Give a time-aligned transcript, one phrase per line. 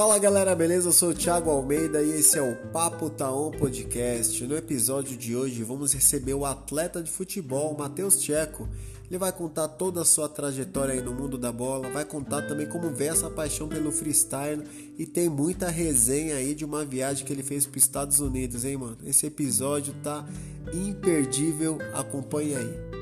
[0.00, 0.88] Fala galera, beleza?
[0.88, 4.46] Eu sou o Thiago Almeida e esse é o Papo Taon Podcast.
[4.46, 8.66] No episódio de hoje vamos receber o atleta de futebol, Matheus Tcheco.
[9.10, 12.66] Ele vai contar toda a sua trajetória aí no mundo da bola, vai contar também
[12.66, 14.64] como veio essa paixão pelo freestyle
[14.98, 18.64] e tem muita resenha aí de uma viagem que ele fez para os Estados Unidos,
[18.64, 18.96] hein, mano?
[19.04, 20.26] Esse episódio tá
[20.72, 22.99] imperdível, acompanhe aí.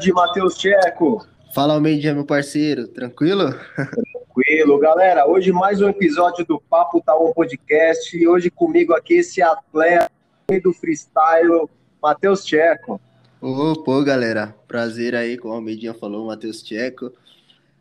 [0.00, 1.26] Grande Matheus Tcheco.
[1.54, 3.52] Fala ao meio-dia, meu parceiro, tranquilo?
[3.74, 5.26] Tranquilo, galera.
[5.26, 10.10] Hoje mais um episódio do Papo Taon Podcast e hoje comigo aqui esse atleta
[10.62, 11.68] do freestyle,
[12.02, 12.98] Matheus Tcheco.
[13.42, 17.12] Ô, pô, galera, prazer aí, como o Medinha falou, Matheus Tcheco.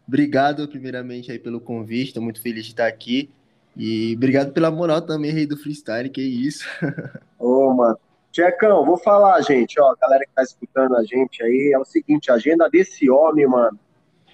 [0.06, 3.30] Obrigado, primeiramente, aí pelo convite, tô muito feliz de estar aqui.
[3.78, 6.66] E obrigado pela moral também, Rei do Freestyle, que isso.
[7.40, 7.98] Ô, mano,
[8.32, 12.32] Tchecão, vou falar, gente, ó, galera que tá escutando a gente aí, é o seguinte,
[12.32, 13.80] a agenda desse homem, mano,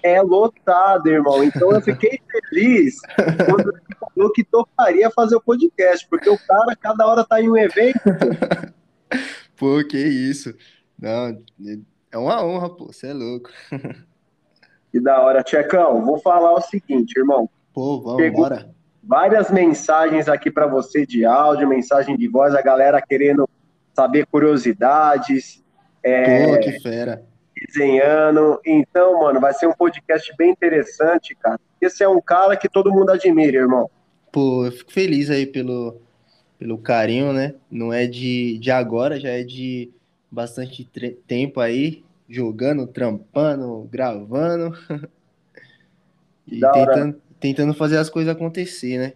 [0.02, 1.42] é lotada, irmão.
[1.42, 3.00] Então eu fiquei feliz
[3.48, 7.50] quando ele falou que toparia fazer o podcast, porque o cara cada hora tá em
[7.50, 8.00] um evento.
[9.56, 10.54] pô, que isso.
[11.00, 11.38] Não,
[12.12, 13.50] é uma honra, pô, você é louco.
[14.92, 17.50] Que da hora, Tchecão, vou falar o seguinte, irmão.
[17.74, 18.70] Pô, vamos, Pegou bora.
[19.02, 23.46] Várias mensagens aqui para você de áudio, mensagem de voz, a galera querendo
[23.96, 25.64] saber curiosidades.
[26.02, 27.24] É, Pô, que fera.
[27.56, 28.60] Desenhando.
[28.64, 31.58] Então, mano, vai ser um podcast bem interessante, cara.
[31.80, 33.90] Esse é um cara que todo mundo admira, irmão.
[34.30, 35.98] Pô, eu fico feliz aí pelo,
[36.58, 37.54] pelo carinho, né?
[37.70, 39.90] Não é de, de agora, já é de
[40.30, 40.84] bastante
[41.26, 44.76] tempo aí, jogando, trampando, gravando.
[46.46, 49.12] e tentando, tentando fazer as coisas acontecer, né?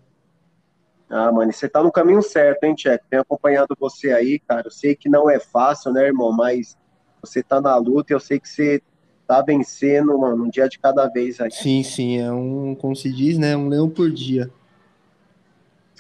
[1.11, 3.05] Ah, mano, você tá no caminho certo, hein, Tcheco?
[3.11, 4.69] Tenho acompanhado você aí, cara.
[4.69, 6.31] Eu sei que não é fácil, né, irmão?
[6.31, 6.79] Mas
[7.21, 8.81] você tá na luta e eu sei que você
[9.27, 11.51] tá vencendo, mano, um dia de cada vez aí.
[11.51, 13.57] Sim, sim, é um, como se diz, né?
[13.57, 14.51] Um leão por dia.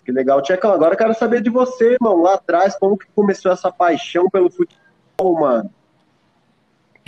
[0.05, 0.73] Que legal, Tchecão.
[0.73, 4.51] Agora eu quero saber de você, irmão, lá atrás, como que começou essa paixão pelo
[4.51, 5.71] futebol, mano?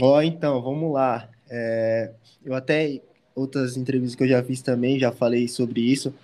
[0.00, 1.28] Ó, oh, então, vamos lá.
[1.50, 2.12] É,
[2.44, 3.00] eu até,
[3.34, 6.14] outras entrevistas que eu já fiz também, já falei sobre isso.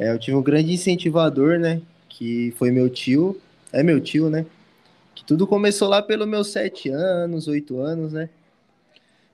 [0.00, 1.82] É, eu tive um grande incentivador, né?
[2.08, 3.38] Que foi meu tio,
[3.70, 4.46] é meu tio, né?
[5.14, 8.30] Que tudo começou lá pelos meus sete anos, oito anos, né?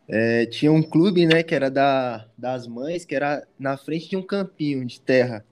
[0.09, 1.45] É, tinha um clube, né?
[1.45, 5.45] Que era da, das mães, que era na frente de um campinho de terra.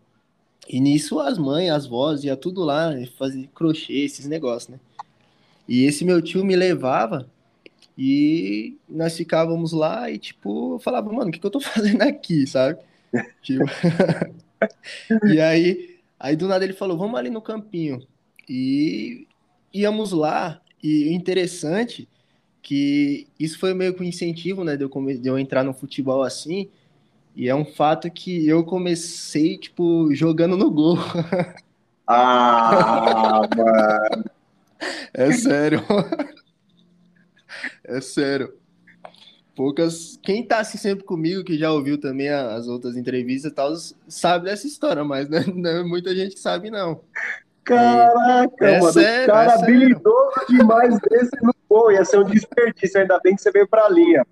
[0.69, 4.81] E nisso as mães, as vós, ia tudo lá, fazer crochê, esses negócios, né?
[5.69, 7.31] E esse meu tio me levava
[7.97, 12.03] e nós ficávamos lá e, tipo, eu falava, mano, o que, que eu tô fazendo
[12.03, 12.81] aqui, sabe?
[13.43, 13.65] tipo,
[15.33, 18.07] e aí, aí do nada ele falou, vamos ali no campinho.
[18.49, 19.27] E
[19.73, 22.09] íamos lá, e o interessante
[22.63, 26.23] que isso foi meio que um incentivo, né, de eu, de eu entrar no futebol
[26.23, 26.71] assim,
[27.37, 30.97] e é um fato que eu comecei, tipo, jogando no gol.
[32.07, 34.25] Ah, mano.
[35.15, 35.83] É sério.
[37.83, 38.53] É sério
[39.55, 40.19] poucas.
[40.23, 43.73] Quem tá assim sempre comigo, que já ouviu também as outras entrevistas e tal,
[44.09, 47.01] sabe dessa história, mas né, não é muita gente que sabe, não.
[47.65, 53.01] Caraca, é mano, sério, cara é habilidoso demais desse no gol, ia ser um desperdício,
[53.01, 54.27] ainda bem que você veio pra linha.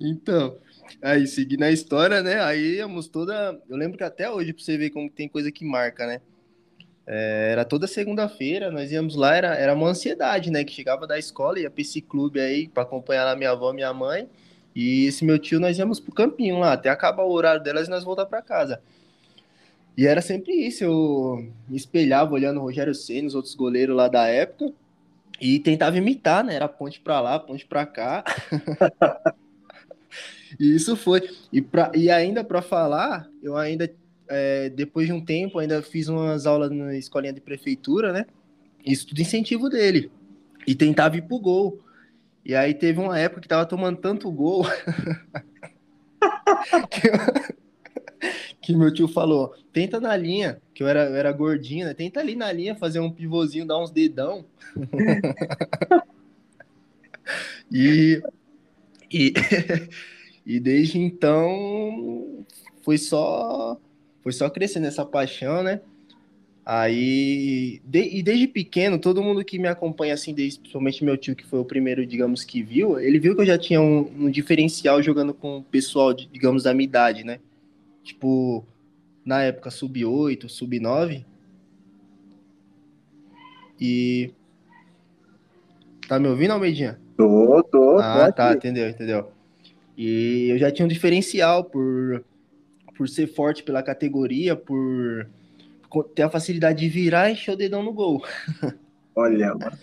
[0.00, 0.56] Então,
[1.00, 4.76] aí seguindo a história, né, aí íamos toda, eu lembro que até hoje, pra você
[4.76, 6.20] ver como tem coisa que marca, né,
[7.06, 11.16] é, era toda segunda-feira, nós íamos lá, era, era uma ansiedade, né, que chegava da
[11.16, 14.28] escola, ia pra esse clube aí, pra acompanhar a minha avó minha mãe,
[14.74, 17.90] e esse meu tio, nós íamos pro campinho lá, até acabar o horário delas e
[17.90, 18.80] nós voltar para casa.
[19.96, 24.08] E era sempre isso, eu me espelhava olhando o Rogério Senna, os outros goleiros lá
[24.08, 24.72] da época,
[25.40, 26.54] e tentava imitar, né?
[26.54, 28.24] Era ponte para lá, ponte para cá.
[30.58, 31.28] e isso foi.
[31.52, 33.92] E, pra, e ainda para falar, eu ainda,
[34.28, 38.26] é, depois de um tempo, ainda fiz umas aulas na escolinha de prefeitura, né?
[38.84, 40.10] Isso tudo incentivo dele.
[40.66, 41.80] E tentava ir pro gol.
[42.44, 44.64] E aí teve uma época que tava tomando tanto gol
[46.90, 47.10] que,
[48.60, 51.94] que, meu tio falou: tenta na linha, que eu era, eu era gordinho, né?
[51.94, 54.44] Tenta ali na linha fazer um pivôzinho, dar uns dedão.
[57.72, 58.22] e,
[59.10, 59.32] e,
[60.44, 62.44] e desde então
[62.82, 63.80] foi só
[64.22, 65.80] foi só crescendo essa paixão, né?
[66.66, 71.36] Aí, de, e desde pequeno, todo mundo que me acompanha, assim, desde, principalmente meu tio,
[71.36, 74.30] que foi o primeiro, digamos, que viu, ele viu que eu já tinha um, um
[74.30, 77.38] diferencial jogando com o pessoal, de, digamos, da minha idade, né?
[78.02, 78.64] Tipo,
[79.24, 81.24] na época, sub-8, sub-9.
[83.78, 84.30] E.
[86.08, 86.98] Tá me ouvindo, Almeidinha?
[87.16, 87.98] Tô, tô.
[87.98, 89.30] Ah, tá, entendeu, entendeu.
[89.98, 92.24] E eu já tinha um diferencial por,
[92.96, 95.28] por ser forte pela categoria, por
[96.02, 98.24] ter a facilidade de virar e encher o dedão no gol.
[99.14, 99.78] Olha, mano.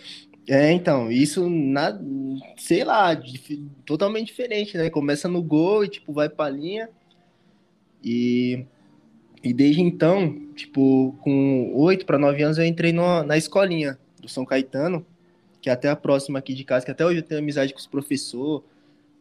[0.47, 1.97] É, então, isso, na,
[2.57, 3.15] sei lá,
[3.85, 4.89] totalmente diferente, né?
[4.89, 6.89] Começa no gol e, tipo, vai pra linha.
[8.03, 8.65] E,
[9.43, 14.27] e desde então, tipo, com oito para nove anos, eu entrei no, na escolinha do
[14.27, 15.05] São Caetano,
[15.61, 17.79] que é até a próxima aqui de casa, que até hoje eu tenho amizade com
[17.79, 18.65] os professores,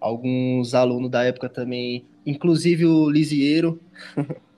[0.01, 3.79] alguns alunos da época também, inclusive o Lisieiro.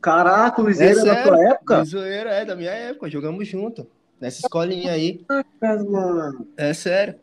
[0.00, 1.78] Caraca, o Liseiro é, é da tua época?
[1.80, 3.86] Liseiro é da minha época, jogamos junto.
[4.20, 5.24] Nessa escolinha aí.
[5.26, 6.46] Caraca, mano.
[6.56, 7.16] É sério.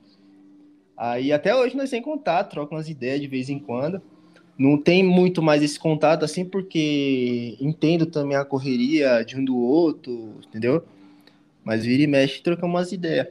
[0.98, 4.02] Aí até hoje nós sem contato, trocam umas ideias de vez em quando.
[4.58, 9.58] Não tem muito mais esse contato assim, porque entendo também a correria de um do
[9.58, 10.86] outro, entendeu?
[11.64, 13.28] Mas vira e mexe trocamos umas ideias.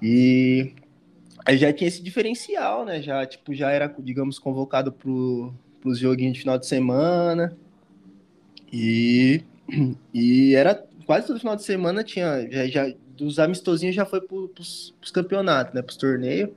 [0.00, 0.72] E
[1.44, 3.02] aí já tinha esse diferencial, né?
[3.02, 7.54] Já, tipo, já era, digamos, convocado pro, pros joguinhos de final de semana.
[8.72, 9.42] E,
[10.12, 10.74] e era
[11.06, 15.74] quase todo final de semana tinha já, já dos amistosinhos já foi para os campeonatos,
[15.74, 16.50] né, para os torneios.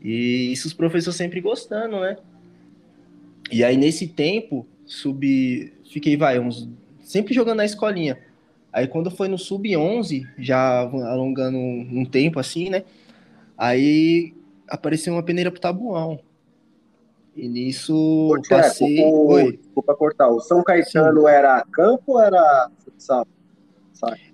[0.00, 2.16] E isso os professores sempre gostando, né?
[3.50, 6.68] E aí nesse tempo subi, fiquei vai uns
[7.02, 8.18] sempre jogando na escolinha.
[8.72, 12.84] Aí quando foi no sub 11, já alongando um, um tempo assim, né?
[13.56, 14.34] Aí
[14.68, 16.20] apareceu uma peneira pro Tabuão.
[17.36, 19.04] E nisso Ô, passei.
[19.04, 19.58] O, Oi.
[19.58, 20.28] Desculpa cortar.
[20.28, 21.28] O São Caetano Sim.
[21.28, 23.26] era campo ou era futsal?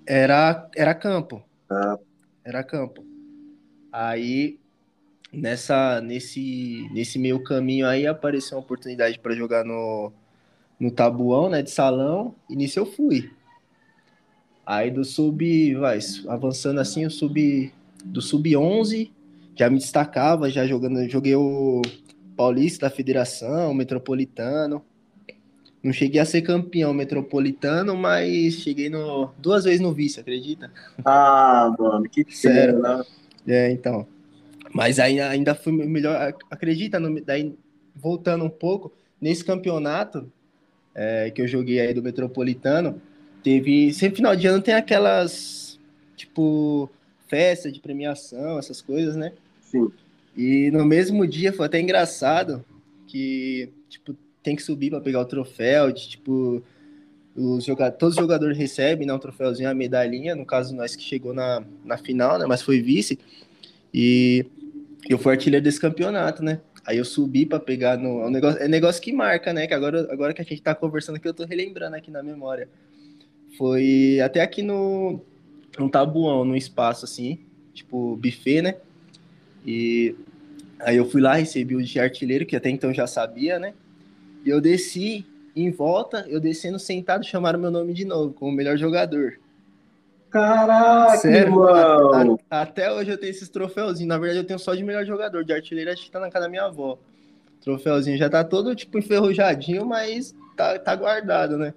[0.05, 1.43] Era, era campo.
[1.69, 1.97] Ah.
[2.45, 3.05] Era campo.
[3.91, 4.59] Aí
[5.31, 10.11] nessa nesse nesse meio caminho aí apareceu uma oportunidade para jogar no
[10.79, 13.31] no tabuão, né, de salão, e nisso eu fui.
[14.65, 17.73] Aí do sub, vai, avançando assim, o sub
[18.03, 19.11] do sub 11
[19.55, 21.81] já me destacava, já jogando, joguei o
[22.35, 24.83] Paulista da Federação, Metropolitano.
[25.83, 30.71] Não cheguei a ser campeão metropolitano, mas cheguei no, duas vezes no vice, acredita?
[31.03, 33.03] Ah, mano, que sério, né?
[33.45, 34.07] É, então.
[34.73, 36.33] Mas aí ainda fui melhor.
[36.49, 37.53] Acredita, no, daí
[37.93, 40.31] voltando um pouco, nesse campeonato
[40.95, 43.01] é, que eu joguei aí do Metropolitano,
[43.43, 43.93] teve.
[43.93, 45.77] Sempre final de ano tem aquelas,
[46.15, 46.89] tipo,
[47.27, 49.33] festa de premiação, essas coisas, né?
[49.61, 49.91] Sim.
[50.35, 52.65] E no mesmo dia foi até engraçado
[53.07, 56.63] que, tipo, tem que subir para pegar o troféu, de, tipo,
[57.35, 61.03] os jogadores, todos os jogadores recebem né, um troféuzinho, a medalhinha, no caso nós que
[61.03, 63.17] chegou na, na final, né, mas foi vice,
[63.93, 64.45] e
[65.09, 68.61] eu fui artilheiro desse campeonato, né, aí eu subi para pegar no, é um negócio,
[68.61, 71.33] é negócio que marca, né, que agora, agora que a gente tá conversando aqui, eu
[71.33, 72.69] tô relembrando aqui na memória,
[73.57, 75.21] foi até aqui no,
[75.77, 77.39] no tabuão, num espaço assim,
[77.73, 78.75] tipo, buffet, né,
[79.65, 80.15] e
[80.79, 83.73] aí eu fui lá, recebi o de artilheiro, que até então já sabia, né?
[84.45, 85.25] E eu desci
[85.55, 89.39] em volta, eu descendo sentado, chamaram meu nome de novo, como melhor jogador.
[90.33, 92.39] Caraca, Sério, mano.
[92.49, 94.09] A, a, até hoje eu tenho esses troféuzinhos.
[94.09, 95.45] Na verdade, eu tenho só de melhor jogador.
[95.45, 96.97] De artilheiro, acho que tá na casa da minha avó.
[97.61, 101.75] troféuzinho já tá todo, tipo, enferrujadinho, mas tá, tá guardado, né?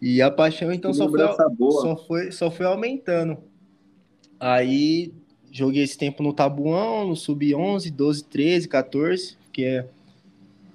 [0.00, 1.20] E a paixão, então, só foi,
[1.70, 3.38] só foi, só foi aumentando.
[4.40, 5.12] Aí,
[5.54, 9.86] joguei esse tempo no Tabuão, no Sub-11, 12, 13, 14, que é,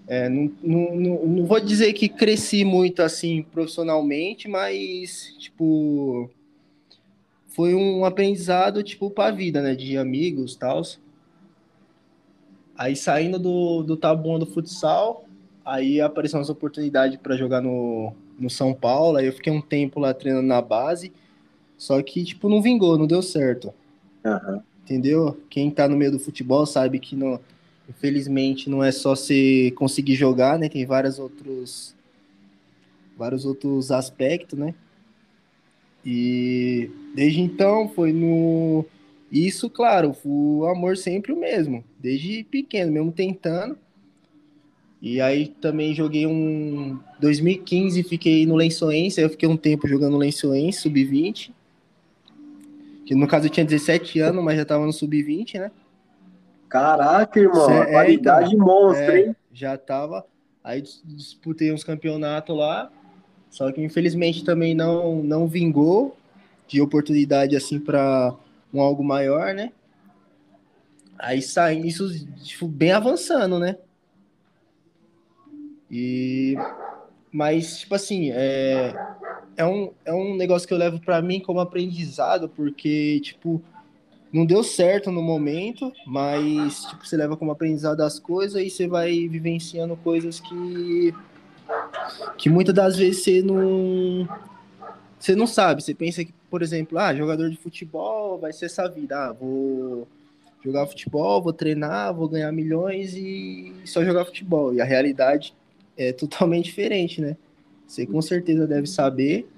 [0.07, 6.29] é não, não, não, vou dizer que cresci muito assim profissionalmente, mas tipo
[7.49, 10.81] foi um aprendizado tipo para a vida, né, de amigos, tal.
[12.77, 15.25] Aí saindo do, do Tabuão do futsal,
[15.65, 19.99] aí apareceu uma oportunidade para jogar no, no São Paulo, aí eu fiquei um tempo
[19.99, 21.11] lá treinando na base,
[21.77, 23.73] só que tipo não vingou, não deu certo.
[24.23, 25.37] Uhum entendeu?
[25.49, 27.39] Quem tá no meio do futebol sabe que não,
[27.87, 30.67] infelizmente não é só se conseguir jogar, né?
[30.67, 31.95] Tem vários outros
[33.15, 34.73] vários outros aspectos, né?
[36.03, 38.83] E desde então foi no
[39.31, 43.77] isso, claro, o amor sempre o mesmo, desde pequeno, mesmo tentando.
[45.01, 50.17] E aí também joguei um 2015, fiquei no Lençoense, aí eu fiquei um tempo jogando
[50.17, 51.51] Lençoense, sub-20.
[53.09, 55.71] Que no caso eu tinha 17 anos, mas já tava no sub-20, né?
[56.69, 59.35] Caraca, irmão, Cê, qualidade é, então, monstro, é, hein?
[59.51, 60.27] Já tava.
[60.63, 62.91] Aí disputei uns campeonatos lá.
[63.49, 66.15] Só que infelizmente também não, não vingou
[66.67, 68.35] de oportunidade assim para
[68.71, 69.71] um algo maior, né?
[71.17, 72.07] Aí sai isso
[72.43, 73.75] tipo, bem avançando, né?
[75.89, 76.55] E
[77.31, 78.93] mas tipo assim, é,
[79.59, 83.61] é um, é um negócio que eu levo para mim como aprendizado, porque tipo
[84.31, 88.87] não deu certo no momento, mas tipo, você leva como aprendizado as coisas e você
[88.87, 91.13] vai vivenciando coisas que
[92.37, 94.25] que muitas das vezes você não
[95.19, 98.87] você não sabe, você pensa que, por exemplo, ah, jogador de futebol vai ser essa
[98.87, 100.07] vida, ah, vou
[100.63, 104.73] jogar futebol, vou treinar, vou ganhar milhões e só jogar futebol.
[104.73, 105.53] E a realidade
[105.97, 107.35] é totalmente diferente, né?
[107.89, 109.49] Você com certeza deve saber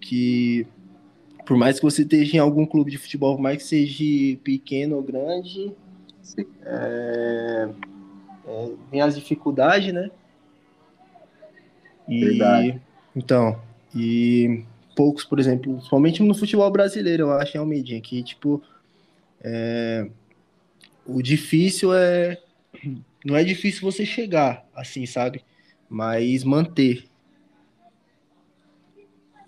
[0.00, 0.64] que
[1.44, 4.94] por mais que você esteja em algum clube de futebol, por mais que seja pequeno
[4.94, 5.72] ou grande,
[6.64, 7.68] é,
[8.46, 10.12] é, tem as dificuldades, né?
[12.08, 12.80] E, Verdade.
[13.16, 13.60] Então,
[13.92, 14.62] e
[14.94, 18.62] poucos, por exemplo, somente no futebol brasileiro, eu acho, em Almedinha, que, tipo,
[19.42, 20.08] é,
[21.04, 22.40] o difícil é.
[23.24, 25.44] Não é difícil você chegar, assim, sabe?
[25.92, 27.04] Mas manter.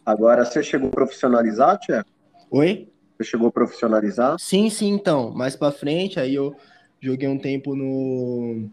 [0.05, 2.05] Agora, você chegou a profissionalizar, Tia?
[2.51, 2.87] Oi?
[3.17, 4.39] Você chegou a profissionalizar?
[4.39, 5.31] Sim, sim, então.
[5.31, 6.55] Mais pra frente, aí eu
[7.01, 8.69] joguei um tempo no.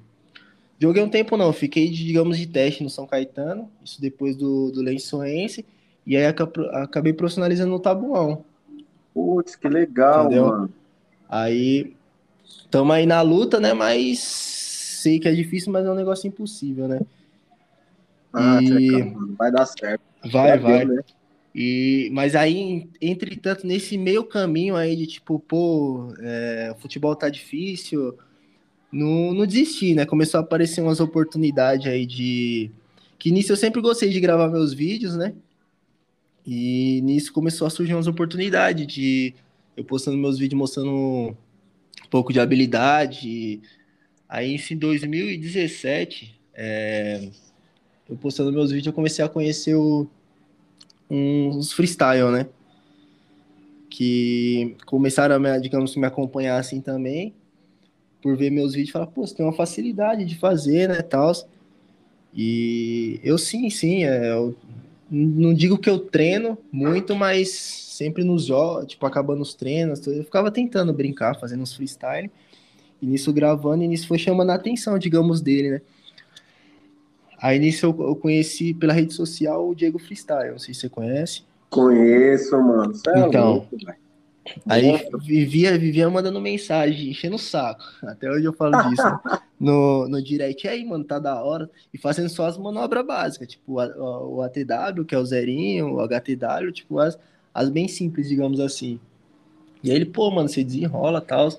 [0.78, 4.82] Joguei um tempo não, fiquei, digamos, de teste no São Caetano, isso depois do, do
[4.82, 5.66] Lençoense,
[6.06, 8.44] e aí acabei profissionalizando no Tabuão.
[9.14, 10.48] Putz, que legal, Entendeu?
[10.48, 10.74] mano.
[11.30, 11.96] Aí,
[12.44, 13.74] estamos aí na luta, né?
[13.74, 17.00] Mas sei que é difícil, mas é um negócio impossível, né?
[18.34, 19.14] Ah, e...
[19.38, 20.02] vai dar certo.
[20.32, 20.86] Vai, vai.
[20.86, 21.04] Ver, né?
[21.54, 27.30] E, mas aí, entretanto, nesse meio caminho aí de tipo, pô, é, o futebol tá
[27.30, 28.18] difícil,
[28.92, 30.06] não, não desisti, né?
[30.06, 32.72] Começou a aparecer umas oportunidades aí de.
[33.20, 35.34] Que nisso eu sempre gostei de gravar meus vídeos, né?
[36.46, 39.34] E nisso começou a surgir umas oportunidades de
[39.78, 41.36] eu postando meus vídeos mostrando um
[42.10, 43.62] pouco de habilidade.
[44.28, 47.30] Aí em 2017, é,
[48.10, 50.08] eu postando meus vídeos, eu comecei a conhecer o,
[51.10, 52.48] uns freestyle, né?
[53.90, 57.34] Que começaram a, me, digamos, me acompanhar assim também,
[58.22, 61.32] por ver meus vídeos e falar, pô, você tem uma facilidade de fazer, né, tal.
[62.34, 64.56] E eu sim, sim, é, eu
[65.10, 70.24] não digo que eu treino muito, mas sempre nos jogos, tipo, acabando os treinos, eu
[70.24, 72.32] ficava tentando brincar, fazendo uns freestyle,
[73.02, 75.82] e nisso gravando, e nisso foi chamando a atenção, digamos, dele, né?
[77.42, 80.90] Aí nisso eu, eu conheci pela rede social o Diego Freestyle, não sei se você
[80.90, 81.44] conhece.
[81.70, 82.94] Conheço, mano.
[82.94, 83.78] Você é então, louco,
[84.68, 87.84] Aí vivia, vivia mandando mensagem, enchendo o saco.
[88.04, 89.04] Até hoje eu falo disso.
[89.04, 89.20] Né?
[89.62, 91.70] No, no direct, aí, mano, tá da hora.
[91.94, 96.00] E fazendo só as manobras básicas, tipo o, o ATW, que é o zerinho, o
[96.00, 97.16] HTW, tipo as,
[97.54, 99.00] as bem simples, digamos assim.
[99.84, 101.50] E aí ele, pô, mano, você desenrola tal.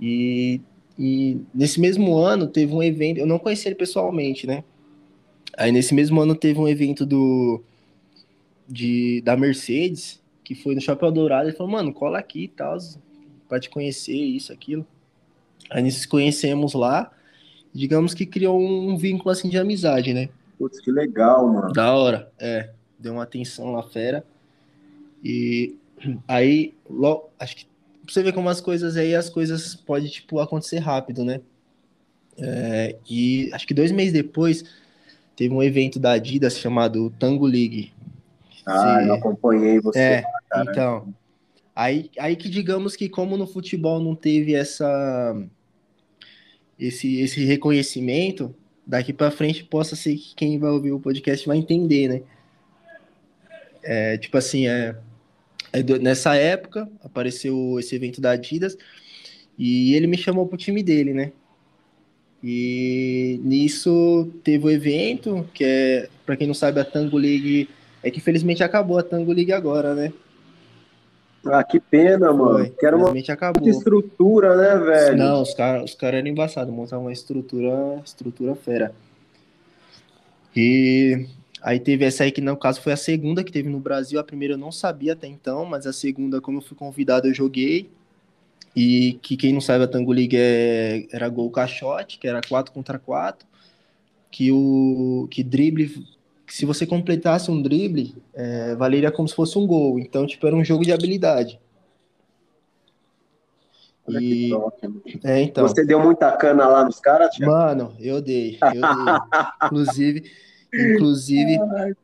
[0.00, 0.60] E,
[0.96, 4.62] e nesse mesmo ano teve um evento, eu não conheci ele pessoalmente, né?
[5.56, 7.62] Aí nesse mesmo ano teve um evento do
[8.68, 12.78] de, da Mercedes, que foi no Chapéu Dourado, ele falou, mano, cola aqui e tal,
[13.48, 14.86] pra te conhecer, isso, aquilo.
[15.70, 17.10] Aí nos conhecemos lá,
[17.72, 20.28] digamos que criou um, vínculo assim de amizade, né?
[20.58, 21.72] Putz, que legal, mano.
[21.72, 22.70] Da hora, é.
[22.98, 24.24] Deu uma atenção lá fera.
[25.22, 25.76] E
[26.26, 27.66] aí, logo, acho que
[28.04, 31.40] pra você ver como as coisas aí, as coisas podem, tipo, acontecer rápido, né?
[32.38, 34.64] É, e acho que dois meses depois
[35.36, 37.92] teve um evento da Adidas chamado Tango League.
[38.66, 39.08] Ah, você...
[39.08, 39.98] eu acompanhei você.
[39.98, 41.14] É, lá, então.
[41.74, 45.34] Aí, aí que digamos que como no futebol não teve essa
[46.78, 48.54] esse, esse reconhecimento,
[48.86, 52.22] daqui para frente possa ser que quem vai ouvir o podcast vai entender, né?
[53.82, 54.96] É, tipo assim, é,
[56.00, 58.76] nessa época apareceu esse evento da Adidas
[59.58, 61.32] e ele me chamou pro time dele, né?
[62.42, 67.68] E nisso teve o evento, que é, para quem não sabe, a Tango League
[68.02, 70.12] é que infelizmente acabou a Tango League agora, né?
[71.46, 72.58] Ah, que pena, mano.
[72.58, 73.68] Foi, que era uma acabou.
[73.68, 75.16] estrutura, né, velho?
[75.16, 78.92] Não, os caras os cara eram embaçados, montaram uma estrutura, estrutura fera.
[80.54, 81.26] E
[81.62, 84.18] Aí teve essa aí que, no caso, foi a segunda que teve no Brasil.
[84.18, 87.34] A primeira eu não sabia até então, mas a segunda, como eu fui convidado, eu
[87.34, 87.88] joguei.
[88.74, 92.72] E que quem não sabe, a Tango League é, era gol caixote, que era 4
[92.72, 93.46] contra 4.
[94.30, 95.88] Que o que drible,
[96.46, 99.98] que se você completasse um drible, é, valeria como se fosse um gol.
[99.98, 101.60] Então, tipo, era um jogo de habilidade.
[104.08, 104.50] E...
[105.22, 105.68] É, então.
[105.68, 108.58] Você deu muita cana lá nos caras, Mano, eu dei.
[108.60, 108.82] Eu dei.
[109.64, 110.24] Inclusive,
[110.74, 111.94] Inclusive, Ai,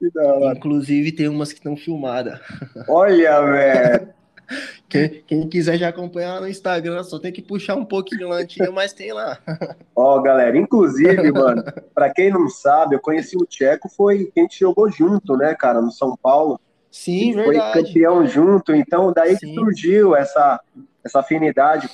[0.55, 2.39] inclusive tem umas que estão filmadas.
[2.87, 4.09] Olha, velho.
[4.89, 8.93] Quem, quem, quiser já acompanhar no Instagram, só tem que puxar um pouquinho antigo, mas
[8.93, 9.39] tem lá.
[9.95, 11.63] Ó, oh, galera, inclusive, mano,
[11.95, 15.83] pra quem não sabe, eu conheci o Tcheco, foi quem te jogou junto, né, cara,
[15.83, 16.59] no São Paulo.
[16.91, 17.73] Sim, verdade.
[17.73, 19.49] Foi campeão junto, então daí Sim.
[19.49, 20.61] que surgiu essa,
[21.05, 21.89] essa afinidade.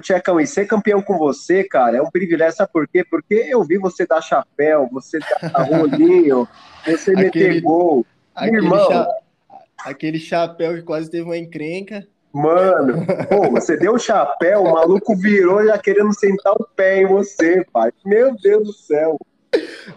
[0.00, 3.04] Tchecão, e ser campeão com você, cara, é um privilégio, sabe por quê?
[3.04, 6.48] Porque eu vi você dar chapéu, você dar rolinho,
[6.84, 8.04] você aquele, meter gol.
[8.34, 9.08] Aquele Irmão, cha...
[9.84, 12.06] aquele chapéu que quase teve uma encrenca.
[12.32, 17.06] Mano, pô, você deu o chapéu, o maluco virou já querendo sentar o pé em
[17.06, 17.92] você, pai.
[18.04, 19.18] Meu Deus do céu.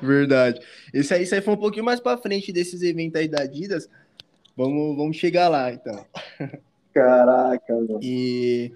[0.01, 0.59] Verdade.
[0.93, 3.89] Esse aí, isso aí foi um pouquinho mais pra frente desses eventos aí da Adidas.
[4.55, 6.05] Vamos, vamos chegar lá, então.
[6.93, 7.99] Caraca, mano.
[8.01, 8.73] E,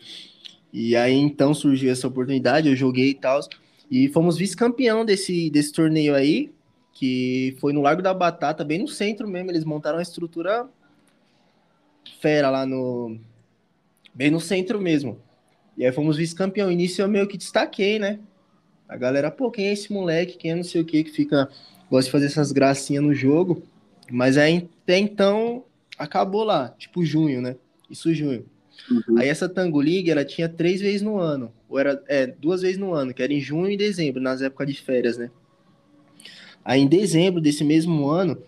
[0.72, 3.42] e aí, então, surgiu essa oportunidade, eu joguei e tal.
[3.92, 6.52] E fomos vice-campeão desse, desse torneio aí,
[6.94, 9.52] que foi no Largo da Batata, bem no centro mesmo.
[9.52, 10.68] Eles montaram uma estrutura
[12.20, 13.18] fera lá no,
[14.14, 15.20] bem no centro mesmo.
[15.78, 16.72] E aí fomos vice-campeão.
[16.72, 18.20] Início eu meio que destaquei, né?
[18.88, 20.38] A galera, pô, quem é esse moleque?
[20.38, 21.50] Quem é não sei o que que fica.
[21.90, 23.64] Gosta de fazer essas gracinhas no jogo.
[24.12, 25.64] Mas aí até então
[25.98, 27.56] acabou lá, tipo junho, né?
[27.90, 28.46] Isso junho.
[28.90, 29.20] Uhum.
[29.20, 31.52] Aí essa Tango League, ela tinha três vezes no ano.
[31.68, 34.68] Ou era, é, duas vezes no ano, que era em junho e dezembro, nas épocas
[34.68, 35.30] de férias, né?
[36.64, 38.42] Aí em dezembro desse mesmo ano,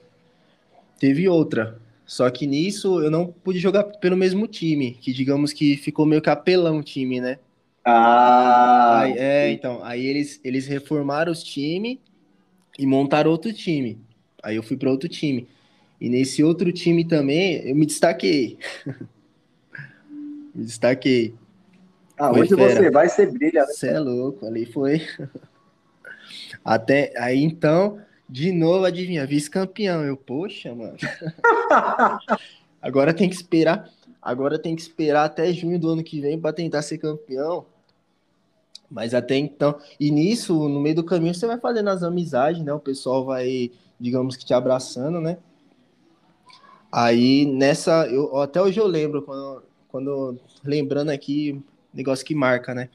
[0.99, 1.79] teve outra.
[2.11, 6.21] Só que nisso eu não pude jogar pelo mesmo time, que digamos que ficou meio
[6.21, 7.39] capelão o time, né?
[7.85, 8.99] Ah!
[8.99, 11.99] Aí, é, então, aí eles, eles reformaram os times
[12.77, 13.97] e montaram outro time.
[14.43, 15.47] Aí eu fui para outro time.
[16.01, 18.57] E nesse outro time também eu me destaquei.
[20.53, 21.33] me destaquei.
[22.17, 23.65] Ah, onde você vai, ser brilha.
[23.67, 23.93] Você né?
[23.93, 25.01] é louco, ali foi.
[26.61, 28.01] Até aí então,
[28.31, 30.05] de novo, adivinha, vice-campeão.
[30.05, 30.95] Eu, poxa, mano.
[32.81, 33.89] agora tem que esperar.
[34.21, 37.65] Agora tem que esperar até junho do ano que vem para tentar ser campeão.
[38.89, 42.73] Mas até então, e nisso, no meio do caminho, você vai fazendo as amizades, né?
[42.73, 45.37] O pessoal vai, digamos que te abraçando, né?
[46.89, 51.61] Aí nessa, eu até hoje eu lembro quando, quando lembrando aqui,
[51.93, 52.89] negócio que marca, né?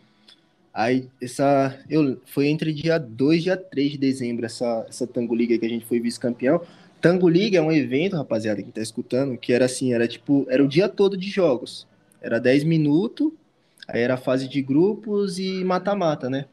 [0.76, 1.74] Aí, essa.
[1.88, 5.64] Eu, foi entre dia 2 e dia 3 de dezembro, essa, essa Tango Liga que
[5.64, 6.60] a gente foi vice-campeão.
[7.00, 10.62] Tango Liga é um evento, rapaziada, que tá escutando, que era assim, era tipo, era
[10.62, 11.88] o dia todo de jogos.
[12.20, 13.32] Era 10 minutos,
[13.88, 16.44] aí era fase de grupos e mata-mata, né?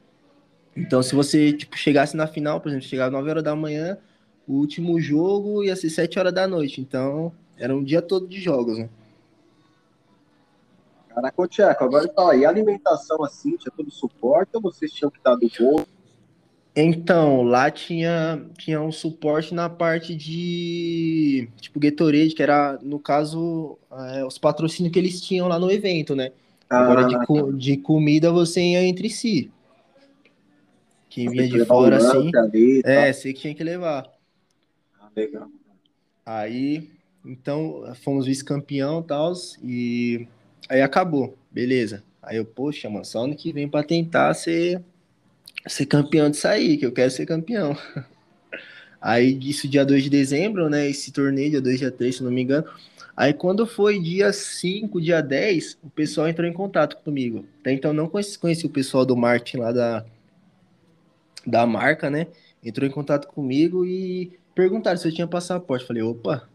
[0.73, 3.97] Então, se você, tipo, chegasse na final, por exemplo, chegava 9 horas da manhã,
[4.47, 6.79] o último jogo ia ser 7 horas da noite.
[6.79, 8.87] Então, era um dia todo de jogos, né?
[11.13, 15.35] Caraca, Tcheco, agora fala aí, alimentação assim, tinha todo suporte ou vocês tinham que dar
[15.35, 15.85] do gol?
[16.75, 23.77] Então, lá tinha, tinha um suporte na parte de, tipo, Gatorade, que era, no caso,
[23.91, 26.31] é, os patrocínios que eles tinham lá no evento, né?
[26.67, 27.25] Ah, agora, de, tá.
[27.55, 29.51] de comida, você ia entre si.
[31.11, 32.89] Quem vinha de fora, assim, ali, tá.
[32.89, 34.11] é, você que tinha que levar.
[34.99, 35.47] Ah, legal.
[36.25, 36.89] Aí,
[37.23, 40.27] então, fomos vice-campeão e tal, e
[40.69, 42.03] Aí acabou, beleza.
[42.21, 44.81] Aí eu, poxa, mano, só ano que vem para tentar ser,
[45.67, 47.77] ser campeão disso aí, que eu quero ser campeão.
[49.01, 50.89] Aí isso dia 2 de dezembro, né?
[50.89, 52.65] Esse torneio, dia 2, dia 3, se não me engano.
[53.17, 57.45] Aí quando foi dia 5, dia 10, o pessoal entrou em contato comigo.
[57.59, 60.05] Até então não conheci, conheci o pessoal do marketing lá da,
[61.45, 62.27] da marca, né?
[62.63, 65.85] Entrou em contato comigo e perguntaram se eu tinha passaporte.
[65.85, 66.47] Falei, opa,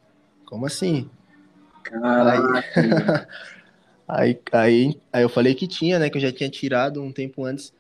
[0.47, 1.11] como assim?
[1.83, 2.64] Caraca.
[2.75, 3.27] Aí...
[4.09, 6.09] Aí, aí, aí eu falei que tinha, né?
[6.09, 7.75] Que eu já tinha tirado um tempo antes.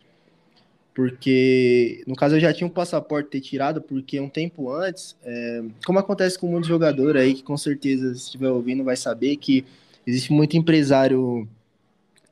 [0.94, 5.62] Porque, no caso, eu já tinha um passaporte ter tirado, porque um tempo antes, é,
[5.86, 9.64] como acontece com muitos jogadores aí, que com certeza, se estiver ouvindo, vai saber que
[10.04, 11.48] existe muito empresário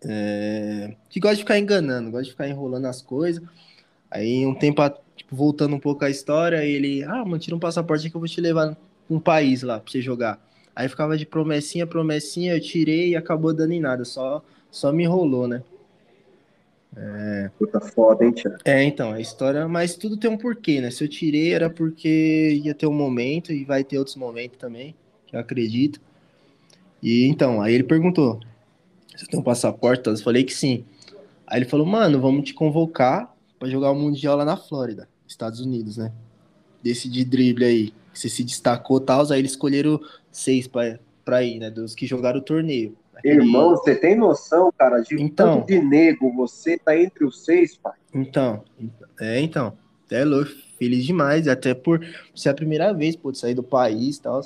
[0.04, 3.42] é, que gosta de ficar enganando, gosta de ficar enrolando as coisas.
[4.10, 4.82] Aí, um tempo,
[5.14, 8.28] tipo, voltando um pouco a história, ele, ah, mano, tira um passaporte que eu vou
[8.28, 8.76] te levar
[9.08, 10.44] um país lá pra você jogar.
[10.76, 15.04] Aí ficava de promessinha, promessinha, eu tirei e acabou dando em nada, só, só me
[15.04, 15.62] enrolou, né?
[16.94, 17.50] É...
[17.58, 18.58] Puta foda, hein, tia?
[18.62, 20.90] É, então, a história, mas tudo tem um porquê, né?
[20.90, 24.94] Se eu tirei era porque ia ter um momento e vai ter outros momentos também,
[25.26, 25.98] que eu acredito.
[27.02, 28.38] E então, aí ele perguntou:
[29.16, 30.06] você tem um passaporte?
[30.06, 30.84] Eu falei que sim.
[31.46, 35.60] Aí ele falou, mano, vamos te convocar para jogar o Mundial lá na Flórida, Estados
[35.60, 36.12] Unidos, né?
[36.82, 37.94] Desse de drible aí.
[38.18, 40.00] Você se destacou e tal, aí eles escolheram
[40.30, 41.70] seis para ir, né?
[41.70, 42.96] Dos que jogaram o torneio.
[43.14, 43.42] Aquele...
[43.42, 47.76] Irmão, você tem noção, cara, de então, tanto de nego você tá entre os seis,
[47.76, 47.94] pai?
[48.12, 48.62] Então,
[49.20, 49.76] é, então.
[50.04, 52.00] Até louco, feliz demais, até por
[52.34, 54.40] ser a primeira vez, pô, de sair do país e tal.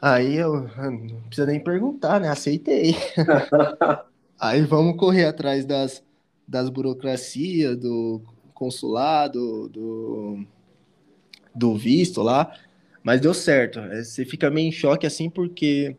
[0.00, 2.28] Aí eu não precisa nem perguntar, né?
[2.28, 2.96] Aceitei.
[4.40, 6.02] Aí vamos correr atrás das,
[6.46, 8.22] das burocracias, do
[8.54, 10.44] consulado, do,
[11.58, 12.52] do visto lá.
[13.02, 13.78] Mas deu certo.
[13.80, 15.96] É, você fica meio em choque assim, porque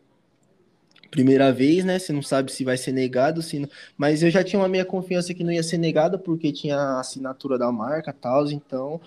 [1.10, 1.98] primeira vez, né?
[1.98, 3.68] Você não sabe se vai ser negado, se não...
[3.96, 7.00] mas eu já tinha uma meia confiança que não ia ser negado porque tinha a
[7.00, 9.00] assinatura da marca, tal, então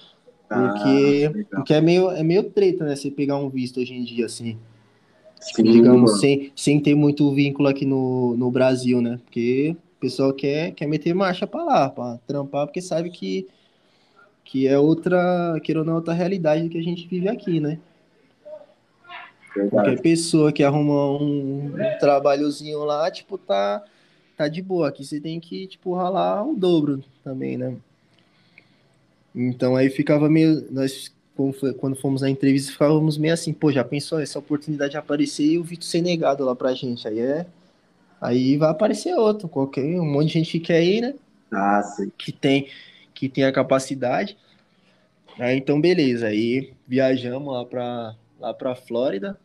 [0.50, 2.96] porque ah, porque é meio é meio treta, né?
[2.96, 4.58] Você pegar um visto hoje em dia assim.
[5.40, 9.20] Sim, digamos, sem, sem ter muito vínculo aqui no, no Brasil, né?
[9.26, 13.48] Porque o pessoal quer, quer meter marcha para lá, para trampar, porque sabe que,
[14.44, 17.80] que é outra, queira ou não, outra realidade que a gente vive aqui, né?
[19.56, 19.70] Verdade.
[19.70, 23.84] Qualquer pessoa que arruma um, um, trabalhozinho lá, tipo, tá,
[24.36, 24.90] tá de boa.
[24.90, 27.76] Aqui você tem que, tipo, ralar o dobro também, né?
[29.36, 30.66] Então aí ficava meio.
[30.72, 31.12] Nós
[31.80, 35.58] quando fomos na entrevista, ficávamos meio assim, pô, já pensou essa oportunidade de aparecer e
[35.58, 37.08] o Vitor ser negado lá pra gente.
[37.08, 37.46] Aí é.
[38.22, 41.14] Aí vai aparecer outro, qualquer, um monte de gente que quer ir, né?
[41.52, 42.12] Ah, sim.
[42.18, 42.68] Que tem,
[43.24, 44.38] que tem a capacidade.
[45.40, 46.28] Aí então, beleza.
[46.28, 49.40] Aí viajamos lá pra, lá pra Flórida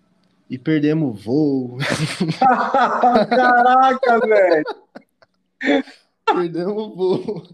[0.51, 1.79] e perdemos o voo.
[3.31, 4.65] Caraca, velho!
[6.25, 7.49] perdemos o voo.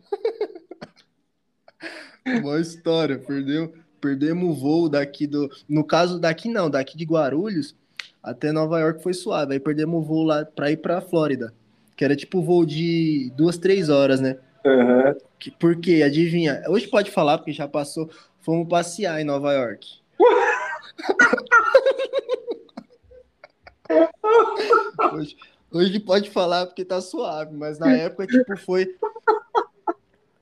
[2.27, 5.51] Uma história, perdeu perdemos o voo daqui do.
[5.69, 7.77] No caso daqui não, daqui de Guarulhos
[8.23, 9.53] até Nova York foi suave.
[9.53, 11.53] Aí perdemos o voo lá para ir para Flórida,
[11.95, 14.39] que era tipo voo de duas, três horas, né?
[14.65, 15.15] Uhum.
[15.39, 16.63] Que, porque, adivinha?
[16.69, 18.09] Hoje pode falar, porque já passou.
[18.41, 20.03] Fomos passear em Nova York.
[25.13, 25.37] hoje,
[25.71, 28.97] hoje pode falar porque tá suave, mas na época, tipo, foi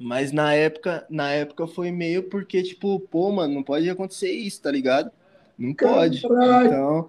[0.03, 4.61] mas na época, na época foi meio porque, tipo, pô, mano, não pode acontecer isso,
[4.61, 5.13] tá ligado?
[5.57, 6.27] Não pode.
[6.27, 7.09] Então,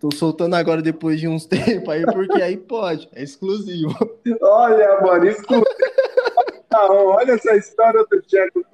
[0.00, 3.10] tô soltando agora depois de uns tempos aí, porque aí pode.
[3.12, 3.94] É exclusivo.
[4.40, 5.66] Olha, mano, exclusivo.
[6.90, 8.64] Olha essa história do Tcheco.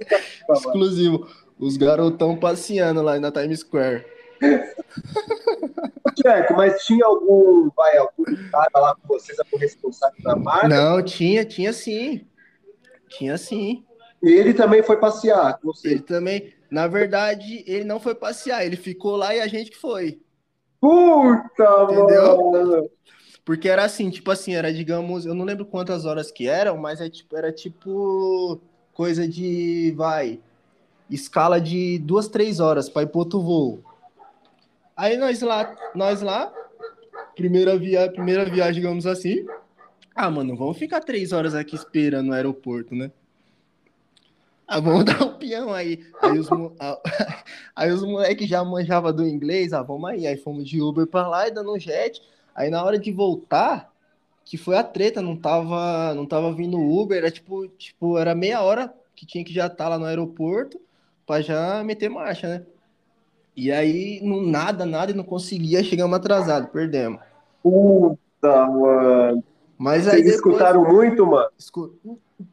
[0.50, 1.26] Exclusivo.
[1.58, 4.04] Os garotão passeando lá na Times Square.
[6.16, 10.68] Tcheco, mas tinha algum, vai, algum cara lá com vocês, algum responsável da marca?
[10.68, 12.26] Não, tinha, tinha sim.
[13.08, 13.84] Tinha sim.
[14.22, 15.88] E ele também foi passear com você?
[15.88, 16.52] Ele também.
[16.70, 20.20] Na verdade, ele não foi passear, ele ficou lá e a gente que foi.
[20.80, 22.50] Puta, Entendeu?
[22.50, 22.90] mano!
[23.44, 27.00] Porque era assim, tipo assim, era, digamos, eu não lembro quantas horas que eram, mas
[27.00, 28.60] é tipo, era tipo
[28.92, 30.38] coisa de, vai,
[31.08, 33.82] escala de duas, três horas para ir pro outro voo.
[34.96, 36.52] Aí nós lá, nós lá,
[37.34, 39.46] primeira, via, primeira viagem, digamos assim,
[40.14, 43.10] ah, mano, vamos ficar três horas aqui esperando no aeroporto, né?
[44.66, 46.04] Ah, vamos dar um peão aí.
[46.20, 46.48] Aí os,
[47.74, 50.26] aí os moleques já manjavam do inglês, ah, vamos aí.
[50.26, 52.22] Aí fomos de Uber pra lá e dando um jet.
[52.54, 53.92] Aí na hora de voltar,
[54.44, 58.60] que foi a treta, não tava, não tava vindo Uber, era tipo, tipo, era meia
[58.62, 60.80] hora que tinha que já estar tá lá no aeroporto
[61.26, 62.66] pra já meter marcha, né?
[63.56, 67.20] E aí, não, nada, nada, e não conseguia, chegamos atrasado, perdemos.
[67.62, 69.44] Puta, mano.
[69.76, 70.34] Mas aí Vocês depois...
[70.34, 71.48] escutaram muito, mano?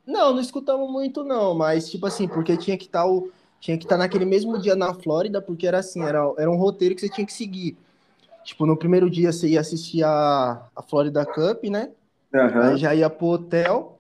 [0.06, 1.56] Não, não escutamos muito, não.
[1.56, 3.30] Mas, tipo assim, porque tinha que estar tá o...
[3.60, 6.58] tinha que estar tá naquele mesmo dia na Flórida, porque era assim, era, era um
[6.58, 7.78] roteiro que você tinha que seguir.
[8.48, 11.90] Tipo, no primeiro dia você ia assistir a, a Florida Cup, né?
[12.34, 12.62] Uhum.
[12.62, 14.00] Aí já ia pro hotel.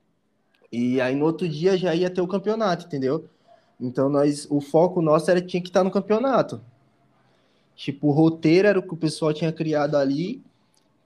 [0.71, 3.25] E aí no outro dia já ia ter o campeonato, entendeu?
[3.77, 6.61] Então nós, o foco nosso era tinha que estar tá no campeonato.
[7.75, 10.41] Tipo, o roteiro era o que o pessoal tinha criado ali,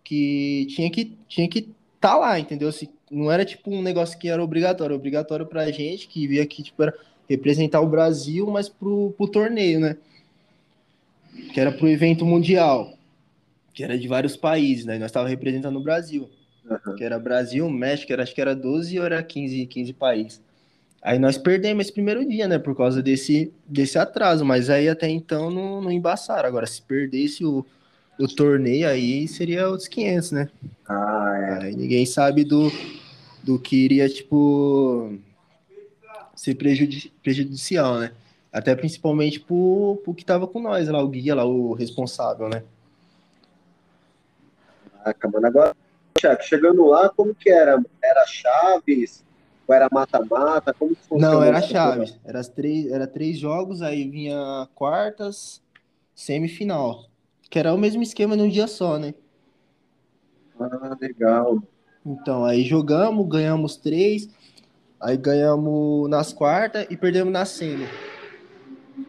[0.03, 2.71] que tinha que tinha que tá lá, entendeu?
[2.71, 6.61] Se, não era tipo um negócio que era obrigatório, obrigatório pra gente que via aqui,
[6.61, 6.93] tipo, era
[7.27, 9.97] representar o Brasil, mas pro, pro torneio, né?
[11.51, 12.93] Que era pro evento mundial,
[13.73, 14.97] que era de vários países, né?
[14.97, 16.29] Nós tava representando o Brasil.
[16.69, 16.95] Uhum.
[16.95, 20.41] Que era Brasil, México, era, acho que era 12 ou era 15, 15 países.
[21.01, 22.59] Aí nós perdemos esse primeiro dia, né?
[22.59, 26.47] Por causa desse, desse atraso, mas aí até então não, não embaçaram.
[26.47, 27.65] Agora, se perdesse o,
[28.19, 30.49] o torneio aí seria outros 500, né?
[30.87, 31.65] Ah, é.
[31.65, 32.71] Aí ninguém sabe do,
[33.41, 35.17] do que iria, tipo,
[36.35, 38.11] ser prejudici prejudicial, né?
[38.53, 42.61] Até principalmente pro, pro que tava com nós lá, o guia lá, o responsável, né?
[45.03, 45.47] Caraca, mano.
[45.47, 45.75] Agora,
[46.41, 47.81] chegando lá, como que era?
[48.01, 49.23] Era Chaves?
[49.67, 50.73] Ou era mata-mata?
[50.73, 52.17] Como que Não, era Chaves.
[52.23, 55.61] Era três, era três jogos, aí vinha quartas,
[56.13, 57.05] semifinal.
[57.49, 59.13] Que era o mesmo esquema num dia só, né?
[60.59, 61.61] Ah, legal.
[62.05, 64.29] Então, aí jogamos, ganhamos três.
[64.99, 67.87] Aí ganhamos nas quartas e perdemos na semi.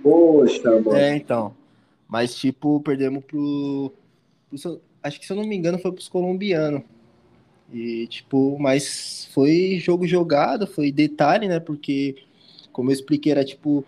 [0.03, 0.95] Poxa, mano.
[0.95, 1.55] É, então.
[2.09, 3.93] Mas, tipo, perdemos pro,
[4.49, 4.81] pro.
[5.03, 6.83] Acho que, se eu não me engano, foi pros colombianos.
[7.73, 11.61] E, tipo, mas foi jogo jogado, foi detalhe, né?
[11.61, 12.17] Porque,
[12.73, 13.87] como eu expliquei, era tipo.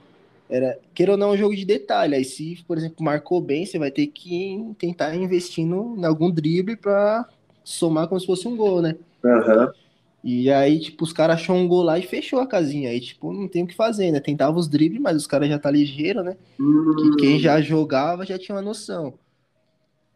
[0.49, 2.15] Era, queira ou não, um jogo de detalhe.
[2.17, 6.31] Aí, se, por exemplo, marcou bem, você vai ter que tentar investir no, em algum
[6.31, 7.29] drible pra
[7.65, 8.97] somar como se fosse um gol, né?
[9.25, 9.75] Aham.
[10.23, 12.91] E aí, tipo, os caras achou um gol lá e fechou a casinha.
[12.91, 14.21] Aí, tipo, não tem o que fazer, né?
[14.21, 16.37] Tentava os dribles, mas os caras já tá ligeiro, né?
[16.59, 19.19] Hum, Que quem já jogava já tinha uma noção.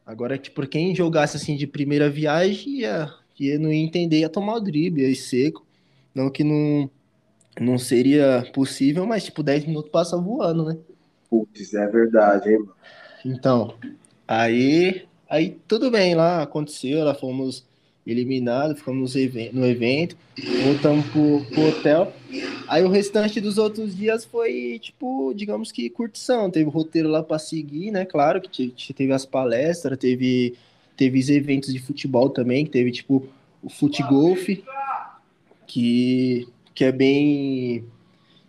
[0.09, 4.55] Agora, tipo, quem jogasse assim de primeira viagem ia, ia não ia entender, ia tomar
[4.55, 5.67] o drible, ia seco.
[6.15, 6.91] Não que não,
[7.61, 10.79] não seria possível, mas tipo, 10 minutos passa voando, né?
[11.29, 12.75] Putz, é verdade, hein, mano.
[13.23, 13.75] Então,
[14.27, 17.68] aí, aí tudo bem lá, aconteceu, lá fomos
[18.11, 20.17] eliminados, ficamos no even- no evento,
[20.65, 22.13] voltamos pro, pro hotel.
[22.67, 26.51] Aí o restante dos outros dias foi, tipo, digamos que curtição.
[26.51, 28.05] Teve roteiro lá para seguir, né?
[28.05, 30.55] Claro que te- te- teve as palestras, teve,
[30.97, 33.27] teve os eventos de futebol também, que teve, tipo,
[33.63, 34.49] o futgolf,
[35.67, 37.85] que, que é bem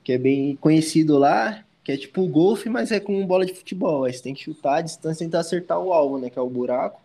[0.03, 3.53] que é bem conhecido lá, que é tipo o golfe, mas é com bola de
[3.53, 4.05] futebol.
[4.05, 6.29] Aí você tem que chutar a distância e tentar acertar o alvo, né?
[6.31, 6.99] Que é o buraco.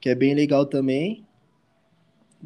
[0.00, 1.24] Que é bem legal também.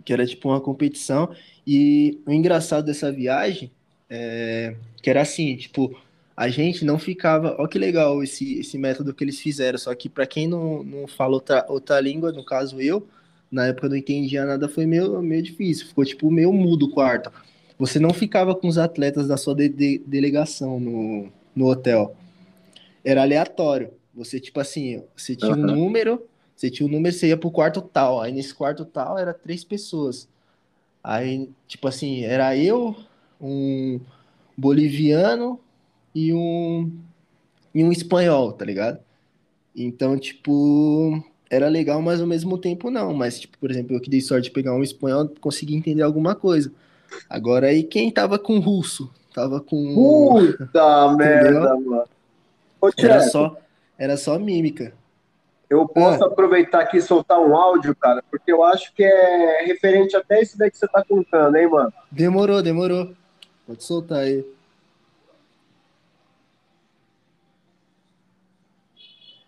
[0.05, 1.31] Que era tipo uma competição.
[1.67, 3.71] E o engraçado dessa viagem
[4.09, 5.97] é que era assim, tipo,
[6.37, 7.57] a gente não ficava.
[7.59, 9.79] Olha que legal esse, esse método que eles fizeram.
[9.79, 13.07] Só que para quem não, não fala outra, outra língua, no caso eu,
[13.51, 15.87] na época eu não entendia nada, foi meio, meio difícil.
[15.87, 17.31] Ficou tipo meio mudo o quarto.
[17.79, 22.17] Você não ficava com os atletas da sua de- de- delegação no, no hotel.
[23.05, 23.91] Era aleatório.
[24.15, 25.75] Você, tipo assim, você tinha um Aham.
[25.77, 26.23] número,
[26.59, 28.21] você tinha um número, você ia pro quarto tal.
[28.21, 30.29] Aí nesse quarto tal era três pessoas.
[31.05, 32.97] Aí, tipo assim, era eu,
[33.41, 34.01] um
[34.57, 35.61] boliviano
[36.13, 36.91] e um,
[37.73, 38.99] e um espanhol, tá ligado?
[39.75, 43.15] Então, tipo, era legal, mas ao mesmo tempo não.
[43.15, 46.35] Mas, tipo, por exemplo, eu que dei sorte de pegar um espanhol, consegui entender alguma
[46.35, 46.73] coisa.
[47.31, 49.09] Agora aí, quem tava com russo?
[49.33, 49.95] Tava com.
[49.95, 52.05] Puta merda, mano.
[52.81, 53.57] Ô, Era só,
[53.97, 54.93] era só mímica.
[55.69, 60.17] Eu posso aproveitar aqui e soltar um áudio, cara, porque eu acho que é referente
[60.17, 61.93] até isso daí que você tá contando, hein, mano?
[62.11, 63.13] Demorou, demorou.
[63.67, 64.45] Pode soltar aí.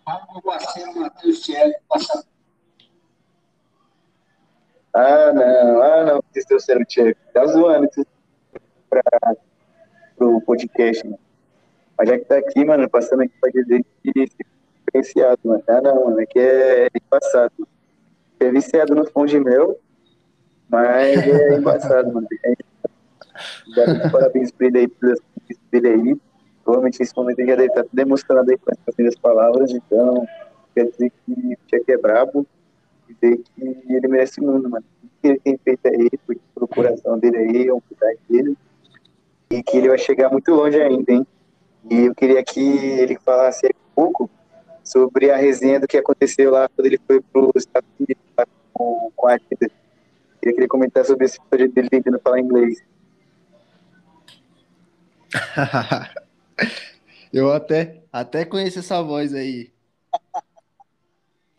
[0.04, 2.24] Paulo Guaciro, Matheus Thierry, passa
[4.92, 7.20] Ah, não, ah, não, vocês trouxeram o Tcheco.
[7.32, 7.88] Tá zoando
[8.88, 9.02] pra,
[10.16, 11.18] pro podcast, mano.
[11.96, 14.28] Mas já que tá aqui, mano, passando aqui pra dizer que
[14.86, 15.62] diferenciado, mano.
[15.68, 17.68] Ah, não, mano, é que é embaçado.
[18.38, 19.78] É viciado no pão de mel,
[20.68, 22.26] mas é embaçado, mano.
[22.44, 25.18] É, parabéns pra ele aí, pelas
[25.70, 26.20] dele aí.
[26.64, 30.26] Provavelmente esse momento ele já deve estar tudo emocionado aí com as primeiras palavras, então
[30.74, 32.46] quer dizer que o Tcheco é brabo
[33.08, 34.84] dizer que ele merece o mundo, mano.
[35.02, 38.56] O que ele tem feito aí, por, pelo coração dele aí, a humildade dele,
[39.50, 41.26] e que ele vai chegar muito longe ainda, hein?
[41.90, 44.30] E eu queria que ele falasse aí um pouco
[44.90, 48.46] sobre a resenha do que aconteceu lá quando ele foi para os Estados Unidos lá
[48.72, 49.70] com, com a Adidas.
[50.40, 52.82] Queria que ele comentasse sobre esse projeto dele tentando falar inglês.
[57.32, 59.70] Eu até, até conheço essa voz aí.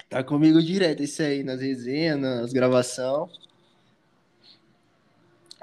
[0.10, 3.32] Tá comigo direto esse aí, nas resenhas, nas gravações.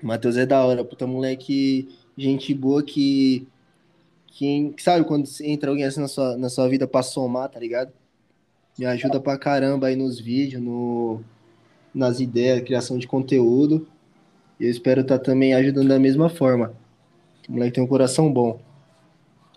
[0.03, 3.47] Matheus é da hora, puta moleque, gente boa que,
[4.39, 7.93] que sabe quando entra alguém assim na sua, na sua vida pra somar, tá ligado?
[8.79, 11.21] Me ajuda pra caramba aí nos vídeos, no,
[11.93, 13.89] nas ideias, criação de conteúdo.
[14.61, 16.73] E eu espero estar também ajudando da mesma forma.
[17.49, 18.61] O moleque tem um coração bom.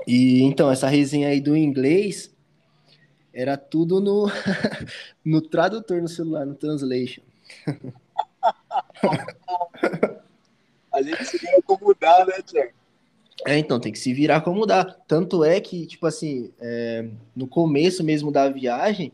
[0.07, 2.33] E então, essa resenha aí do inglês
[3.31, 4.31] era tudo no,
[5.23, 7.21] no tradutor no celular, no translation.
[10.91, 12.80] A gente se viu como mudar, né, Tiago?
[13.45, 14.83] É, então, tem que se virar como dá.
[14.85, 19.11] Tanto é que, tipo assim, é, no começo mesmo da viagem,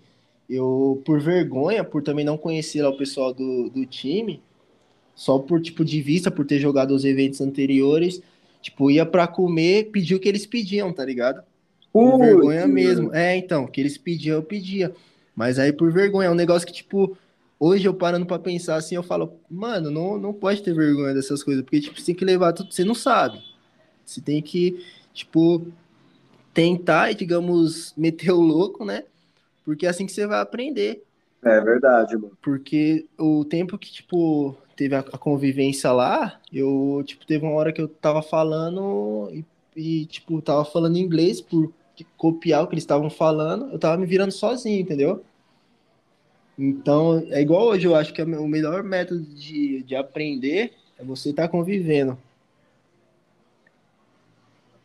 [0.50, 4.42] eu, por vergonha, por também não conhecer lá o pessoal do, do time,
[5.16, 8.22] só por, tipo, de vista, por ter jogado os eventos anteriores,
[8.62, 11.42] tipo, ia pra comer, pediu o que eles pediam, tá ligado?
[11.92, 13.14] Por vergonha mesmo.
[13.14, 14.94] É, então, o que eles pediam, eu pedia.
[15.36, 17.18] Mas aí por vergonha, é um negócio que, tipo,
[17.60, 21.44] hoje eu parando pra pensar assim, eu falo, mano, não, não pode ter vergonha dessas
[21.44, 23.42] coisas, porque, tipo, você tem que levar tudo, você não sabe.
[24.08, 25.68] Você tem que, tipo,
[26.54, 29.04] tentar, digamos, meter o louco, né?
[29.66, 31.04] Porque é assim que você vai aprender.
[31.44, 32.32] É verdade, mano.
[32.42, 37.82] Porque o tempo que, tipo, teve a, convivência lá, eu, tipo, teve uma hora que
[37.82, 41.72] eu tava falando e, e tipo, tava falando inglês por
[42.16, 45.24] copiar o que eles estavam falando, eu tava me virando sozinho, entendeu?
[46.58, 51.04] Então, é igual hoje, eu acho que é o melhor método de, de aprender é
[51.04, 52.18] você estar tá convivendo.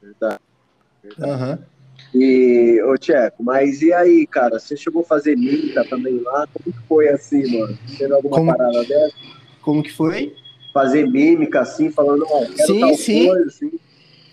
[0.02, 0.40] Verdade.
[1.02, 1.30] Verdade.
[1.32, 1.58] Aham.
[2.14, 4.58] E, ô Tcheco, mas e aí, cara?
[4.58, 6.46] Você chegou a fazer mímica também lá?
[6.52, 7.78] Como que foi assim, mano?
[7.96, 9.14] Teve alguma Como- parada dessa?
[9.62, 10.34] Como que foi?
[10.74, 13.26] Fazer mímica assim, falando, ó, quero Sim, sim.
[13.26, 13.72] coisa, assim.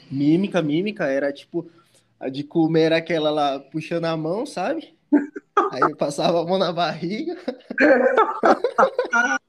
[0.10, 1.70] Mímica, mímica, era tipo,
[2.20, 4.98] a de comer era aquela lá puxando a mão, sabe?
[5.72, 7.38] Aí eu passava a mão na barriga.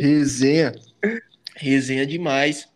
[0.00, 0.72] Resenha.
[1.60, 2.68] Resenha demais.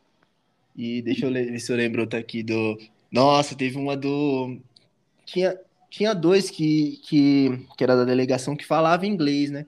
[0.76, 2.78] E deixa eu ver se eu lembro outra aqui do.
[3.10, 4.58] Nossa, teve uma do.
[5.24, 9.66] Tinha, tinha dois que, que, que era da delegação que falava inglês, né?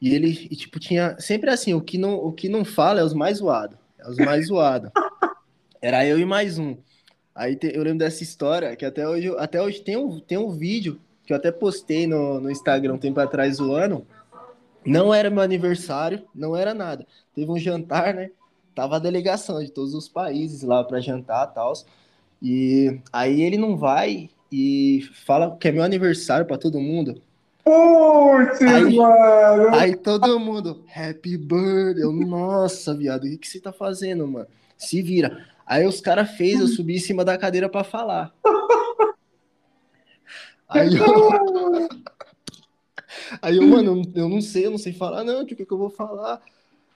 [0.00, 1.18] E ele, e, tipo, tinha.
[1.18, 3.76] Sempre assim, o que não, o que não fala é os mais zoados.
[3.98, 4.90] É os mais zoados.
[5.80, 6.76] Era eu e mais um.
[7.34, 10.50] Aí te- eu lembro dessa história, que até hoje, até hoje tem um, tem um
[10.50, 14.06] vídeo que eu até postei no, no Instagram um tempo atrás zoando.
[14.86, 17.06] Não era meu aniversário, não era nada.
[17.34, 18.30] Teve um jantar, né?
[18.74, 21.72] Tava a delegação de todos os países lá para jantar e tal.
[22.42, 27.20] E aí ele não vai e fala que é meu aniversário para todo mundo.
[27.64, 29.74] Putz, Aí- mano!
[29.74, 32.04] Aí todo mundo, happy birthday.
[32.04, 34.46] Eu, nossa, viado, o que, que você tá fazendo, mano?
[34.78, 35.44] Se vira.
[35.66, 38.32] Aí os caras fez eu subir em cima da cadeira pra falar.
[40.68, 41.04] Aí eu,
[43.42, 45.78] aí eu, mano, eu- não sei, eu não sei falar, não, o que, que eu
[45.78, 46.40] vou falar?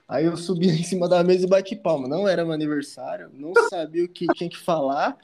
[0.08, 2.08] Aí eu subi em cima da mesa e bati palma.
[2.08, 5.16] Não era meu aniversário, não sabia o que tinha que falar.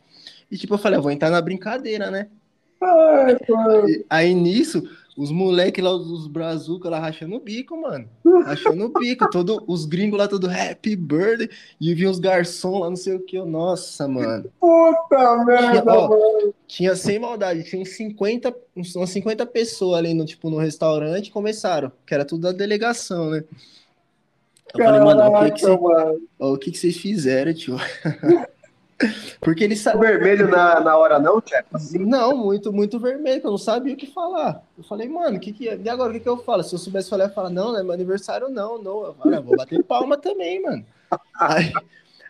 [0.51, 2.29] E tipo, eu falei, eu vou entrar na brincadeira, né?
[2.81, 3.37] Ai.
[3.89, 4.83] E Aí nisso,
[5.17, 8.07] os moleques lá, os brazucas lá rachando o bico, mano.
[8.45, 9.29] Rachando o bico.
[9.31, 11.49] Todo, os gringos lá, todo happy birthday.
[11.81, 13.41] E vinha os garçons lá, não sei o que.
[13.43, 14.51] Nossa, mano.
[14.61, 16.55] Puta merda, ó, mano.
[16.67, 21.31] Tinha sem maldade, tinha uns 50, uns- umas 50 pessoas ali no, tipo, no restaurante
[21.31, 21.91] começaram.
[22.07, 23.45] Que era tudo da delegação, né?
[24.75, 27.77] Eu falei, mano, o que, que, Caraca, cê- o que, que vocês fizeram, tio?
[29.41, 30.13] Porque eles Tá sabiam.
[30.13, 31.77] vermelho na, na hora não, Tcheco?
[31.77, 31.99] Assim?
[31.99, 34.63] Não, muito, muito vermelho, que eu não sabia o que falar.
[34.77, 35.77] Eu falei, mano, que que é?
[35.77, 36.63] E agora, o que que eu falo?
[36.63, 39.05] Se eu soubesse falar, eu ia falar, não, não é meu aniversário, não, não.
[39.05, 40.85] Eu falei, "Ah, vou bater palma também, mano.
[41.39, 41.73] Aí,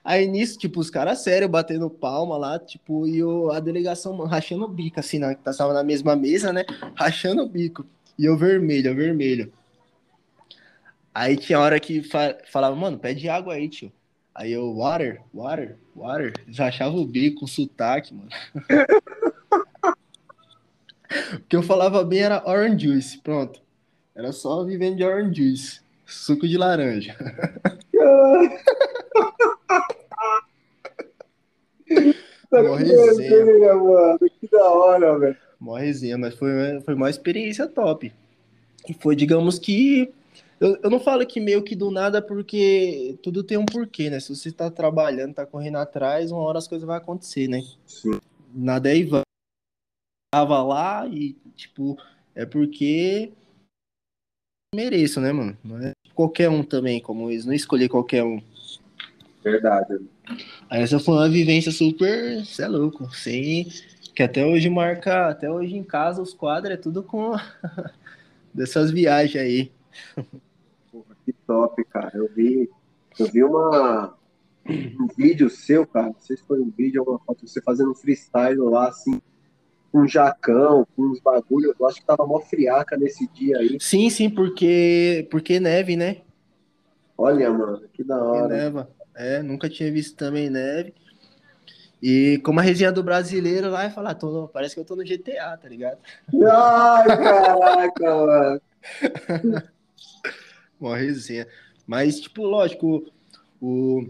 [0.04, 4.28] aí nisso, tipo, os caras sério batendo palma lá, tipo, e o, a delegação mano,
[4.28, 6.64] rachando o bico, assim, na, que tava na mesma mesa, né?
[6.94, 7.86] Rachando o bico.
[8.18, 9.52] E eu vermelho, eu vermelho.
[11.14, 13.90] Aí tinha hora que fa- falava, mano, pede água aí, tio.
[14.34, 16.32] Aí eu, water, water, water.
[16.46, 18.28] Eles rachavam o bico com sotaque, mano.
[21.34, 23.60] O que eu falava bem era orange juice, pronto.
[24.14, 25.80] Era só vivendo de orange juice.
[26.04, 27.16] Suco de laranja.
[32.50, 33.44] Mó resenha.
[33.44, 34.18] vermelha, mano.
[34.18, 35.36] Que da hora, velho.
[35.58, 36.50] Mó resenha, mas foi,
[36.84, 38.12] foi uma experiência top.
[38.88, 40.12] E foi, digamos que.
[40.58, 44.18] Eu, eu não falo que meio que do nada, porque tudo tem um porquê, né?
[44.20, 47.62] Se você tá trabalhando, tá correndo atrás, uma hora as coisas vão acontecer, né?
[47.86, 48.18] Sim.
[48.54, 49.22] Nada é Ivan.
[50.32, 51.98] Tava lá e, tipo,
[52.34, 53.32] é porque
[54.74, 55.56] mereço, né, mano?
[55.62, 58.42] Não é qualquer um também, como eles não escolher qualquer um.
[59.44, 60.00] Verdade.
[60.68, 63.68] Aí essa foi uma vivência super, você é louco, sem
[64.14, 67.34] que até hoje marca, até hoje em casa os quadros é tudo com
[68.52, 69.72] dessas viagens aí.
[71.46, 72.10] Que top, cara.
[72.14, 72.68] Eu vi,
[73.18, 74.16] eu vi uma,
[74.68, 76.06] um vídeo seu, cara.
[76.08, 79.20] Não sei se foi um vídeo ou uma foto, você fazendo um freestyle lá, assim,
[79.92, 81.72] com um jacão, com uns bagulho.
[81.78, 83.78] Eu acho que tava mó friaca nesse dia aí.
[83.80, 86.22] Sim, sim, porque porque neve, né?
[87.16, 88.48] Olha, mano, que da hora.
[88.48, 88.90] neva.
[89.14, 90.92] É, nunca tinha visto também neve.
[92.02, 94.94] E como a resenha do brasileiro lá, é falar, tô no- parece que eu tô
[94.94, 95.98] no GTA, tá ligado?
[96.46, 98.60] Ai, caraca, mano.
[100.80, 101.46] Uma resenha.
[101.86, 103.04] Mas, tipo, lógico,
[103.60, 104.06] o.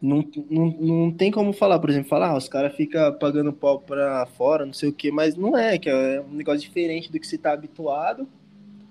[0.00, 3.80] Não, não, não tem como falar, por exemplo, falar, ah, os caras ficam pagando pau
[3.80, 7.20] pra fora, não sei o que, mas não é, que é um negócio diferente do
[7.20, 8.26] que você tá habituado.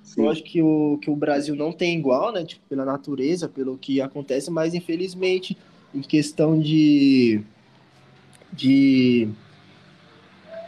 [0.03, 2.43] Sim, Lógico que o, que o Brasil não tem igual, né?
[2.43, 5.57] Tipo, pela natureza, pelo que acontece, mas infelizmente,
[5.93, 7.41] em questão de.
[8.53, 9.29] de.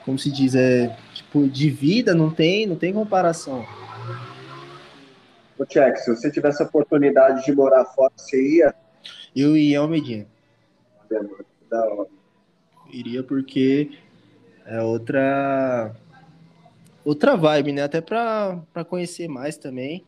[0.06, 0.96] como se diz, é.
[1.14, 3.66] Tipo, de vida, não tem, não tem comparação.
[5.62, 8.74] Ô, Tchek, se você tivesse a oportunidade de morar fora, você ia?
[9.36, 10.26] Eu ia ao Medina.
[11.70, 12.10] Da hora.
[12.92, 13.92] Iria porque
[14.66, 15.96] é outra.
[17.06, 17.84] outra vibe, né?
[17.84, 20.04] Até pra, pra conhecer mais também.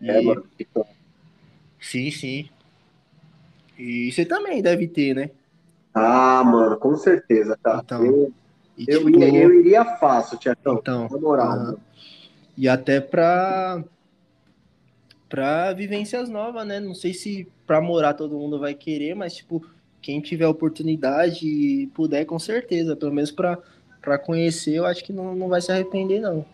[0.00, 0.44] É, E- mano.
[0.60, 0.86] Então,
[1.80, 2.48] Sim, sim.
[3.76, 5.30] E você também deve ter, né?
[5.92, 7.80] Ah, mano, com certeza, cara.
[7.82, 8.32] Então, eu,
[8.86, 10.78] eu, tipo, ia, eu iria fácil, Tiagão.
[10.80, 11.76] Então, Na moral, aham.
[12.60, 13.82] E até pra,
[15.30, 16.78] pra vivências novas, né?
[16.78, 19.64] Não sei se pra morar todo mundo vai querer, mas, tipo,
[20.02, 22.94] quem tiver oportunidade e puder, com certeza.
[22.94, 23.56] Pelo menos pra
[24.26, 26.44] conhecer, eu acho que não, não vai se arrepender, não.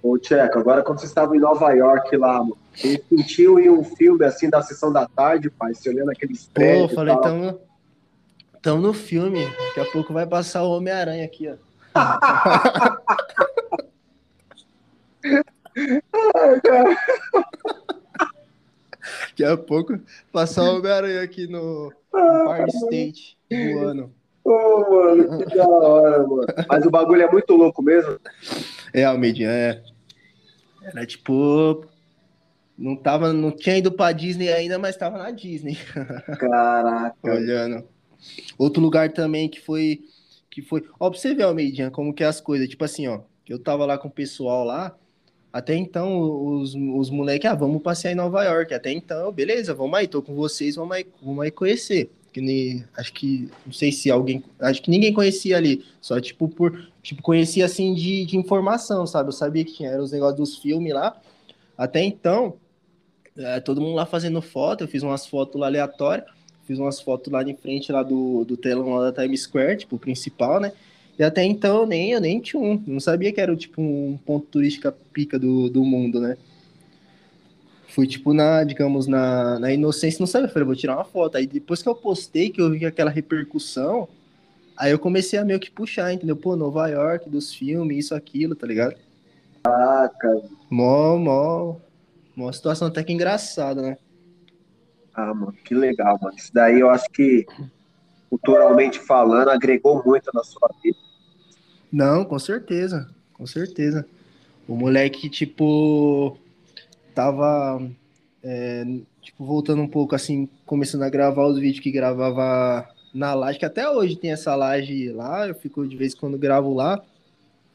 [0.00, 3.82] Ô, Tcheco, agora quando você estava em Nova York lá, mano, você sentiu em um
[3.82, 7.60] filme assim da sessão da tarde, pai, você olhando aqueles Pô, prédios e falei, tamo,
[8.62, 9.44] tamo no filme.
[9.44, 11.56] Daqui a pouco vai passar o Homem-Aranha aqui, ó.
[19.28, 19.98] Daqui a pouco
[20.32, 24.12] passar o Homem-Aranha aqui no, Park State voando.
[24.44, 26.46] Ô, mano, que da hora, mano.
[26.68, 28.18] Mas o bagulho é muito louco mesmo.
[28.92, 29.82] É, Almedinha, é.
[30.82, 31.84] Era tipo.
[32.76, 35.76] Não, tava, não tinha ido pra Disney ainda, mas tava na Disney,
[36.40, 37.14] Caraca.
[37.22, 37.86] olhando.
[38.56, 40.00] Outro lugar também que foi.
[40.50, 40.82] Que foi.
[40.98, 42.68] Ó, pra você ver, Almeidinha, como que é as coisas.
[42.68, 43.20] Tipo assim, ó.
[43.46, 44.96] Eu tava lá com o pessoal lá.
[45.52, 48.72] Até então, os, os moleques, ah, vamos passear em Nova York.
[48.72, 52.10] Até então, beleza, vamos aí, tô com vocês, vamos aí, vamos aí conhecer.
[52.32, 56.48] Que nem, acho que, não sei se alguém, acho que ninguém conhecia ali, só tipo
[56.48, 59.30] por, tipo, conhecia assim de, de informação, sabe?
[59.30, 61.20] Eu sabia que tinha, eram os negócios dos filmes lá.
[61.76, 62.54] Até então,
[63.36, 66.26] é, todo mundo lá fazendo foto, eu fiz umas fotos lá aleatórias,
[66.64, 69.98] fiz umas fotos lá de frente lá do, do telão lá da Times Square, tipo,
[69.98, 70.72] principal, né?
[71.20, 74.18] E até então eu nem, eu nem tinha um, não sabia que era tipo um
[74.24, 76.38] ponto turístico pica do, do mundo, né?
[77.88, 81.36] Fui tipo na, digamos, na, na inocência, não sabia, eu falei, vou tirar uma foto.
[81.36, 84.08] Aí depois que eu postei, que eu vi aquela repercussão,
[84.74, 86.36] aí eu comecei a meio que puxar, entendeu?
[86.36, 88.96] Pô, Nova York, dos filmes, isso, aquilo, tá ligado?
[89.62, 90.42] Caraca.
[90.70, 91.76] Mó, mó,
[92.34, 93.98] mó situação até que engraçada, né?
[95.12, 96.34] Ah, mano, que legal, mano.
[96.34, 97.44] Isso daí eu acho que,
[98.30, 101.09] culturalmente falando, agregou muito na sua vida.
[101.92, 104.06] Não, com certeza, com certeza.
[104.68, 106.36] O moleque, tipo,
[107.14, 107.82] tava,
[108.42, 108.84] é,
[109.20, 113.64] tipo, voltando um pouco, assim, começando a gravar os vídeos que gravava na laje, que
[113.64, 117.02] até hoje tem essa laje lá, eu fico de vez em quando gravo lá,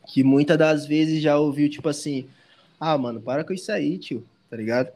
[0.07, 2.27] que muitas das vezes já ouviu, tipo assim,
[2.79, 4.93] ah, mano, para com isso aí, tio, tá ligado?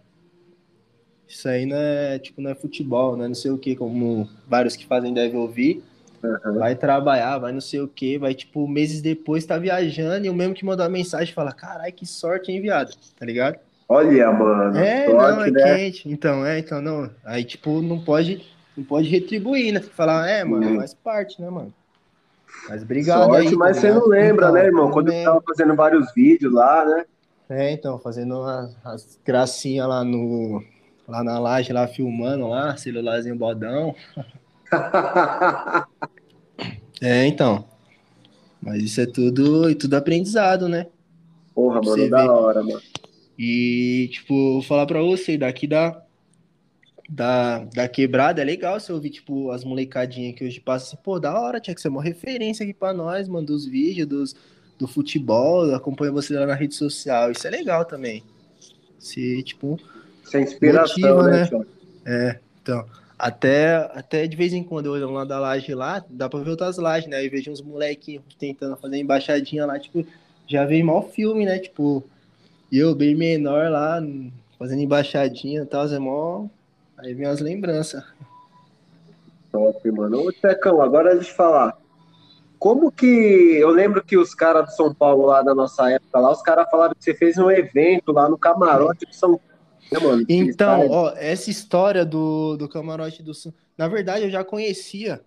[1.28, 4.76] Isso aí não é, tipo, não é futebol, né, não sei o que, como vários
[4.76, 5.84] que fazem devem ouvir,
[6.58, 10.34] vai trabalhar, vai não sei o que, vai tipo meses depois tá viajando e o
[10.34, 12.96] mesmo que mandou a mensagem fala: caralho, que sorte, hein, viado?
[13.18, 13.58] Tá ligado?
[13.88, 14.78] Olha, mano.
[14.78, 15.76] É, sorte, não, é né?
[15.78, 16.10] quente.
[16.10, 17.10] Então, é, então não.
[17.26, 18.46] Aí, tipo, não pode,
[18.78, 19.82] não pode retribuir, né?
[19.82, 20.78] Falar, é, mano, Hum.
[20.78, 21.74] faz parte, né, mano?
[22.68, 23.56] Mas obrigado Sorte, aí.
[23.56, 24.92] mas tá você não lembra, Então, né, irmão?
[24.92, 27.06] Quando eu tava fazendo vários vídeos lá, né?
[27.50, 30.64] É, então, fazendo as, as gracinhas lá no.
[31.08, 33.96] Lá na laje, lá filmando lá, celularzinho bodão.
[37.02, 37.66] É, então.
[38.62, 40.88] Mas isso é tudo, tudo aprendizado, né?
[41.56, 42.82] Porra, mano, você da hora, mano.
[43.38, 46.02] E, tipo, vou falar pra você, daqui da,
[47.10, 51.20] da, da quebrada é legal você ouvir, tipo, as molecadinhas que hoje passam assim, pô,
[51.20, 54.36] da hora, tinha que ser uma referência aqui pra nós, mano, dos vídeos, dos,
[54.78, 58.24] do futebol, acompanha você lá na rede social, isso é legal também.
[59.00, 59.80] Se, tipo,
[60.22, 61.66] Isso é inspiração, Motiva, né, né?
[62.06, 62.86] É, então,
[63.20, 66.52] até, até de vez em quando eu olho lá da laje lá, dá pra ver
[66.52, 67.18] outras lajes, né?
[67.18, 70.08] Aí vejo uns molequinhos tentando fazer embaixadinha lá, tipo,
[70.48, 71.60] já veio mal filme, né?
[71.60, 72.02] Tipo,
[72.72, 74.02] eu bem menor lá,
[74.58, 76.48] fazendo embaixadinha e tal, é mó.
[76.98, 78.04] Aí vem as lembranças.
[79.52, 80.28] Top, mano.
[80.28, 81.78] Ô, Tecão, agora deixa eu falar.
[82.58, 83.06] Como que.
[83.06, 86.70] Eu lembro que os caras do São Paulo, lá da nossa época, lá, os caras
[86.70, 89.40] falaram que você fez um evento lá no camarote de São
[89.92, 90.26] Né, mano?
[90.30, 93.54] Então, ó, essa história do, do camarote do Sul.
[93.78, 95.22] Na verdade, eu já conhecia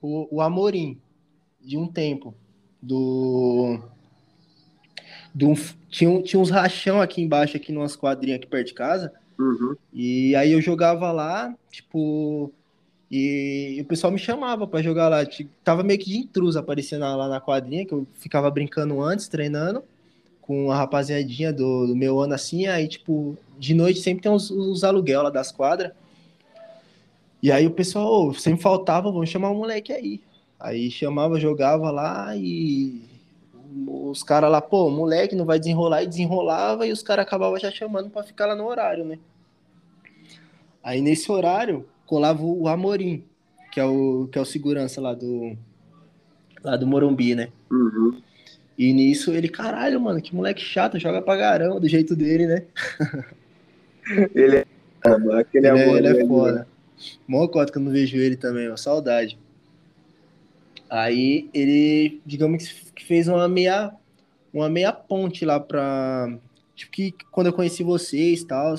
[0.00, 0.98] o, o Amorim
[1.60, 2.34] de um tempo.
[2.80, 3.80] Do.
[5.34, 5.52] do
[5.88, 9.12] tinha, um- tinha uns rachão aqui embaixo, aqui numas quadrinhas aqui perto de casa.
[9.38, 9.74] Uhum.
[9.92, 12.52] E aí eu jogava lá, tipo.
[13.10, 15.24] E, o pessoal me chamava pra jogar lá.
[15.24, 19.28] Ti- Tava meio que de intruso aparecendo lá na quadrinha, que eu ficava brincando antes,
[19.28, 19.82] treinando,
[20.48, 22.66] com a rapaziadinha do, do meu ano assim.
[22.66, 25.92] Aí, tipo, de noite sempre tem os, os aluguel lá das quadras.
[27.42, 30.22] E aí o pessoal "Ô, sempre faltava, vamos chamar o moleque aí.
[30.58, 33.02] Aí chamava, jogava lá e
[33.86, 37.70] os caras lá, pô, moleque não vai desenrolar e desenrolava e os caras acabavam já
[37.70, 39.18] chamando pra ficar lá no horário, né?
[40.82, 43.22] Aí nesse horário colava o Amorim,
[43.70, 45.56] que é o, que é o segurança lá do,
[46.64, 47.50] lá do Morumbi, né?
[47.70, 48.18] Uhum.
[48.78, 52.62] E nisso ele, caralho, mano, que moleque chato, joga pra caramba, do jeito dele, né?
[54.34, 54.66] Ele é.
[55.38, 56.26] Aquele Ele é, amor ele é né?
[56.26, 56.68] foda.
[57.26, 59.38] Mó cota que eu não vejo ele também, ó, saudade.
[60.88, 63.92] Aí ele, digamos que fez uma meia,
[64.52, 66.38] uma meia ponte lá pra.
[66.74, 68.74] Tipo que quando eu conheci vocês e tal.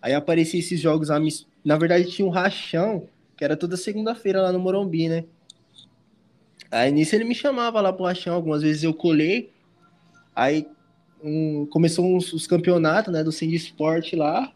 [0.00, 1.08] Aí aparecia esses jogos.
[1.64, 5.24] Na verdade, tinha um rachão, que era toda segunda-feira lá no Morumbi, né?
[6.72, 9.50] Aí nisso ele me chamava lá pro rachão, algumas vezes eu colei.
[10.34, 10.66] Aí
[11.22, 14.50] um, começou uns, os campeonatos, né, do Cindy Sport lá.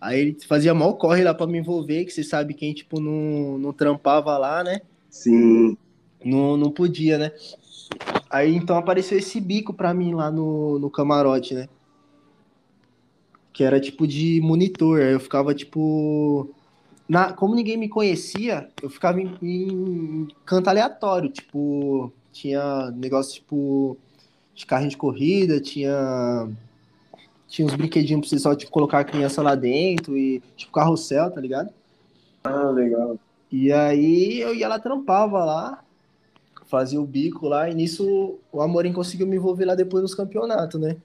[0.00, 3.58] Aí ele fazia mal corre lá pra me envolver, que você sabe quem, tipo, não,
[3.58, 4.80] não trampava lá, né?
[5.10, 5.76] Sim.
[6.24, 7.32] Não, não podia, né?
[8.30, 11.68] Aí então apareceu esse bico pra mim lá no, no camarote, né?
[13.52, 15.00] Que era tipo de monitor.
[15.00, 16.54] Aí eu ficava tipo.
[17.08, 21.30] Na, como ninguém me conhecia, eu ficava em, em canto aleatório.
[21.30, 23.96] Tipo, tinha negócio tipo
[24.54, 26.48] de carrinho de corrida, tinha.
[27.46, 31.30] Tinha uns brinquedinhos pra você só tipo, colocar a criança lá dentro e tipo carrossel,
[31.30, 31.72] tá ligado?
[32.44, 33.18] Ah, legal.
[33.50, 35.82] E aí eu ia lá, trampava lá,
[36.66, 40.78] fazia o bico lá, e nisso o Amorim conseguiu me envolver lá depois nos campeonatos,
[40.78, 40.96] né?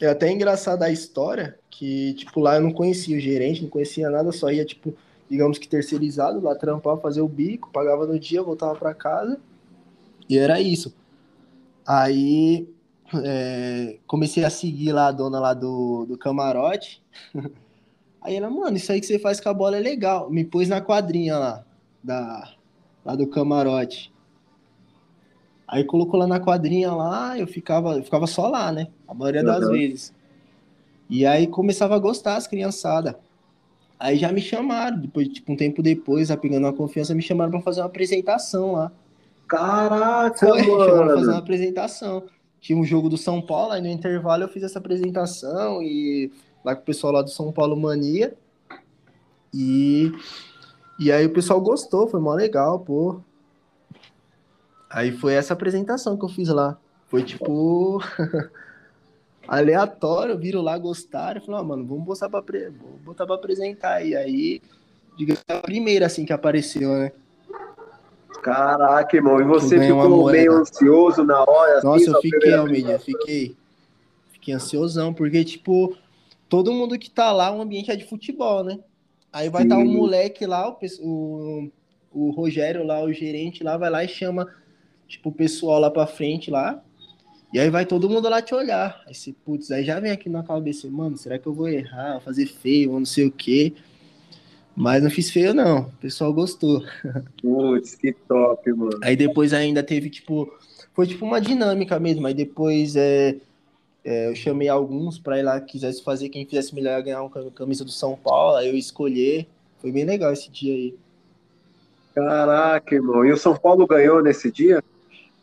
[0.00, 4.08] É até engraçado a história, que, tipo, lá eu não conhecia o gerente, não conhecia
[4.08, 4.94] nada, só ia, tipo,
[5.28, 9.38] digamos que terceirizado, lá trampar, fazer o bico, pagava no dia, voltava para casa,
[10.28, 10.94] e era isso.
[11.86, 12.66] Aí
[13.22, 17.02] é, comecei a seguir lá a dona lá do, do camarote,
[18.26, 20.28] Aí ela, mano, isso aí que você faz com a bola é legal.
[20.28, 21.64] Me pôs na quadrinha lá,
[22.02, 22.54] da,
[23.04, 24.12] lá do camarote.
[25.68, 28.88] Aí colocou lá na quadrinha lá, eu ficava, eu ficava só lá, né?
[29.06, 29.70] A maioria das Uhum.
[29.70, 30.12] vezes.
[31.08, 33.14] E aí começava a gostar as criançadas.
[33.98, 37.50] Aí já me chamaram, depois, tipo, um tempo depois, já pegando uma confiança, me chamaram
[37.50, 38.92] pra fazer uma apresentação lá.
[39.48, 41.36] Caraca, Foi, chamaram pra fazer uma mano.
[41.36, 42.22] apresentação.
[42.60, 46.30] Tinha um jogo do São Paulo, aí no intervalo eu fiz essa apresentação e
[46.64, 48.34] lá com o pessoal lá do São Paulo Mania.
[49.54, 50.12] E,
[50.98, 53.20] e aí o pessoal gostou, foi mó legal, pô.
[54.90, 56.76] Aí foi essa apresentação que eu fiz lá.
[57.06, 58.02] Foi tipo
[59.46, 64.04] aleatório, viram lá, gostaram, falaram, ah, mano, vamos botar pra, vou botar pra apresentar.
[64.04, 64.60] E aí,
[65.16, 67.12] digamos, a primeira assim que apareceu, né?
[68.42, 69.40] Caraca, irmão.
[69.40, 70.38] E você ficou moeda.
[70.38, 71.78] meio ansioso na hora?
[71.78, 73.56] assim, Nossa, eu fiquei, Almeida, fiquei.
[74.30, 75.96] Fiquei ansiosão, porque, tipo,
[76.48, 78.78] todo mundo que tá lá, o ambiente é de futebol, né?
[79.32, 81.70] Aí vai estar tá um moleque lá, o, o,
[82.12, 84.46] o Rogério lá, o gerente lá, vai lá e chama,
[85.08, 86.82] tipo, o pessoal lá pra frente lá.
[87.56, 89.02] E aí vai todo mundo lá te olhar.
[89.06, 92.20] Aí você, putz, aí já vem aqui na cabeça, mano, será que eu vou errar,
[92.20, 93.72] fazer feio, ou não sei o quê.
[94.76, 95.84] Mas não fiz feio, não.
[95.84, 96.84] O pessoal gostou.
[97.40, 98.98] Putz, que top, mano.
[99.02, 100.52] Aí depois ainda teve, tipo,
[100.92, 102.26] foi tipo uma dinâmica mesmo.
[102.26, 103.36] Aí depois é,
[104.04, 107.86] é, eu chamei alguns pra ir lá quisesse fazer, quem fizesse melhor ganhar uma camisa
[107.86, 109.46] do São Paulo, aí eu escolher.
[109.78, 110.94] Foi bem legal esse dia aí.
[112.14, 113.24] Caraca, irmão.
[113.24, 114.84] E o São Paulo ganhou nesse dia?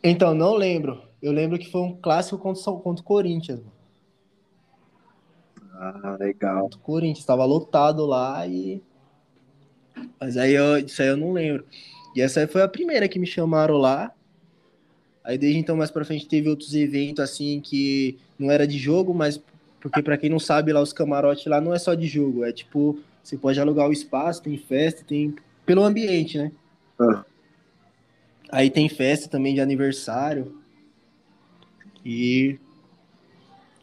[0.00, 1.03] Então, não lembro.
[1.24, 3.58] Eu lembro que foi um clássico contra, contra o Corinthians.
[3.58, 3.72] mano.
[5.72, 6.64] Ah, legal.
[6.64, 8.82] Contra o Corinthians, tava lotado lá e.
[10.20, 11.64] Mas aí eu, isso aí eu não lembro.
[12.14, 14.12] E essa aí foi a primeira que me chamaram lá.
[15.24, 19.14] Aí desde então mais pra frente teve outros eventos assim que não era de jogo,
[19.14, 19.42] mas
[19.80, 22.52] porque pra quem não sabe lá os camarotes lá não é só de jogo, é
[22.52, 26.52] tipo, você pode alugar o espaço, tem festa, tem pelo ambiente, né?
[27.00, 27.24] Ah.
[28.50, 30.62] Aí tem festa também de aniversário.
[32.04, 32.58] E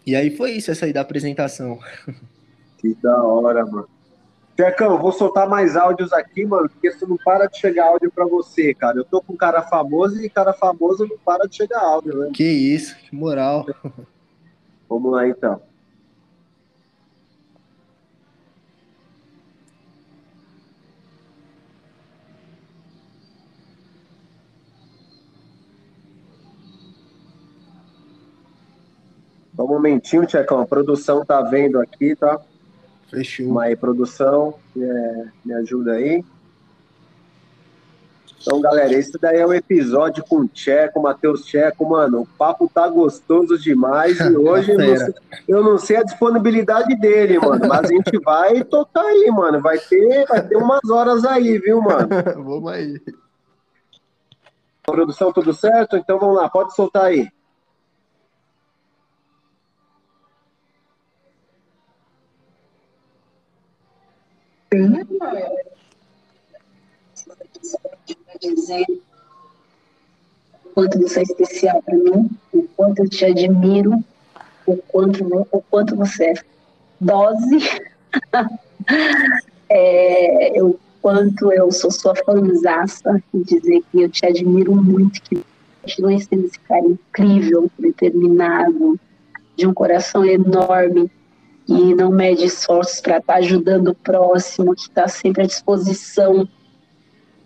[0.05, 1.79] e aí foi isso essa aí da apresentação.
[2.77, 3.87] Que da hora, mano.
[4.55, 8.25] Tchecão, vou soltar mais áudios aqui, mano, porque isso não para de chegar áudio pra
[8.25, 8.97] você, cara.
[8.97, 12.31] Eu tô com cara famoso e cara famoso não para de chegar áudio, né?
[12.33, 13.65] Que isso, que moral.
[14.89, 15.61] Vamos lá, então.
[29.55, 30.61] Só um momentinho, Tchecão.
[30.61, 32.39] A produção tá vendo aqui, tá?
[33.09, 33.59] Fechou.
[33.59, 36.23] Aí, produção, é, me ajuda aí.
[38.41, 42.21] Então, galera, esse daí é o episódio com o Tcheco, Matheus Tcheco, mano.
[42.21, 45.13] O papo tá gostoso demais e hoje eu não, sei,
[45.47, 47.67] eu não sei a disponibilidade dele, mano.
[47.67, 49.61] Mas a gente vai tocar aí, mano.
[49.61, 52.07] Vai ter, vai ter umas horas aí, viu, mano?
[52.43, 52.99] Vamos aí.
[54.81, 55.95] Produção, tudo certo?
[55.95, 57.29] Então vamos lá, pode soltar aí.
[70.73, 74.01] Quanto você é especial para mim, o quanto eu te admiro,
[74.65, 76.33] o quanto, o quanto você é
[77.01, 77.57] dose,
[79.69, 85.43] é, o quanto eu sou sua fãzaça e dizer que eu te admiro muito, que
[85.81, 88.97] continue sendo esse cara incrível, determinado,
[89.57, 91.11] de um coração enorme
[91.71, 96.47] e não mede esforços para estar tá ajudando o próximo, que está sempre à disposição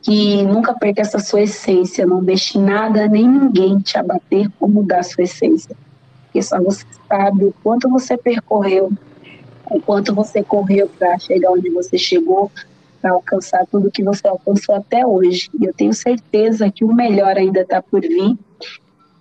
[0.05, 4.99] que nunca perca essa sua essência, não deixe nada nem ninguém te abater ou mudar
[4.99, 5.76] a sua essência.
[6.26, 8.91] Porque só você sabe o quanto você percorreu,
[9.67, 12.51] o quanto você correu para chegar onde você chegou,
[13.01, 15.49] para alcançar tudo que você alcançou até hoje.
[15.59, 18.38] E eu tenho certeza que o melhor ainda está por vir.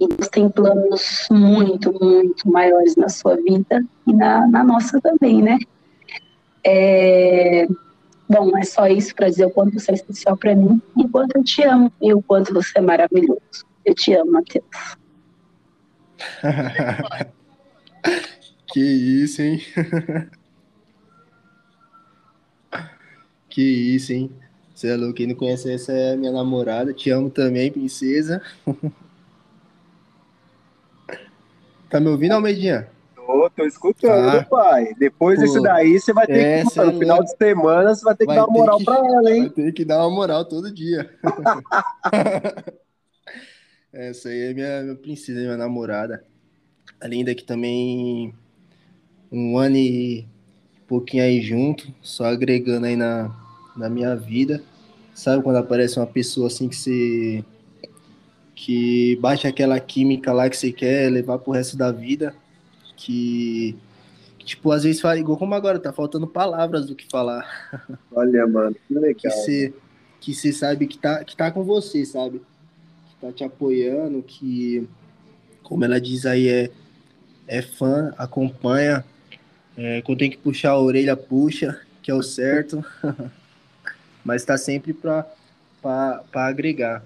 [0.05, 5.43] E Deus tem planos muito, muito maiores na sua vida e na, na nossa também,
[5.43, 5.59] né?
[6.67, 7.67] É,
[8.29, 11.09] Bom, é só isso para dizer o quanto você é especial para mim e o
[11.09, 13.41] quanto eu te amo e o quanto você é maravilhoso.
[13.85, 14.65] Eu te amo, Matheus.
[18.73, 19.61] que isso, hein?
[23.51, 24.33] que isso, hein?
[24.75, 26.95] Você é louco, quem não conhece essa é minha namorada.
[26.95, 28.41] Te amo também, princesa.
[31.95, 32.89] tá me ouvindo, Almeidinha?
[33.15, 34.95] Tô, tô escutando, ah, pai.
[34.99, 38.17] Depois pô, disso daí, você vai ter que, mano, no final de semana, você vai
[38.17, 39.43] ter que dar uma moral que, pra ela, hein?
[39.43, 41.09] Vai ter que dar uma moral todo dia.
[43.93, 46.25] essa aí é minha, minha princesa, minha namorada.
[47.01, 48.35] Além daqui também
[49.31, 50.27] um ano e
[50.89, 53.31] pouquinho aí junto, só agregando aí na,
[53.77, 54.61] na minha vida.
[55.15, 57.45] Sabe quando aparece uma pessoa assim que você
[58.55, 62.35] que bate aquela química lá que você quer levar pro resto da vida?
[62.97, 63.77] que,
[64.39, 67.47] que, tipo, às vezes fala, igual como agora, tá faltando palavras do que falar.
[68.13, 69.15] Olha, mano, que legal.
[69.15, 69.75] Que você
[70.21, 72.41] que você sabe que tá, que tá com você, sabe?
[73.11, 74.89] Que tá te apoiando, que,
[75.63, 76.71] como ela diz aí, é,
[77.47, 79.05] é fã, acompanha.
[79.77, 82.83] É, quando tem que puxar a orelha, puxa, que é o certo.
[84.25, 85.27] Mas tá sempre pra,
[85.83, 87.03] pra, pra agregar.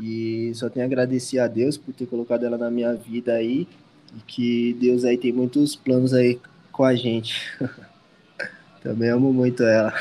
[0.00, 3.68] E só tenho a agradecer a Deus por ter colocado ela na minha vida aí.
[4.16, 6.40] E que Deus aí tem muitos planos aí
[6.72, 7.52] com a gente.
[8.82, 9.92] Também amo muito ela.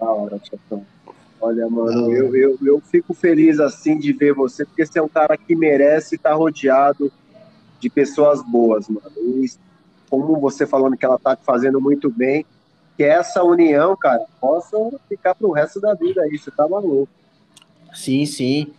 [0.00, 0.86] Da hora, Tchatão.
[1.40, 5.08] Olha, mano, eu, eu, eu fico feliz assim de ver você, porque você é um
[5.08, 7.12] cara que merece estar rodeado
[7.80, 9.10] de pessoas boas, mano.
[9.16, 9.46] E
[10.10, 12.44] como você falando que ela tá fazendo muito bem,
[12.96, 14.76] que essa união, cara, possa
[15.08, 17.08] ficar pro resto da vida aí, você tá maluco.
[17.94, 18.72] Sim, sim.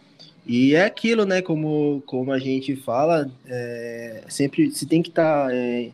[0.45, 1.41] E é aquilo, né?
[1.41, 5.91] Como, como a gente fala, é, sempre se tem que estar tá, é,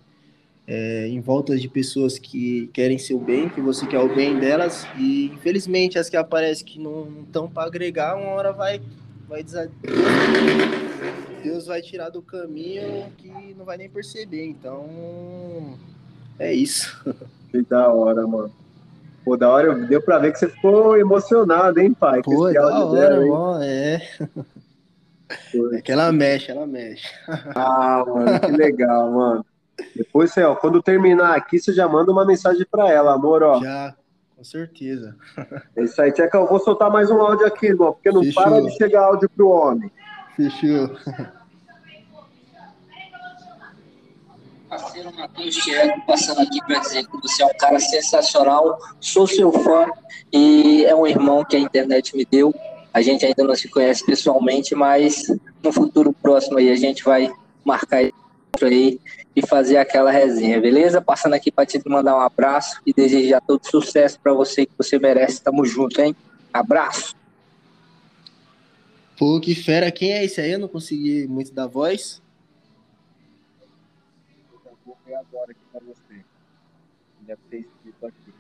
[0.68, 4.88] é, em volta de pessoas que querem seu bem, que você quer o bem delas,
[4.98, 8.82] e infelizmente as que aparecem que não estão para agregar, uma hora vai,
[9.28, 9.46] vai
[11.44, 14.46] Deus vai tirar do caminho que não vai nem perceber.
[14.46, 15.78] Então
[16.40, 16.98] é isso.
[17.52, 18.52] Que da hora, mano.
[19.26, 22.22] Pô, da hora, deu pra ver que você ficou emocionado, hein, pai?
[22.22, 24.02] Pô, da hora, dela, é.
[25.74, 27.08] É que ela mexe, ela mexe.
[27.56, 29.46] Ah, mano, que legal, mano.
[29.96, 33.60] Depois, você, ó, quando terminar aqui, você já manda uma mensagem pra ela, amor, ó.
[33.60, 33.96] Já,
[34.38, 35.16] com certeza.
[35.76, 38.44] É isso aí, Tcheca, eu vou soltar mais um áudio aqui, irmão, porque não Fechou.
[38.44, 39.92] para de chegar áudio pro homem.
[40.36, 40.96] Fechou.
[44.76, 49.52] Parceiro Matheus Thiago passando aqui para dizer que você é um cara sensacional, sou seu
[49.52, 49.88] fã
[50.32, 52.54] e é um irmão que a internet me deu.
[52.94, 55.28] A gente ainda não se conhece pessoalmente, mas
[55.64, 57.32] no futuro próximo aí a gente vai
[57.64, 59.00] marcar aí
[59.36, 61.02] e fazer aquela resenha, beleza?
[61.02, 64.98] Passando aqui para te mandar um abraço e desejar todo sucesso para você que você
[64.98, 65.42] merece.
[65.42, 66.16] Tamo junto, hein?
[66.54, 67.16] Abraço.
[69.18, 69.92] Pô, que fera.
[69.92, 70.54] Quem é esse aí?
[70.54, 72.22] Eu não consegui muito da voz
[77.26, 78.34] Deve ter escrito aqui.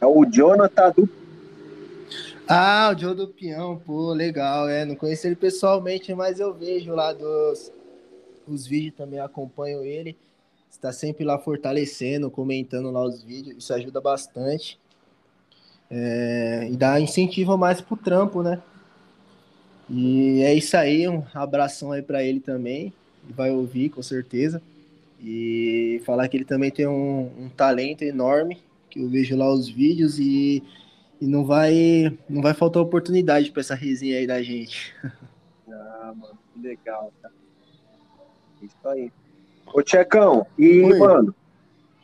[0.00, 1.08] É o Jonathan do.
[2.48, 4.84] Ah, o Joe do Peão, pô, legal, é.
[4.84, 7.72] Não conheço ele pessoalmente, mas eu vejo lá dos
[8.46, 10.16] os vídeos também, acompanho ele.
[10.68, 14.80] Está sempre lá fortalecendo, comentando lá os vídeos, isso ajuda bastante.
[15.94, 18.62] É, e dá incentivo mais pro trampo, né?
[19.90, 22.94] E é isso aí, um abração aí para ele também.
[23.22, 24.62] Ele vai ouvir com certeza.
[25.20, 29.68] E falar que ele também tem um, um talento enorme, que eu vejo lá os
[29.68, 30.62] vídeos e,
[31.20, 34.94] e não vai não vai faltar oportunidade para essa resenha aí da gente.
[36.04, 37.32] Ah, mano, que legal, cara.
[38.60, 39.10] Isso aí.
[39.72, 40.98] Ô, Tchecão, e, Oi.
[40.98, 41.34] mano,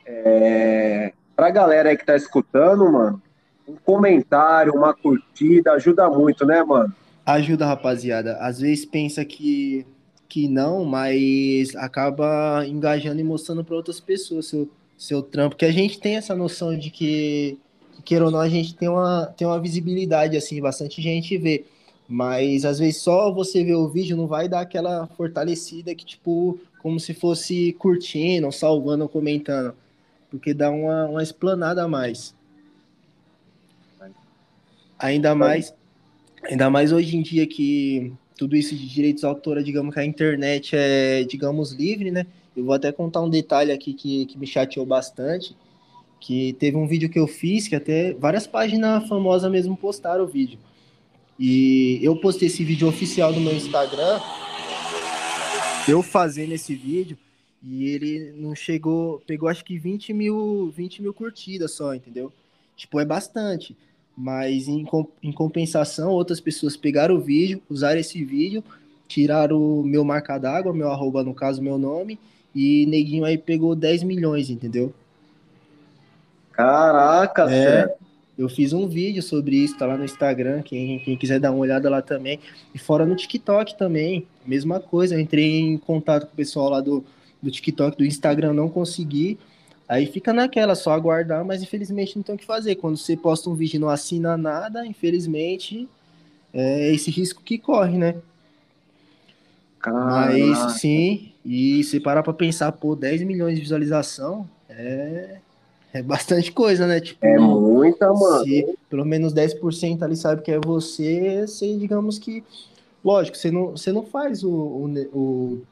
[0.06, 1.12] é...
[1.36, 3.20] pra galera aí que tá escutando, mano,
[3.68, 6.92] um comentário, uma curtida, ajuda muito, né, mano?
[7.26, 8.38] Ajuda, rapaziada.
[8.38, 9.86] Às vezes pensa que,
[10.26, 15.56] que não, mas acaba engajando e mostrando para outras pessoas seu, seu trampo.
[15.56, 17.58] Que a gente tem essa noção de que,
[17.92, 21.66] que, queira ou não, a gente tem uma, tem uma visibilidade, assim, bastante gente vê.
[22.08, 26.58] Mas às vezes só você ver o vídeo não vai dar aquela fortalecida que, tipo,
[26.80, 29.74] como se fosse curtindo, salvando, comentando.
[30.30, 32.34] Porque dá uma, uma explanada a mais.
[34.98, 35.74] Ainda mais,
[36.42, 40.74] ainda mais hoje em dia que tudo isso de direitos autorais, digamos que a internet
[40.74, 42.26] é, digamos, livre, né?
[42.56, 45.56] Eu vou até contar um detalhe aqui que, que me chateou bastante,
[46.20, 50.28] que teve um vídeo que eu fiz, que até várias páginas famosas mesmo postaram o
[50.28, 50.58] vídeo.
[51.38, 54.20] E eu postei esse vídeo oficial no meu Instagram,
[55.86, 57.16] eu fazendo esse vídeo,
[57.62, 62.32] e ele não chegou, pegou acho que 20 mil, 20 mil curtidas só, entendeu?
[62.76, 63.76] Tipo, é bastante.
[64.18, 64.86] Mas em,
[65.22, 68.64] em compensação, outras pessoas pegaram o vídeo, usaram esse vídeo,
[69.08, 72.20] tiraram o meu marca d'água, meu arroba, no caso, meu nome,
[72.54, 74.94] e neguinho aí pegou 10 milhões, entendeu?
[76.52, 77.94] Caraca, É, sério.
[78.36, 81.60] eu fiz um vídeo sobre isso, tá lá no Instagram, quem, quem quiser dar uma
[81.60, 82.40] olhada lá também.
[82.74, 85.14] E fora no TikTok também, mesma coisa.
[85.14, 87.04] Eu entrei em contato com o pessoal lá do,
[87.42, 89.38] do TikTok, do Instagram, não consegui.
[89.88, 92.76] Aí fica naquela, só aguardar, mas infelizmente não tem o que fazer.
[92.76, 95.88] Quando você posta um vídeo e não assina nada, infelizmente
[96.52, 98.16] é esse risco que corre, né?
[99.80, 100.78] Mas Caraca.
[100.78, 105.38] sim, e se parar pra pensar, pô, 10 milhões de visualização é,
[105.92, 107.00] é bastante coisa, né?
[107.00, 108.44] Tipo, É muita, mano.
[108.44, 112.44] se pelo menos 10% ali sabe que é você, você, digamos que.
[113.04, 115.62] Lógico, você não, você não faz o, o, o-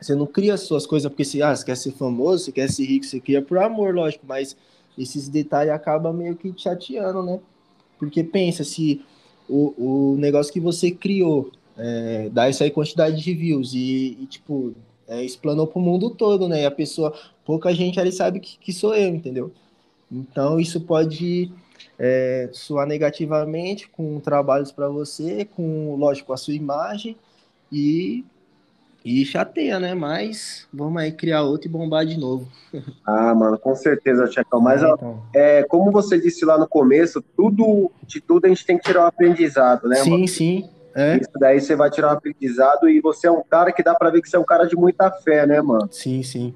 [0.00, 2.70] Você não cria as suas coisas porque você, ah, você quer ser famoso, você quer
[2.70, 4.56] ser rico, você cria por amor, lógico, mas
[4.96, 7.38] esses detalhes acabam meio que te chateando, né?
[7.98, 9.02] Porque pensa, se
[9.48, 14.26] o, o negócio que você criou é, dá essa aí quantidade de views e, e,
[14.26, 14.74] tipo,
[15.08, 16.62] é, explanou pro mundo todo, né?
[16.62, 17.12] E a pessoa,
[17.44, 19.52] pouca gente ali sabe que, que sou eu, entendeu?
[20.10, 21.50] Então isso pode
[21.98, 27.16] é, soar negativamente com trabalhos para você, com, lógico, a sua imagem
[27.72, 28.24] e,
[29.04, 29.94] e chateia, né?
[29.94, 32.48] Mas vamos aí criar outro e bombar de novo.
[33.04, 34.60] Ah, mano, com certeza, Tchecão.
[34.60, 38.64] Mas, ó, então, é, como você disse lá no começo, tudo, de tudo a gente
[38.64, 40.18] tem que tirar um aprendizado, né, mano?
[40.18, 43.72] sim, sim, é, Isso daí você vai tirar um aprendizado e você é um cara
[43.72, 45.88] que dá pra ver que você é um cara de muita fé, né, mano?
[45.90, 46.54] sim, sim.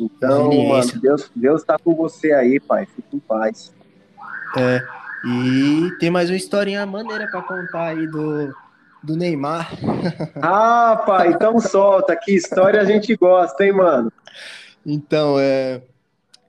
[0.00, 2.86] Então, mano, Deus, Deus tá com você aí, pai.
[2.86, 3.72] Fique em paz.
[4.56, 4.82] É,
[5.24, 8.54] e tem mais uma historinha maneira para contar aí do,
[9.02, 9.70] do Neymar.
[10.36, 12.16] Ah, pai, então solta.
[12.16, 14.12] Que história a gente gosta, hein, mano?
[14.84, 15.82] Então, é,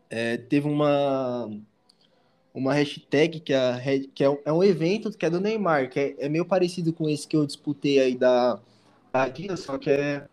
[0.10, 1.50] é, teve uma,
[2.54, 3.80] uma hashtag que, é, a
[4.14, 6.92] que é, um- é um evento que é do Neymar, que é, é meio parecido
[6.94, 8.60] com esse que eu disputei aí da,
[9.14, 10.24] da Adidas, só que é,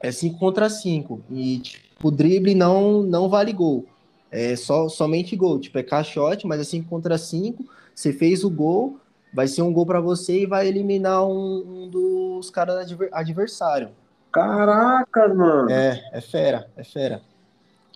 [0.00, 1.20] é 5 contra 5.
[1.30, 3.86] E tipo, o drible não, não vale gol.
[4.30, 5.60] É só, somente gol.
[5.60, 7.64] Tipo, é caixote, mas é 5 contra 5.
[7.94, 8.98] Você fez o gol,
[9.32, 13.90] vai ser um gol para você e vai eliminar um, um dos caras adver, adversário.
[14.30, 15.70] Caraca, mano.
[15.70, 17.22] É, é fera, é fera.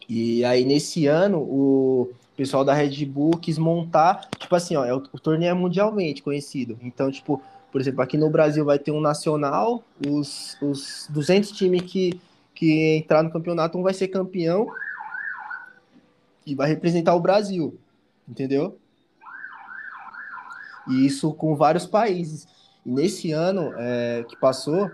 [0.08, 4.94] E aí, nesse ano, o pessoal da Red Bull quis montar, tipo assim, ó, é
[4.94, 6.78] o, o torneio é mundialmente conhecido.
[6.82, 11.82] Então, tipo, por exemplo, aqui no Brasil vai ter um nacional, os, os 200 times
[11.82, 12.20] que,
[12.54, 14.68] que entrar no campeonato, um vai ser campeão
[16.46, 17.78] e vai representar o Brasil,
[18.28, 18.78] entendeu?
[20.88, 22.46] E isso com vários países.
[22.84, 24.90] E nesse ano é, que passou,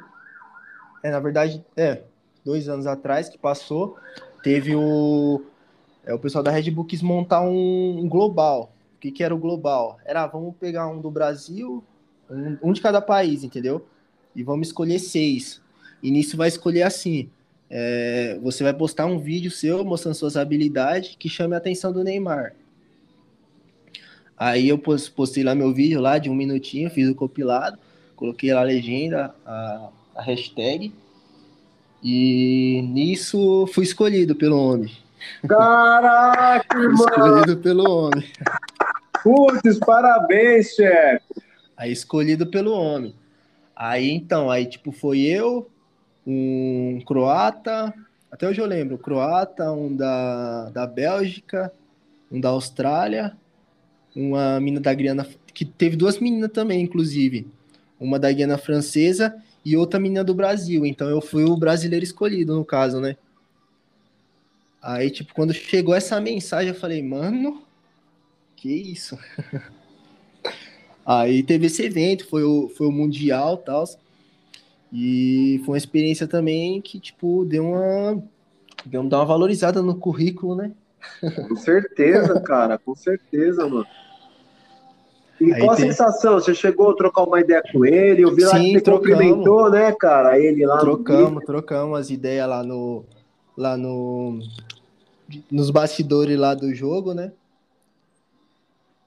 [1.02, 2.02] é, na verdade, é,
[2.44, 3.96] dois anos atrás que passou,
[4.42, 5.42] teve o.
[6.04, 8.72] É, o pessoal da Red Bull quis montar um, um global.
[8.96, 9.98] O que, que era o global?
[10.04, 11.82] Era, vamos pegar um do Brasil,
[12.30, 13.86] um, um de cada país, entendeu?
[14.34, 15.60] E vamos escolher seis.
[16.02, 17.30] E nisso vai escolher assim.
[17.70, 22.04] é, você vai postar um vídeo seu mostrando suas habilidades que chame a atenção do
[22.04, 22.54] Neymar.
[24.44, 27.78] Aí eu pos- postei lá meu vídeo lá de um minutinho, fiz o compilado,
[28.16, 30.92] coloquei lá a legenda, a, a hashtag,
[32.02, 34.90] e nisso fui escolhido pelo homem.
[35.46, 37.06] Caraca, irmão.
[37.06, 38.28] escolhido pelo homem.
[39.22, 41.22] Putz, parabéns, chefe.
[41.76, 43.14] Aí escolhido pelo homem.
[43.76, 45.70] Aí então, aí tipo foi eu,
[46.26, 47.94] um croata,
[48.28, 51.72] até hoje eu lembro, um croata, um da, da Bélgica,
[52.28, 53.36] um da Austrália,
[54.14, 57.46] uma mina da Guiana, que teve duas meninas também, inclusive.
[57.98, 59.34] Uma da Guiana francesa
[59.64, 60.84] e outra menina do Brasil.
[60.84, 63.16] Então eu fui o brasileiro escolhido, no caso, né?
[64.82, 67.62] Aí, tipo, quando chegou essa mensagem, eu falei, mano,
[68.56, 69.16] que isso?
[71.06, 73.84] Aí teve esse evento, foi o, foi o Mundial e tal.
[74.92, 78.22] E foi uma experiência também que, tipo, deu uma.
[78.84, 80.72] Deu uma valorizada no currículo, né?
[81.48, 83.86] Com certeza, cara, com certeza, mano.
[85.42, 86.34] E Aí qual a tem- sensação?
[86.34, 88.22] Você chegou a trocar uma ideia com ele?
[88.22, 89.16] Eu vi lá que Sim, trocamos.
[89.18, 90.38] cumprimentou, né, cara?
[90.38, 90.76] Ele lá.
[90.76, 93.04] no Trocamos, trocamos as ideias lá no.
[93.56, 94.38] Lá no.
[95.50, 97.32] Nos bastidores lá do jogo, né?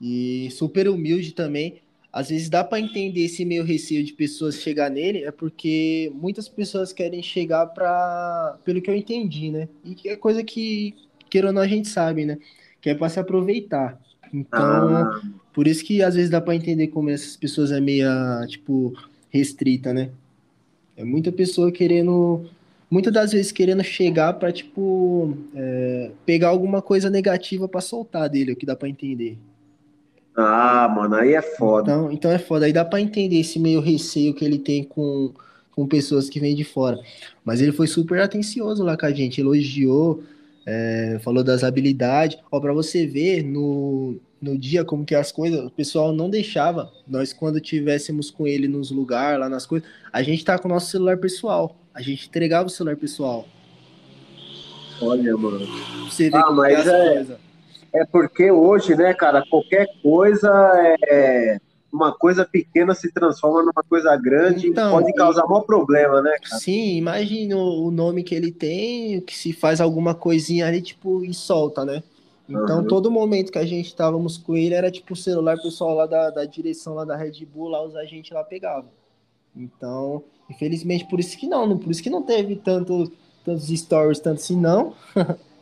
[0.01, 1.81] E super humilde também.
[2.11, 6.47] Às vezes dá pra entender esse meio receio de pessoas chegar nele, é porque muitas
[6.47, 8.57] pessoas querem chegar pra.
[8.63, 9.67] pelo que eu entendi, né?
[9.83, 10.95] E que é coisa que,
[11.29, 12.37] queira ou não, a gente sabe, né?
[12.79, 13.99] Que é pra se aproveitar.
[14.35, 15.21] Então, Ah,
[15.53, 18.07] por isso que às vezes dá pra entender como essas pessoas é meio,
[18.47, 18.93] tipo,
[19.29, 20.11] restrita, né?
[20.97, 22.45] É muita pessoa querendo,
[22.89, 28.51] muitas das vezes querendo chegar pra, tipo, é, pegar alguma coisa negativa pra soltar dele,
[28.51, 29.37] é o que dá pra entender.
[30.35, 31.91] ah, mano, aí é foda.
[31.91, 32.65] Então, então é foda.
[32.65, 35.33] Aí dá pra entender esse meio receio que ele tem com,
[35.71, 36.99] com pessoas que vêm de fora.
[37.43, 40.23] Mas ele foi super atencioso lá com a gente, elogiou,
[40.65, 42.37] é, falou das habilidades.
[42.51, 46.29] Ó, pra você ver no, no dia como que é as coisas, o pessoal não
[46.29, 46.91] deixava.
[47.07, 50.71] Nós, quando tivéssemos com ele nos lugares, lá nas coisas, a gente tá com o
[50.71, 51.75] nosso celular pessoal.
[51.93, 53.45] A gente entregava o celular pessoal.
[55.01, 55.65] Olha, mano.
[56.09, 57.37] Você ver Ah, é mas as é-.
[57.93, 60.51] É porque hoje, né, cara, qualquer coisa
[61.07, 61.57] é.
[61.95, 66.35] Uma coisa pequena se transforma numa coisa grande Então, e pode causar maior problema, né,
[66.41, 66.59] cara?
[66.59, 71.33] Sim, imagina o nome que ele tem, que se faz alguma coisinha ali, tipo, e
[71.33, 72.03] solta, né?
[72.49, 72.87] Então, Uhum.
[72.87, 76.05] todo momento que a gente estávamos com ele, era tipo o celular, o pessoal lá
[76.05, 78.89] da, da direção lá da Red Bull, lá os agentes lá pegavam.
[79.55, 83.11] Então, infelizmente, por isso que não, por isso que não teve tanto,
[83.43, 84.93] tantos stories, tanto assim, não.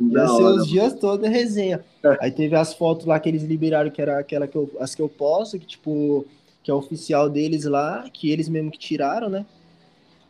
[0.00, 1.84] Ia ser os dias todos resenha.
[2.20, 5.02] Aí teve as fotos lá que eles liberaram, que era aquela que eu, as que
[5.02, 6.24] eu posto, que tipo,
[6.62, 9.46] que é oficial deles lá, que eles mesmo que tiraram, né?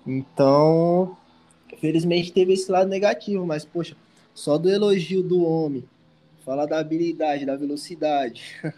[0.06, 1.16] Então,
[1.78, 3.96] felizmente teve esse lado negativo, mas poxa,
[4.34, 5.84] só do elogio do homem,
[6.44, 8.76] falar da habilidade, da velocidade, do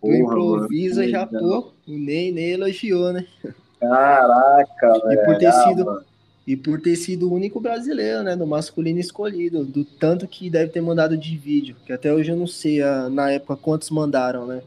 [0.00, 3.26] Porra, improvisa mano, já, pô, nem, nem elogiou, né?
[3.80, 5.24] Caraca, E velho.
[5.24, 6.04] por ter Ah, sido.
[6.46, 10.70] E por ter sido o único brasileiro, né, do masculino escolhido, do tanto que deve
[10.70, 14.46] ter mandado de vídeo, que até hoje eu não sei ah, na época quantos mandaram,
[14.46, 14.62] né?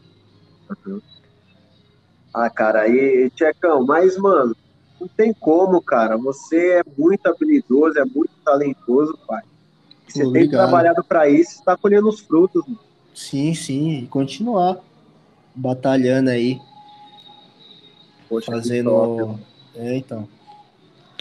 [2.34, 4.56] Ah, cara, aí, Tchecão, mas, mano,
[5.00, 6.18] não tem como, cara.
[6.18, 9.44] Você é muito habilidoso, é muito talentoso, pai.
[10.08, 12.64] Você tem trabalhado pra isso, você tá colhendo os frutos.
[12.68, 12.80] mano.
[13.16, 14.80] Sim, sim, e continuar
[15.56, 16.60] batalhando aí,
[18.28, 19.40] Poxa, top, fazendo, mano.
[19.76, 20.28] é, então,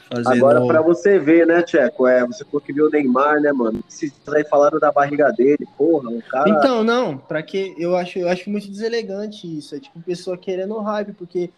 [0.08, 3.52] fazendo Agora, pra você ver, né, Tcheco, é, você falou que viu o Neymar, né,
[3.52, 3.82] mano?
[3.88, 6.50] Dias aí falaram da barriga dele, porra, o cara...
[6.50, 9.74] Então, não, pra que eu acho, eu acho muito deselegante isso.
[9.74, 11.50] É tipo pessoa querendo hype, porque,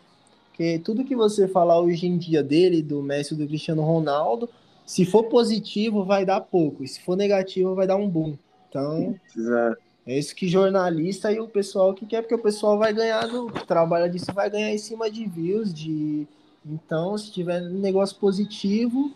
[0.48, 4.48] porque tudo que você falar hoje em dia dele, do Messi do Cristiano Ronaldo,
[4.84, 8.36] se for positivo, vai dar pouco, e se for negativo, vai dar um boom.
[8.68, 9.76] Então, precisa-
[10.06, 13.50] é isso que jornalista e o pessoal que quer, porque o pessoal vai ganhar, no,
[13.50, 16.26] trabalha disso, vai ganhar em cima de views, de.
[16.64, 19.12] Então, se tiver um negócio positivo,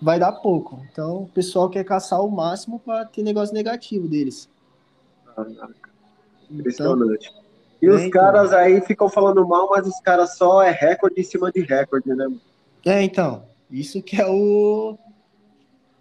[0.00, 0.84] vai dar pouco.
[0.90, 4.48] Então, o pessoal quer caçar o máximo para ter negócio negativo deles.
[5.30, 5.46] Então,
[6.50, 7.32] Impressionante.
[7.80, 8.10] E É, os então.
[8.20, 12.14] caras aí ficam falando mal, mas os caras só é recorde em cima de recorde,
[12.14, 12.26] né?
[12.84, 14.96] é, então, isso que é o.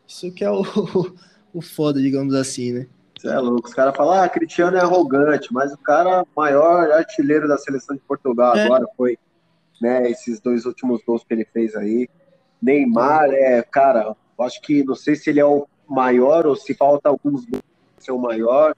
[0.07, 0.61] Isso que é o,
[1.53, 2.87] o foda, digamos assim, né?
[3.17, 3.67] Você é louco.
[3.67, 8.01] Os caras falam, ah, Cristiano é arrogante, mas o cara maior artilheiro da seleção de
[8.01, 8.65] Portugal É.
[8.65, 9.17] agora foi,
[9.81, 12.07] né, esses dois últimos gols que ele fez aí.
[12.61, 17.09] Neymar é, cara, acho que não sei se ele é o maior ou se falta
[17.09, 17.63] alguns gols
[17.95, 18.75] pra ser o maior.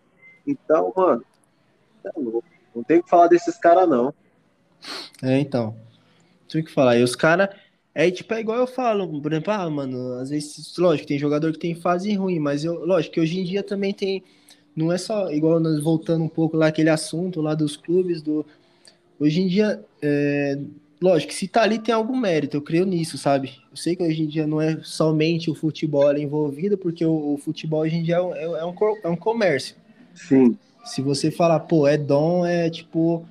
[0.47, 1.23] Então, mano,
[2.05, 2.43] é louco.
[2.75, 4.13] Não tem que falar desses caras, não.
[5.21, 5.75] É, então.
[6.49, 6.97] Tem que falar.
[6.97, 7.49] E os caras.
[7.95, 11.51] É tipo, é igual eu falo, por exemplo, ah, mano, às vezes, lógico, tem jogador
[11.51, 14.23] que tem fase ruim, mas eu, lógico que hoje em dia também tem.
[14.75, 18.43] Não é só, igual nós voltando um pouco lá aquele assunto lá dos clubes, do.
[19.19, 20.57] Hoje em dia, é,
[21.03, 23.51] lógico que se tá ali tem algum mérito, eu creio nisso, sabe?
[23.69, 27.37] Eu sei que hoje em dia não é somente o futebol envolvido, porque o, o
[27.37, 29.75] futebol hoje em dia é um, é um, co- é um comércio.
[30.15, 30.57] Sim.
[30.85, 33.25] Se você falar, pô, é dom, é tipo.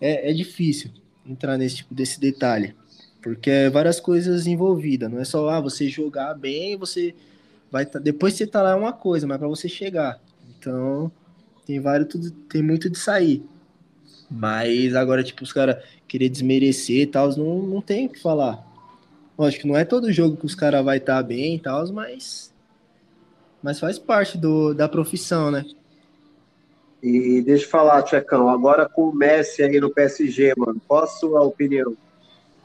[0.00, 0.90] É, é difícil
[1.26, 2.74] entrar nesse tipo desse detalhe.
[3.22, 5.10] Porque é várias coisas envolvidas.
[5.10, 7.14] Não é só ah, você jogar bem, você
[7.70, 10.20] vai tá, depois você tá lá é uma coisa, mas para você chegar.
[10.58, 11.10] Então,
[11.66, 13.42] tem vários tudo, tem muito de sair.
[14.30, 15.76] Mas agora, tipo, os caras
[16.06, 18.64] querer desmerecer e tal, não, não tem o que falar.
[19.38, 21.86] Lógico que não é todo jogo que os caras vai estar tá bem e tal,
[21.92, 22.52] mas,
[23.62, 25.64] mas faz parte do, da profissão, né?
[27.02, 31.06] E deixa eu falar, Tchecão, agora com o Messi aí no PSG, mano, qual a
[31.06, 31.96] sua opinião?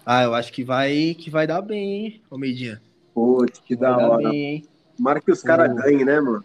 [0.05, 2.81] Ah, eu acho que vai, que vai dar bem, hein, o Medinha.
[3.13, 4.29] Putz, que vai da hora.
[4.29, 4.65] Bem, hein?
[4.97, 6.43] Tomara que os caras ganhem, né, mano?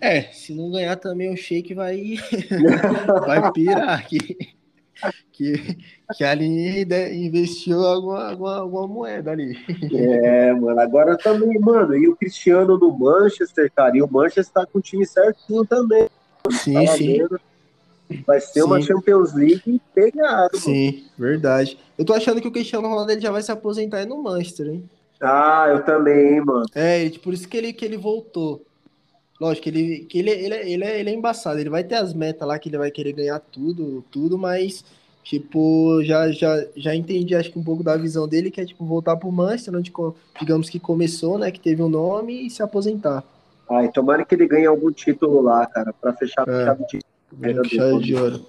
[0.00, 2.16] É, se não ganhar também o Shake vai,
[3.26, 4.55] vai pirar aqui.
[5.32, 5.76] Que,
[6.16, 6.82] que ali
[7.24, 9.56] investiu alguma, alguma, alguma moeda ali.
[9.92, 10.80] É, mano.
[10.80, 11.94] Agora também, mano.
[11.96, 13.96] E o Cristiano no Manchester, cara.
[13.96, 16.08] E o Manchester tá com o time certinho também.
[16.50, 17.18] Sim, sim.
[17.18, 17.40] Vendo.
[18.26, 18.62] Vai ser sim.
[18.62, 20.56] uma Champions League pegada.
[20.56, 21.78] Sim, verdade.
[21.98, 24.68] Eu tô achando que o Cristiano Ronaldo ele já vai se aposentar aí no Manchester,
[24.68, 24.88] hein?
[25.20, 26.66] Ah, eu também, mano.
[26.74, 28.64] É, por isso que ele, que ele voltou.
[29.40, 32.14] Lógico que ele, que ele, ele, ele, é, ele é embaçado, ele vai ter as
[32.14, 34.84] metas lá que ele vai querer ganhar tudo, tudo, mas,
[35.22, 38.84] tipo, já, já, já entendi, acho que um pouco da visão dele, que é, tipo,
[38.84, 39.92] voltar pro Manchester, onde,
[40.40, 43.22] digamos que começou, né, que teve um nome, e se aposentar.
[43.68, 47.98] Ai, tomara que ele ganhe algum título lá, cara, pra fechar é, chave de, chave
[47.98, 48.46] de ouro.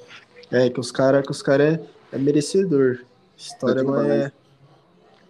[0.51, 2.99] É, que os caras que os cara é, é merecedor.
[3.35, 4.31] História não é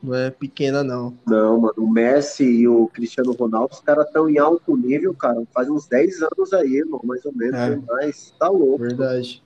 [0.02, 1.18] não é pequena, não.
[1.26, 1.74] Não, mano.
[1.78, 5.42] O Messi e o Cristiano Ronaldo, os caras estão em alto nível, cara.
[5.54, 7.60] Faz uns 10 anos aí, irmão, mais ou menos.
[7.60, 7.76] É.
[7.88, 8.80] Mas tá louco.
[8.80, 9.42] Verdade.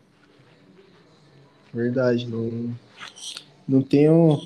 [1.74, 2.28] Verdade.
[2.28, 2.76] Não,
[3.68, 4.41] não tenho,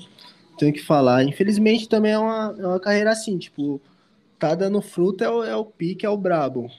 [0.58, 1.24] tenho que falar.
[1.24, 3.80] Infelizmente também é uma, é uma carreira assim, tipo,
[4.38, 6.70] tá dando fruto, é o, é o pique, é o brabo.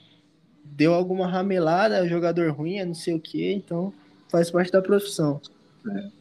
[0.64, 3.92] Deu alguma ramelada, é jogador ruim, é não sei o que, então
[4.30, 5.40] faz parte da profissão.
[5.90, 6.17] É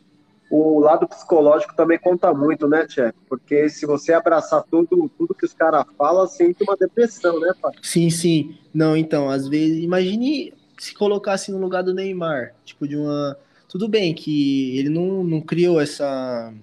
[0.49, 3.13] o lado psicológico também conta muito, né, Tchê?
[3.27, 7.73] Porque se você abraçar tudo, tudo que os caras falam, sente uma depressão, né, pai?
[7.81, 8.57] Sim, sim.
[8.73, 13.37] Não, então, às vezes, imagine se colocasse no lugar do Neymar, tipo, de uma.
[13.67, 16.53] Tudo bem que ele não, não criou essa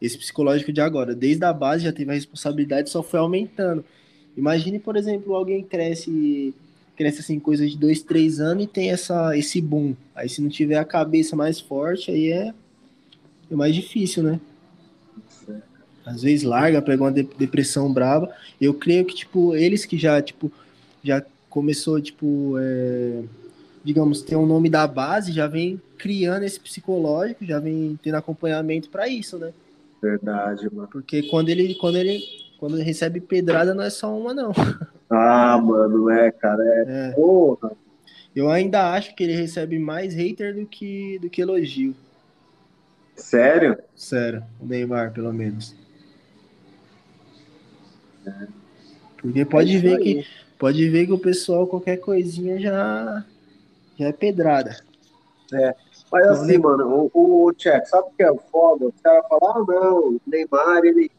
[0.00, 1.14] esse psicológico de agora.
[1.14, 3.84] Desde a base já teve a responsabilidade, só foi aumentando.
[4.36, 6.54] Imagine, por exemplo, alguém cresce
[6.96, 9.94] cresce assim coisa de dois, três anos e tem essa esse boom.
[10.14, 12.54] Aí se não tiver a cabeça mais forte, aí é
[13.50, 14.40] é mais difícil, né?
[16.04, 18.32] Às vezes larga, pega uma depressão brava.
[18.58, 20.50] Eu creio que, tipo, eles que já, tipo,
[21.04, 23.22] já começou, tipo, é,
[23.84, 28.88] digamos, ter um nome da base, já vem criando esse psicológico, já vem tendo acompanhamento
[28.88, 29.52] para isso, né?
[30.00, 30.88] Verdade, mano.
[30.90, 32.22] Porque quando ele, quando ele,
[32.58, 34.52] quando ele recebe pedrada, não é só uma, não.
[35.10, 37.10] Ah, mano, é, cara, é, é.
[37.12, 37.72] porra.
[38.36, 41.94] Eu ainda acho que ele recebe mais hater do que, do que elogio.
[43.18, 43.76] Sério?
[43.94, 45.74] Sério, o Neymar, pelo menos.
[49.16, 50.26] Porque pode é ver que
[50.58, 53.24] pode ver que o pessoal qualquer coisinha já
[53.98, 54.76] já é pedrada.
[55.52, 55.74] É.
[56.10, 58.86] Mas então, assim, mano, o, o Tchek, sabe o que é o foda?
[58.86, 61.10] Os caras falam, ah, não, o Neymar, ele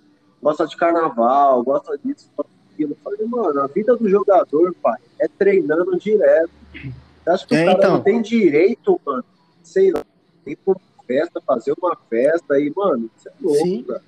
[0.42, 2.94] gosta de carnaval, gosta disso, gosta daquilo.
[2.94, 6.50] Eu falei, mano, a vida do jogador, pai, é treinando direto.
[6.74, 7.92] Você acha que é, o cara então...
[7.92, 9.26] não tem direito, mano?
[9.62, 10.04] Sei lá,
[10.44, 13.84] tem como festa, fazer uma festa e, mano, isso é louco, Sim.
[13.84, 14.04] Cara.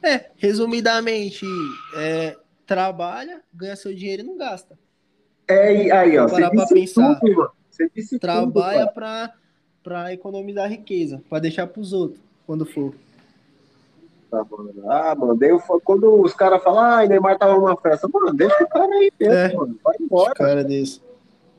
[0.00, 1.44] É, resumidamente,
[1.96, 4.78] é, trabalha, ganha seu dinheiro e não gasta.
[5.48, 7.18] É, e aí, ó, você disse pensar.
[7.18, 7.50] tudo, mano.
[7.68, 9.32] Você disse Trabalha pra,
[9.82, 12.94] pra economizar riqueza, pra deixar pros outros, quando for.
[14.30, 14.72] Tá, mano.
[14.88, 15.50] Ah, mano, daí
[15.82, 19.34] quando os caras falam, ah, Neymar tava numa festa, mano, deixa o cara aí mesmo,
[19.34, 20.34] é, mano, vai embora.
[20.34, 21.00] Cara desse.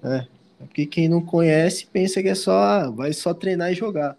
[0.03, 0.25] É.
[0.59, 4.17] Porque quem não conhece pensa que é só, ah, vai só treinar e jogar.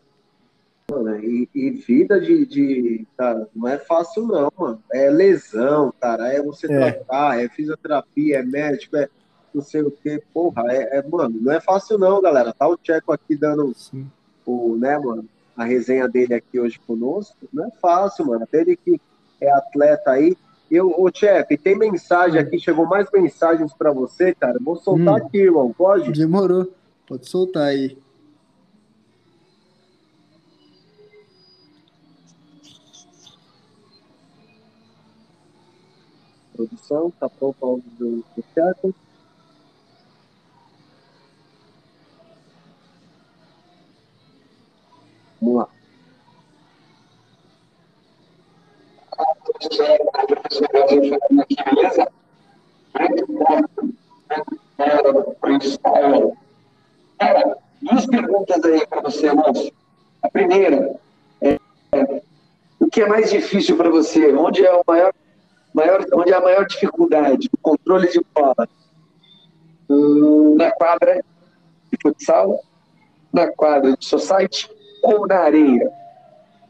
[0.91, 4.82] Mano, e, e, vida de, de, Cara, não é fácil, não, mano.
[4.93, 6.32] É lesão, cara.
[6.32, 6.93] É você é.
[6.93, 9.09] tratar, é fisioterapia, é médico, é
[9.55, 10.22] não sei o que.
[10.32, 12.53] Porra, é, é, mano, não é fácil, não, galera.
[12.53, 14.07] Tá o Tcheco aqui dando Sim.
[14.47, 15.24] o, né, mano,
[15.57, 17.36] a resenha dele aqui hoje conosco.
[17.53, 18.47] Não é fácil, mano.
[18.51, 19.01] Dele que
[19.41, 20.36] é atleta aí.
[20.70, 24.59] Eu, ô Tcheco, tem mensagem aqui, chegou mais mensagens para você, cara.
[24.61, 25.26] Vou soltar hum.
[25.26, 25.72] aqui, irmão.
[25.76, 26.12] Pode?
[26.12, 26.72] Demorou.
[27.07, 27.99] Pode soltar aí.
[36.61, 38.95] Produção, tá pronto o do, do Thiago.
[45.41, 45.69] Vamos lá.
[57.19, 59.73] Cara, duas perguntas aí para você, Lúcio.
[60.23, 61.01] A primeira
[61.41, 61.59] é
[62.79, 64.35] o que é mais difícil para você?
[64.35, 65.13] Onde é o maior
[65.75, 67.49] maior, onde a maior dificuldade?
[67.53, 68.68] O controle de bola.
[69.89, 71.23] Hum, na quadra
[71.91, 72.61] de futsal,
[73.33, 74.71] na quadra de society
[75.03, 76.01] ou na areia?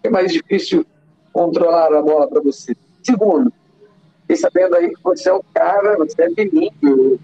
[0.03, 0.85] é mais difícil
[1.33, 2.75] controlar a bola para você?
[3.03, 3.53] Segundo,
[4.23, 7.21] fiquei sabendo aí que você é o cara, você é bilíngue.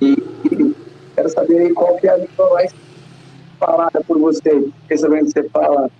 [0.00, 0.76] E, e
[1.14, 2.74] quero saber aí qual que é a língua mais
[3.58, 4.70] falada por você.
[4.82, 5.90] Fiquei sabendo que você fala.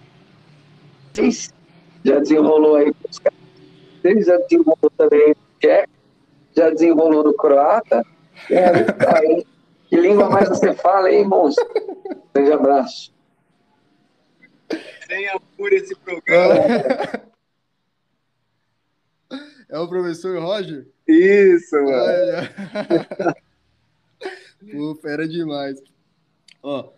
[2.04, 3.35] Já desenrolou aí com os caras.
[4.22, 5.92] Já desenrolou também no tcheco,
[6.56, 8.04] já desenrolou no croata.
[8.50, 8.66] É,
[9.16, 9.46] aí.
[9.88, 11.64] Que língua mais você fala, hein, monstro?
[12.34, 13.14] Grande abraço.
[15.08, 16.54] Venha por esse programa.
[19.68, 20.86] É o professor Roger?
[21.06, 21.90] Isso, mano.
[21.90, 22.54] Olha.
[24.72, 25.80] Pô, fera demais.
[26.62, 26.90] Ó,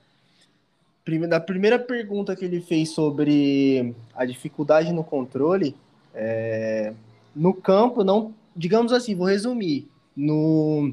[1.29, 5.75] da primeira pergunta que ele fez sobre a dificuldade no controle,
[6.15, 6.93] é,
[7.35, 10.93] no campo, não, digamos assim, vou resumir, no,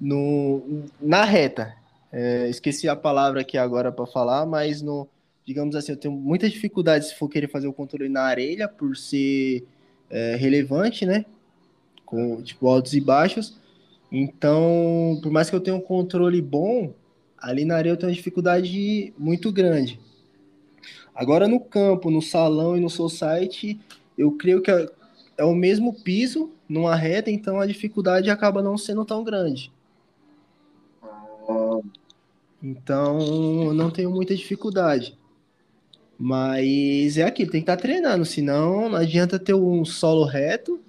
[0.00, 1.74] no, na reta,
[2.12, 5.06] é, esqueci a palavra aqui agora para falar, mas no,
[5.44, 8.96] digamos assim, eu tenho muita dificuldade se for querer fazer o controle na areia, por
[8.96, 9.66] ser
[10.10, 11.24] é, relevante, né?
[12.04, 13.56] Com tipo altos e baixos.
[14.10, 16.92] Então, por mais que eu tenha um controle bom,
[17.36, 20.00] ali na areia eu tenho uma dificuldade muito grande.
[21.18, 23.76] Agora no campo, no salão e no society,
[24.16, 24.88] eu creio que é,
[25.36, 29.72] é o mesmo piso numa reta, então a dificuldade acaba não sendo tão grande.
[32.62, 35.18] Então, eu não tenho muita dificuldade.
[36.16, 40.80] Mas é aquilo, tem que estar treinando, senão não adianta ter um solo reto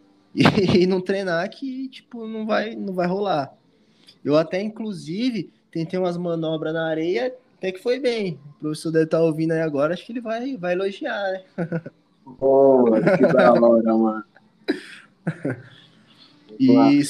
[0.34, 3.54] e não treinar que tipo não vai não vai rolar.
[4.22, 8.40] Eu até inclusive tentei umas manobras na areia, até que foi bem.
[8.56, 11.44] O professor deve estar ouvindo aí agora, acho que ele vai vai elogiar, né?
[12.38, 12.84] Pô,
[13.18, 14.24] que da hora, mano.
[16.58, 17.02] E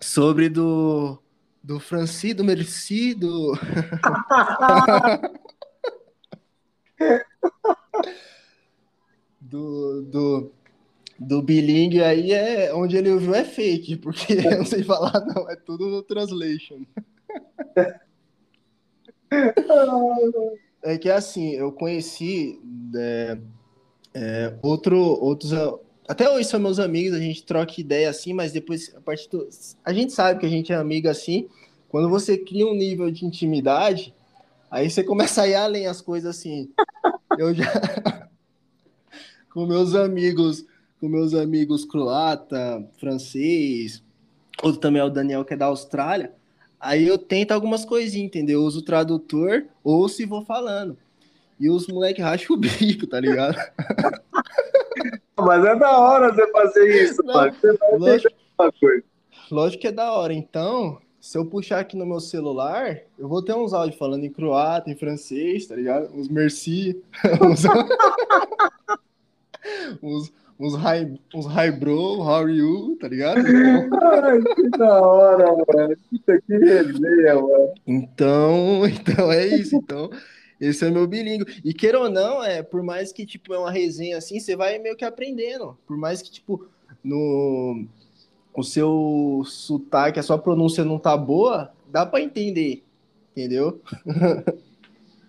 [0.00, 1.18] sobre do
[1.62, 3.52] do Franci, do Merci, do
[9.38, 10.50] do, do,
[11.18, 15.48] do bilingue aí é onde ele ouviu é fake, porque eu não sei falar, não,
[15.50, 16.86] é tudo no translation.
[20.84, 22.60] É que assim, eu conheci
[22.96, 23.38] é,
[24.12, 25.52] é, outro, outros.
[26.08, 29.48] Até hoje são meus amigos, a gente troca ideia assim, mas depois, a partir do,
[29.84, 31.48] A gente sabe que a gente é amigo assim.
[31.88, 34.12] Quando você cria um nível de intimidade,
[34.68, 36.68] aí você começa a ir além as coisas assim.
[37.38, 37.64] Eu já.
[39.54, 40.66] com meus amigos,
[40.98, 44.02] com meus amigos croata, francês,
[44.62, 46.34] outro também é o Daniel que é da Austrália.
[46.82, 48.60] Aí eu tento algumas coisinhas, entendeu?
[48.60, 50.98] Eu uso o tradutor ou se vou falando.
[51.60, 53.54] E os moleque racham o bico, tá ligado?
[55.38, 57.54] Mas é da hora você fazer isso, Não, mano.
[57.54, 59.04] Você vai Lógico, uma coisa.
[59.50, 60.34] lógico que é da hora.
[60.34, 64.30] Então, se eu puxar aqui no meu celular, eu vou ter uns áudios falando em
[64.32, 66.12] croata, em francês, tá ligado?
[66.12, 67.00] Uns merci,
[67.40, 67.62] uns,
[70.02, 70.32] uns,
[70.62, 73.38] uns, hi, uns hi bro, how are you, tá ligado?
[73.42, 75.96] Ai, que da hora, mano.
[76.08, 77.74] Puta que resenha, mano.
[77.84, 79.74] Então, então é isso.
[79.74, 80.08] Então,
[80.60, 81.60] esse é meu bilíngue.
[81.64, 84.78] E queira ou não, é, por mais que tipo é uma resenha assim, você vai
[84.78, 85.76] meio que aprendendo.
[85.84, 86.64] Por mais que tipo
[87.02, 87.84] no
[88.54, 92.84] o seu sotaque, a sua pronúncia não tá boa, dá pra entender,
[93.32, 93.80] entendeu?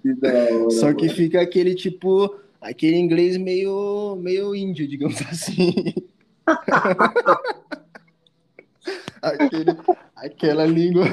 [0.03, 0.69] Que da hora.
[0.69, 1.15] Só que mano.
[1.15, 5.73] fica aquele tipo aquele inglês meio meio índio, digamos assim.
[9.22, 9.77] aquele,
[10.15, 11.06] aquela língua.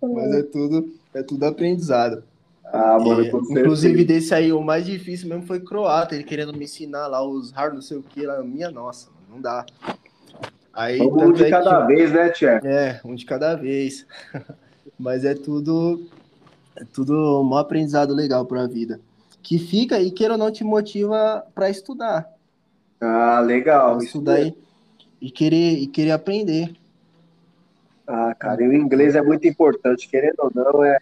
[0.00, 2.24] Mas é tudo, é tudo aprendizado.
[2.64, 6.52] Ah, mano, É, com inclusive, desse aí, o mais difícil mesmo foi croata, ele querendo
[6.56, 9.66] me ensinar lá os hard não sei o que, lá, minha nossa, não dá.
[10.72, 12.60] Aí, um de é cada que- vez, né, Tia?
[12.64, 14.06] É, um de cada vez.
[14.98, 16.06] Mas é tudo,
[16.76, 19.00] é tudo um aprendizado legal pra vida.
[19.42, 22.30] Que fica e queira ou não te motiva pra estudar.
[23.00, 23.96] Ah, legal.
[23.96, 24.56] Pra Isso estudar e,
[25.20, 26.74] e querer, e querer aprender.
[28.06, 30.98] Ah, cara, e o inglês é muito importante, querendo ou não, é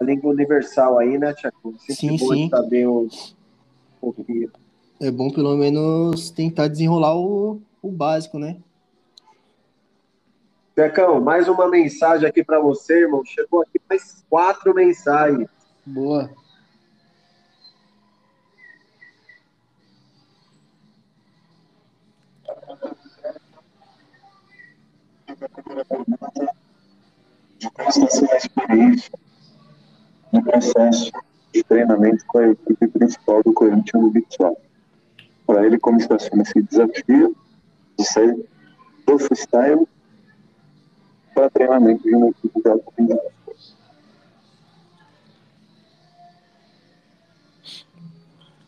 [0.00, 1.74] a língua universal aí, né, Tiago?
[1.88, 2.48] Sim, bom sim.
[2.48, 3.08] saber um
[4.00, 4.50] pouquinho.
[5.00, 8.56] É bom pelo menos tentar desenrolar o, o básico, né?
[10.74, 13.24] Tiacão, mais uma mensagem aqui pra você, irmão.
[13.24, 15.48] Chegou aqui mais quatro mensagens.
[15.86, 16.28] Boa.
[27.58, 29.18] de como está sendo a experiência
[30.32, 31.12] no processo
[31.52, 34.60] de treinamento com a equipe principal do Corinthians no Virtual.
[35.46, 37.36] Para ele, como está sendo esse desafio
[37.96, 38.44] de sair
[39.06, 39.86] do freestyle
[41.34, 43.20] para treinamento de uma equipe de alto nível.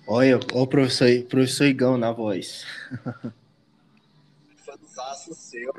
[0.08, 2.64] Olha, olha o professor, professor Igão na voz.
[4.64, 5.74] Fantástico seu.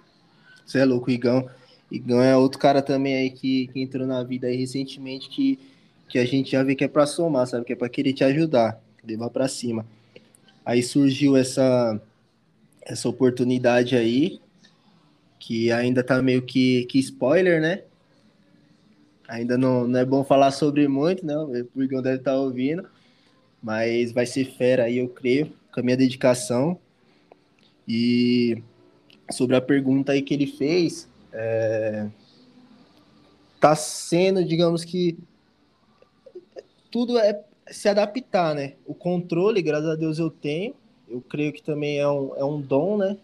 [0.65, 1.49] Você é louco, Igão.
[1.89, 5.57] Igão é outro cara também aí que, que entrou na vida aí recentemente que,
[6.09, 7.63] que a gente já vê que é para somar, sabe?
[7.63, 9.85] Que é para querer te ajudar, levar para cima.
[10.65, 12.01] Aí surgiu essa
[12.81, 14.39] essa oportunidade aí
[15.39, 17.83] que ainda tá meio que, que spoiler, né?
[19.27, 21.35] Ainda não, não é bom falar sobre muito, né?
[21.75, 22.87] O Igão deve estar tá ouvindo.
[23.61, 26.79] Mas vai ser fera aí, eu creio, com a minha dedicação.
[27.87, 28.61] E
[29.31, 32.07] sobre a pergunta aí que ele fez, é...
[33.59, 35.17] tá sendo, digamos que
[36.89, 38.75] tudo é se adaptar, né?
[38.85, 40.73] O controle, graças a Deus, eu tenho.
[41.07, 43.17] Eu creio que também é um, é um dom, né?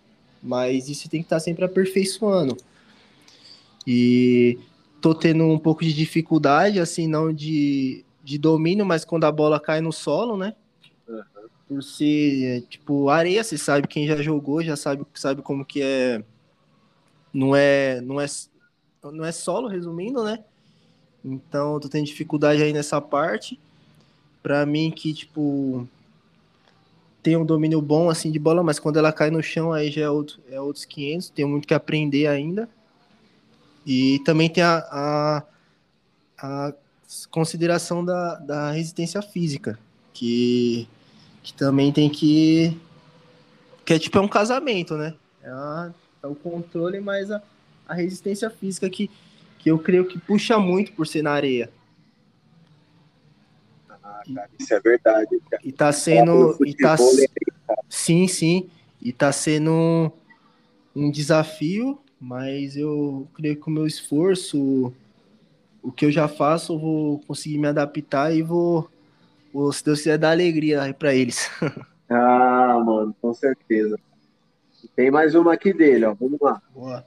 [0.44, 2.58] Mas isso tem que estar sempre aperfeiçoando.
[3.88, 4.60] E
[5.02, 9.60] tô tendo um pouco de dificuldade, assim, não de de domínio, mas quando a bola
[9.60, 10.56] cai no solo, né?
[11.08, 11.24] Uhum.
[11.68, 16.24] Por ser, tipo, areia, você sabe, quem já jogou já sabe, sabe como que é.
[17.34, 18.26] Não é, não é,
[19.04, 20.44] não é solo, resumindo, né?
[21.26, 23.60] Então, tô tendo dificuldade aí nessa parte.
[24.42, 25.88] Para mim que, tipo,
[27.24, 30.02] tem um domínio bom, assim, de bola, mas quando ela cai no chão, aí já
[30.02, 31.30] é, outro, é outros 500.
[31.30, 32.68] Tenho muito que aprender ainda.
[33.86, 35.44] E também tem a, a,
[36.38, 36.74] a
[37.32, 39.80] consideração da, da resistência física,
[40.14, 40.88] que,
[41.42, 42.78] que também tem que.
[43.86, 45.16] que é tipo é um casamento, né?
[45.42, 45.92] É, a,
[46.22, 47.42] é o controle, mas a,
[47.88, 49.10] a resistência física que,
[49.60, 51.70] que eu creio que puxa muito por ser na areia.
[54.34, 55.40] Cara, isso é verdade.
[55.50, 55.62] Cara.
[55.64, 56.58] E tá sendo.
[56.66, 56.96] E tá,
[57.90, 58.70] sim, sim.
[59.02, 60.12] E tá sendo
[60.96, 64.94] um, desafio, mas eu creio que o meu esforço
[65.84, 68.90] o que eu já faço, eu vou conseguir me adaptar e vou,
[69.54, 71.52] vou se Deus quiser, dar alegria para eles.
[72.10, 74.00] ah, mano, com certeza.
[74.96, 76.14] Tem mais uma aqui dele, ó.
[76.14, 76.62] Vamos lá.
[76.74, 77.06] Boa.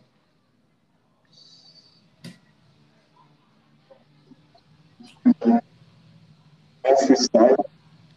[6.94, 7.56] Freestyle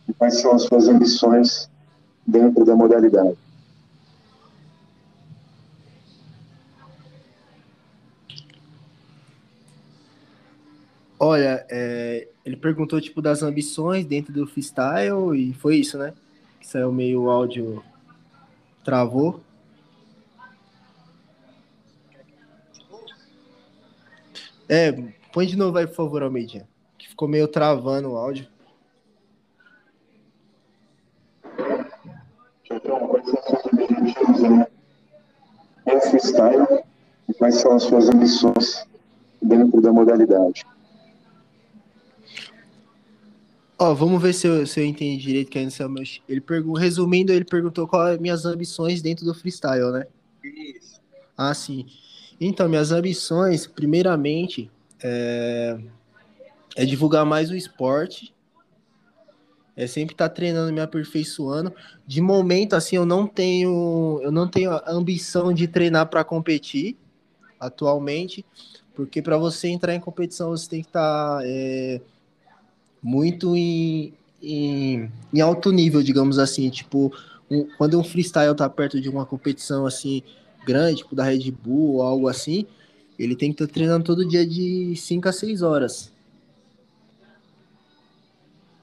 [0.08, 1.70] e quais são as suas ambições
[2.28, 3.38] dentro da modalidade?
[11.20, 16.14] Olha, é, ele perguntou tipo das ambições dentro do freestyle e foi isso, né?
[16.60, 17.84] Que saiu meio o áudio
[18.84, 19.41] travou.
[24.68, 24.91] É,
[25.34, 26.68] põe de novo aí, por favor, Almeida.
[26.98, 28.48] Que ficou meio travando o áudio.
[36.02, 36.84] Freestyle
[37.28, 38.86] e quais são as suas ambições
[39.42, 40.66] dentro da modalidade?
[43.78, 46.22] Ó, vamos ver se eu, se eu entendi direito que é.
[46.28, 50.06] Ele perguntou, resumindo, ele perguntou qual é minhas ambições dentro do freestyle, né?
[50.44, 51.00] Isso.
[51.38, 51.86] Ah, sim.
[52.42, 54.70] Então, minhas ambições, primeiramente,
[55.02, 55.78] é,
[56.76, 58.34] é divulgar mais o esporte.
[59.80, 61.73] É sempre estar tá treinando, me aperfeiçoando.
[62.06, 66.97] De momento, assim, eu não tenho, eu não tenho a ambição de treinar para competir
[67.57, 68.45] atualmente,
[68.93, 72.01] porque para você entrar em competição você tem que estar tá, é,
[73.01, 76.69] muito em, em, em alto nível, digamos assim.
[76.69, 77.10] Tipo,
[77.49, 80.22] um, quando um freestyle tá perto de uma competição assim
[80.65, 82.65] grande, tipo da Red Bull ou algo assim,
[83.18, 86.11] ele tem que estar tá treinando todo dia de 5 a 6 horas.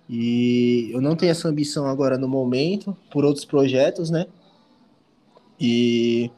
[0.09, 4.27] E eu não tenho essa ambição agora no momento, por outros projetos, né?
[5.59, 6.31] E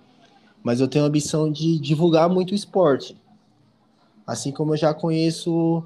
[0.62, 3.16] mas eu tenho a ambição de divulgar muito o esporte.
[4.26, 5.84] Assim como eu já conheço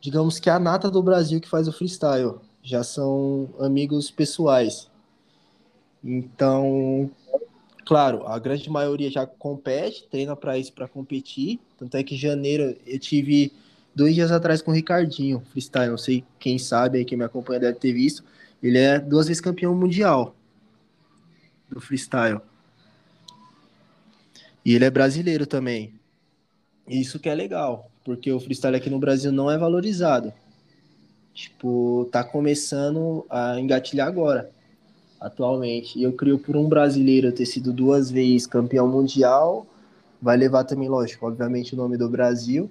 [0.00, 2.36] digamos que a nata do Brasil que faz o freestyle.
[2.62, 4.88] Já são amigos pessoais.
[6.02, 7.10] Então,
[7.84, 11.60] claro, a grande maioria já compete, treina para isso, para competir.
[11.78, 13.52] Tanto é que em janeiro eu tive
[13.94, 15.90] dois dias atrás com o Ricardinho, freestyle.
[15.90, 18.24] Não sei quem sabe aí, quem me acompanha deve ter visto.
[18.62, 20.34] Ele é duas vezes campeão mundial
[21.68, 22.40] do freestyle.
[24.64, 25.94] E ele é brasileiro também.
[26.86, 30.32] Isso que é legal porque o freestyle aqui no Brasil não é valorizado.
[31.32, 34.50] Tipo, tá começando a engatilhar agora,
[35.20, 35.98] atualmente.
[35.98, 39.66] E eu creio por um brasileiro ter sido duas vezes campeão mundial,
[40.20, 42.70] vai levar também, lógico, obviamente o nome do Brasil,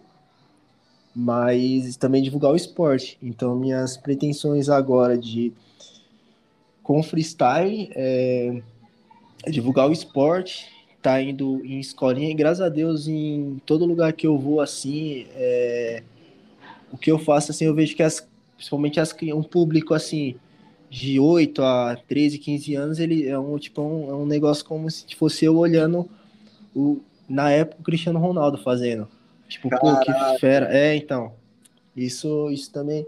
[1.20, 3.18] mas também divulgar o esporte.
[3.22, 5.52] Então, minhas pretensões agora de
[6.82, 8.62] com freestyle é,
[9.44, 10.68] é divulgar o esporte
[11.02, 15.26] tá indo em escolinha e graças a Deus em todo lugar que eu vou assim,
[15.34, 16.04] é,
[16.91, 20.36] o que eu faço assim, eu vejo que as, principalmente as um público assim
[20.90, 24.90] de 8 a 13, 15 anos, ele é um tipo um, é um negócio como
[24.90, 26.10] se fosse eu olhando
[26.76, 29.08] o, na época o Cristiano Ronaldo fazendo.
[29.49, 30.71] Tipo, pô, que fera.
[30.71, 31.34] É, então.
[31.97, 33.05] Isso, isso também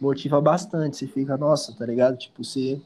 [0.00, 0.96] motiva bastante.
[0.96, 2.16] Você fica, nossa, tá ligado?
[2.16, 2.80] Tipo, você,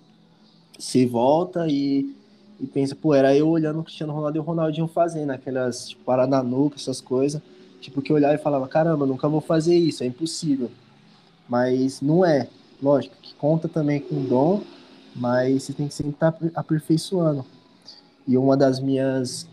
[0.77, 2.17] você volta e,
[2.59, 6.03] e pensa, pô, era eu olhando o Cristiano Ronaldo e o Ronaldinho fazendo aquelas tipo,
[6.03, 7.41] paradas na nuca, essas coisas.
[7.81, 10.71] Tipo, que eu olhava e falava, caramba, nunca vou fazer isso, é impossível.
[11.47, 12.49] Mas não é.
[12.83, 14.63] Lógico que conta também com dom,
[15.15, 17.45] mas você tem que sempre estar tá aperfeiçoando.
[18.27, 19.47] E uma das minhas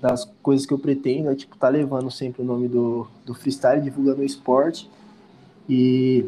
[0.00, 3.82] das coisas que eu pretendo é tipo tá levando sempre o nome do, do freestyle,
[3.82, 4.88] divulgando o esporte.
[5.68, 6.26] E,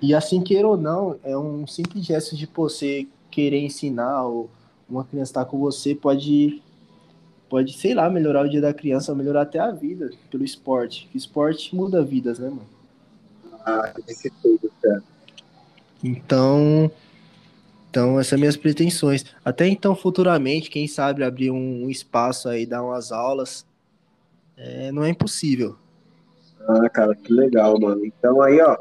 [0.00, 4.50] e assim queira ou não, é um simples gesto de você querer ensinar ou
[4.88, 6.62] uma criança estar tá com você pode
[7.48, 11.08] pode, sei lá, melhorar o dia da criança, melhorar até a vida pelo esporte.
[11.14, 12.66] O esporte muda vidas, né, mano?
[13.64, 15.02] Ah, esse tudo, cara.
[16.04, 16.90] Então,
[17.90, 19.24] então, essas são minhas pretensões.
[19.44, 23.66] Até então, futuramente, quem sabe abrir um, espaço aí, dar umas aulas,
[24.56, 25.76] é, não é impossível.
[26.68, 28.04] Ah, cara, que legal, mano.
[28.04, 28.76] Então aí, ó,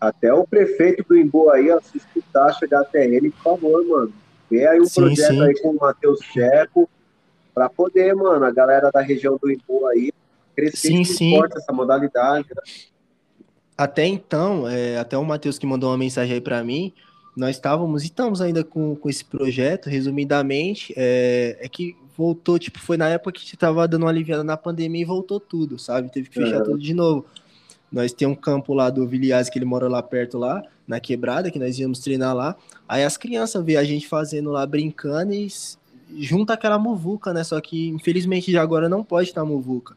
[0.00, 4.12] até o prefeito do Imbu aí, ó, se escutar, chegar até ele, por favor, mano.
[4.50, 5.42] Vê aí um sim, projeto sim.
[5.42, 6.90] aí com o Matheus Checo,
[7.54, 10.12] para poder, mano, a galera da região do Imbu aí
[10.56, 11.40] crescer sim, sim.
[11.56, 12.48] essa modalidade.
[12.50, 12.62] Né?
[13.76, 16.92] Até então, é, até o Matheus que mandou uma mensagem aí para mim,
[17.36, 22.78] nós estávamos e estamos ainda com, com esse projeto, resumidamente, é, é que voltou, tipo,
[22.78, 26.10] foi na época que estava dando uma aliviada na pandemia e voltou tudo, sabe?
[26.10, 26.62] Teve que fechar é.
[26.62, 27.26] tudo de novo.
[27.90, 31.50] Nós tem um campo lá do Viliaz, que ele mora lá perto lá, na quebrada,
[31.50, 32.56] que nós íamos treinar lá.
[32.88, 35.48] Aí as crianças vê a gente fazendo lá, brincando e
[36.18, 37.42] junta aquela muvuca, né?
[37.42, 39.96] Só que infelizmente já agora não pode estar muvuca.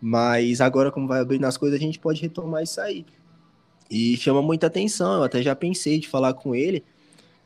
[0.00, 3.04] Mas agora, como vai abrindo as coisas, a gente pode retomar isso aí.
[3.90, 5.14] E chama muita atenção.
[5.14, 6.84] Eu até já pensei de falar com ele,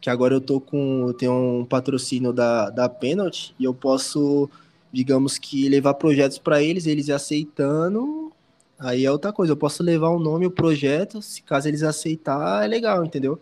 [0.00, 1.06] que agora eu tô com.
[1.08, 4.50] Eu tenho um patrocínio da, da Penalty e eu posso,
[4.92, 8.32] digamos que, levar projetos para eles, eles aceitando.
[8.78, 12.64] Aí é outra coisa, eu posso levar o nome, o projeto, se caso eles aceitar,
[12.64, 13.38] é legal, entendeu?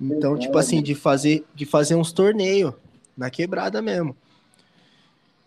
[0.00, 2.74] Então, tipo assim, de fazer, de fazer uns torneios
[3.16, 4.16] na quebrada mesmo.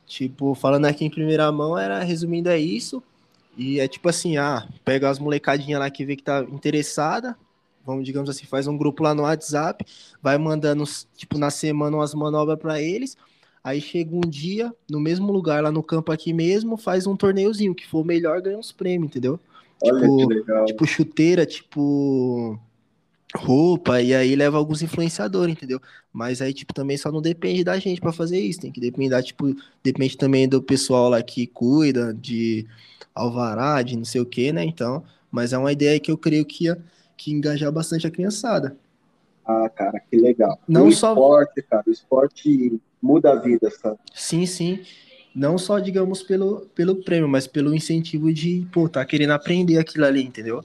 [0.06, 3.04] Tipo, falando aqui em primeira mão, era resumindo é isso.
[3.58, 7.36] E é tipo assim, ah, pega as molecadinhas lá que vê que tá interessada,
[7.84, 9.84] vamos, digamos assim, faz um grupo lá no WhatsApp,
[10.22, 10.84] vai mandando,
[11.16, 13.18] tipo, na semana umas manobras para eles.
[13.64, 17.74] Aí chega um dia, no mesmo lugar, lá no campo aqui mesmo, faz um torneiozinho,
[17.74, 19.40] que for melhor, ganha uns prêmios, entendeu?
[19.82, 22.60] Olha tipo, tipo chuteira, tipo
[23.36, 25.82] roupa, e aí leva alguns influenciadores, entendeu?
[26.14, 29.22] Mas aí, tipo, também só não depende da gente para fazer isso, tem que depender,
[29.22, 32.66] tipo, depende também do pessoal lá que cuida de
[33.14, 34.64] alvará, de não sei o que, né?
[34.64, 36.78] Então, mas é uma ideia que eu creio que ia
[37.18, 38.78] que engajar bastante a criançada.
[39.44, 40.60] Ah, cara, que legal.
[40.68, 43.98] Não o só esporte, cara, o esporte muda a vida, sabe?
[44.14, 44.82] Sim, sim.
[45.34, 50.06] Não só, digamos, pelo, pelo prêmio, mas pelo incentivo de, pô, tá querendo aprender aquilo
[50.06, 50.64] ali, entendeu?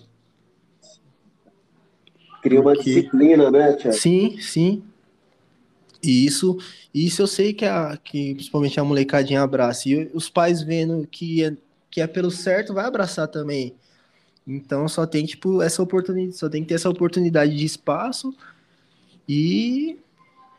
[2.42, 2.92] Cria uma Porque...
[2.92, 3.96] disciplina, né, Tiago?
[3.96, 4.82] Sim, sim.
[6.02, 6.58] E isso,
[6.92, 9.88] isso eu sei que, a, que principalmente a molecadinha abraça.
[9.88, 11.56] E os pais vendo que é,
[11.88, 13.74] que é pelo certo, vai abraçar também.
[14.44, 18.34] Então só tem, tipo, essa oportunidade, só tem que ter essa oportunidade de espaço
[19.28, 19.98] e,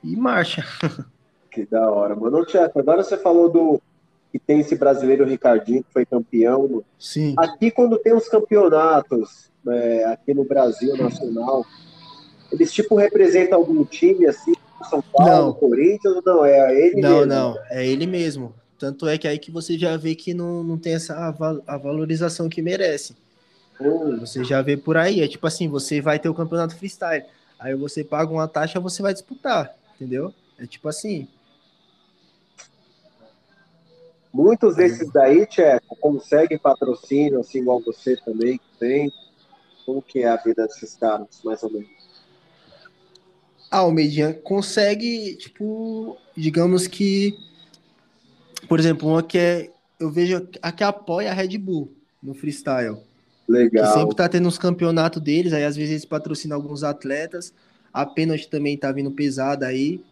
[0.02, 0.66] e marcha.
[1.52, 2.44] Que da hora, mano.
[2.44, 3.80] Tiago, agora você falou do
[4.32, 6.84] que tem esse brasileiro Ricardinho, que foi campeão.
[6.98, 7.36] Sim.
[7.38, 11.66] Aqui, quando tem os campeonatos, é, aqui no Brasil Nacional,
[12.52, 14.54] eles tipo representam algum time assim,
[14.90, 15.54] São Paulo, não.
[15.54, 16.46] Corinthians, ou não?
[16.46, 17.26] É ele não, mesmo?
[17.26, 18.54] Não, é ele mesmo.
[18.78, 21.16] Tanto é que aí que você já vê que não, não tem essa
[21.66, 23.16] a valorização que merece.
[23.80, 24.20] Hum.
[24.20, 27.26] Você já vê por aí, é tipo assim, você vai ter o campeonato freestyle,
[27.60, 30.34] aí você paga uma taxa, você vai disputar, entendeu?
[30.60, 31.28] É tipo assim.
[34.34, 39.14] Muitos desses daí, Tcheco, conseguem patrocínio, assim igual você também que tem.
[39.86, 41.90] Como que é a vida desses caras, mais ou menos?
[43.70, 47.36] Ah, o Median consegue, tipo, digamos que,
[48.70, 51.92] por exemplo, uma que é, eu vejo a que apoia a Red Bull
[52.22, 52.98] no freestyle.
[53.48, 53.86] Legal.
[53.86, 57.54] Que sempre tá tendo uns campeonatos deles, aí às vezes eles patrocinam alguns atletas.
[57.92, 60.04] A Penalty também tá vindo pesada aí.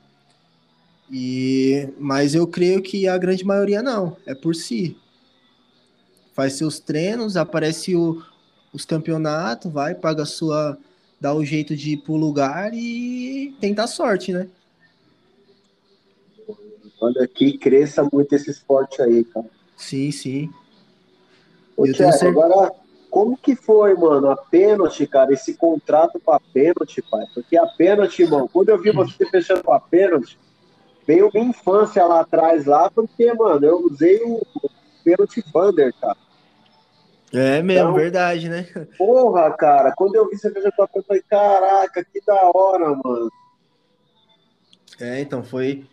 [1.11, 4.97] E mas eu creio que a grande maioria não, é por si.
[6.33, 8.23] Faz seus treinos, aparece o,
[8.73, 10.77] os campeonatos, vai, paga a sua.
[11.19, 14.47] dá o jeito de ir pro lugar e tenta a sorte, né?
[16.99, 19.47] Olha que cresça muito esse esporte aí, cara.
[19.75, 20.49] Sim, sim.
[21.75, 21.85] Ô,
[22.27, 22.71] agora
[23.11, 27.25] como que foi, mano, a pênalti, cara, esse contrato pra pênalti, pai?
[27.33, 30.39] Porque a pênalti, irmão, quando eu vi você fechando com a pênalti,
[31.05, 34.41] veio minha infância lá atrás, lá, porque, mano, eu usei o
[35.03, 36.17] pênalti Thunder, cara.
[37.33, 38.63] É mesmo, então, verdade, né?
[38.97, 42.51] Porra, cara, quando eu vi você fechando com a pênalti, eu falei, caraca, que da
[42.53, 43.31] hora, mano.
[44.99, 45.85] É, então, foi,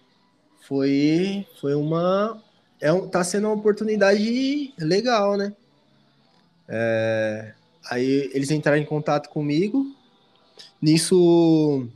[0.66, 2.42] foi, foi uma,
[2.80, 5.54] é um, tá sendo uma oportunidade legal, né?
[6.68, 7.54] É,
[7.88, 9.86] aí eles entraram em contato comigo.
[10.82, 11.88] Nisso,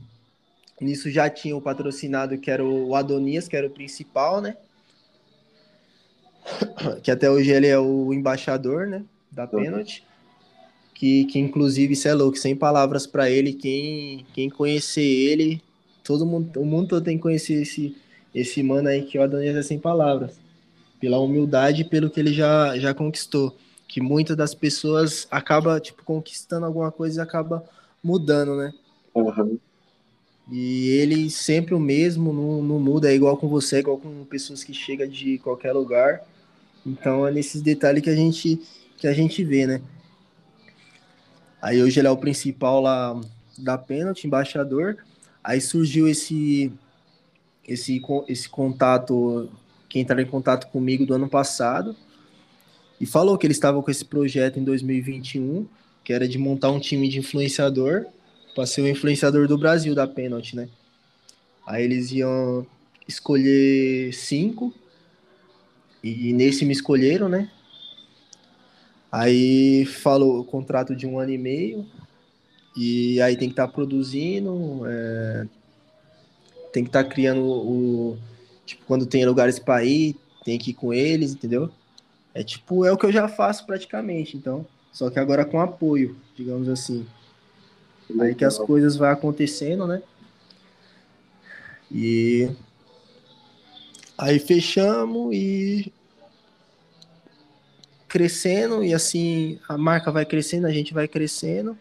[0.80, 4.56] nisso já tinha o patrocinado que era o Adonias, que era o principal, né?
[7.02, 9.04] Que até hoje ele é o embaixador, né?
[9.32, 10.04] Da pênalti.
[10.94, 13.54] Que, que inclusive, isso é louco, sem palavras para ele.
[13.54, 15.60] Quem, quem conhecer ele,
[16.04, 17.96] todo mundo, o mundo todo tem que conhecer esse,
[18.32, 20.38] esse mano aí que o Adonias é sem palavras.
[21.00, 23.56] Pela humildade e pelo que ele já, já conquistou
[23.92, 27.62] que muitas das pessoas acaba tipo conquistando alguma coisa e acaba
[28.02, 28.72] mudando, né?
[29.14, 29.58] Uhum.
[30.50, 34.24] E ele sempre o mesmo, não, não muda, é igual com você, é igual com
[34.24, 36.22] pessoas que chegam de qualquer lugar.
[36.86, 38.60] Então é nesses detalhes que a gente
[39.02, 39.82] que a gente vê, né?
[41.60, 43.20] Aí hoje ele é o principal lá
[43.58, 44.96] da pênalti, embaixador.
[45.42, 46.72] Aí surgiu esse
[47.66, 49.50] esse esse contato,
[49.88, 51.96] quem entrou em contato comigo do ano passado
[53.00, 55.66] e falou que eles estavam com esse projeto em 2021,
[56.04, 58.06] que era de montar um time de influenciador
[58.54, 60.68] para ser o influenciador do Brasil da pênalti, né?
[61.66, 62.64] Aí eles iam
[63.08, 64.72] escolher cinco
[66.04, 67.50] e nesse me escolheram, né?
[69.12, 71.86] Aí falou o contrato de um ano e meio
[72.74, 75.46] e aí tem que estar tá produzindo, é,
[76.72, 78.18] tem que estar tá criando o
[78.64, 81.70] tipo quando tem lugares para ir, tem que ir com eles, entendeu?
[82.34, 84.66] É tipo, é o que eu já faço praticamente, então.
[84.90, 87.06] Só que agora com apoio, digamos assim.
[88.18, 90.02] Aí que as coisas vão acontecendo, né?
[91.90, 92.50] E
[94.16, 95.92] aí fechamos e
[98.12, 101.78] crescendo e assim a marca vai crescendo, a gente vai crescendo.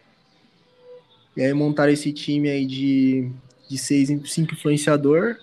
[1.36, 3.30] E aí montaram esse time aí de,
[3.70, 5.36] de seis, cinco influenciador,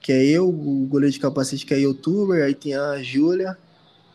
[0.00, 3.58] que é eu, o goleiro de capacete que é youtuber, aí tem a Júlia,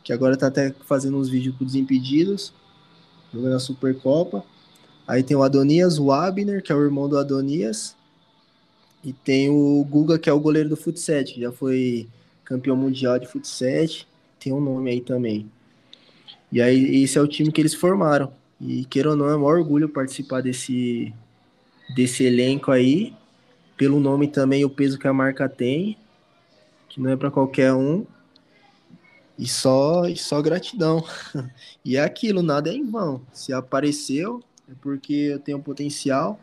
[0.04, 2.52] que agora tá até fazendo uns vídeos com Desimpedidos,
[3.32, 4.44] jogando a Supercopa.
[5.08, 7.96] Aí tem o Adonias, o Abner, que é o irmão do Adonias.
[9.04, 12.08] E tem o Guga, que é o goleiro do futsal, que já foi
[12.44, 14.08] campeão mundial de futsal.
[14.40, 15.52] Tem um nome aí também.
[16.54, 18.32] E aí, esse é o time que eles formaram.
[18.62, 21.12] E queira ou não, é um orgulho participar desse,
[21.96, 23.12] desse elenco aí.
[23.76, 25.98] Pelo nome também, o peso que a marca tem.
[26.88, 28.06] Que não é para qualquer um.
[29.36, 31.04] E só, e só gratidão.
[31.84, 33.24] E é aquilo, nada é em vão.
[33.34, 36.40] Se apareceu, é porque eu tenho potencial.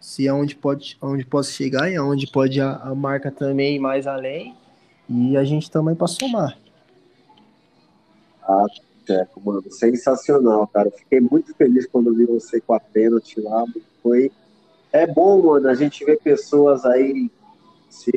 [0.00, 3.74] Se é onde, pode, onde posso chegar e é onde pode a, a marca também
[3.74, 4.54] ir mais além.
[5.08, 6.56] E a gente também para somar.
[8.40, 8.64] Ah,
[9.08, 10.90] Teco, mano, sensacional, cara.
[10.90, 13.64] Fiquei muito feliz quando vi você com a pênalti lá.
[14.02, 14.30] Foi.
[14.92, 17.30] É bom, mano, a gente ver pessoas aí
[17.88, 18.12] se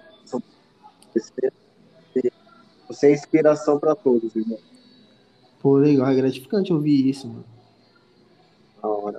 [2.88, 4.59] você é inspiração para todos, irmão.
[5.61, 7.45] Pô, legal, é gratificante ouvir isso, mano.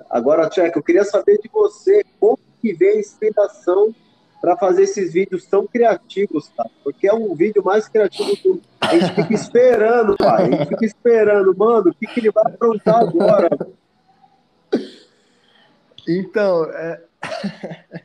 [0.09, 3.95] Agora, Tcheco, eu queria saber de você como que vem a inspiração
[4.39, 6.69] para fazer esses vídeos tão criativos, tá?
[6.83, 10.43] Porque é um vídeo mais criativo que a gente fica esperando, pai.
[10.43, 13.49] A gente fica esperando, mano, o que, que ele vai aprontar agora?
[16.07, 17.01] Então, é...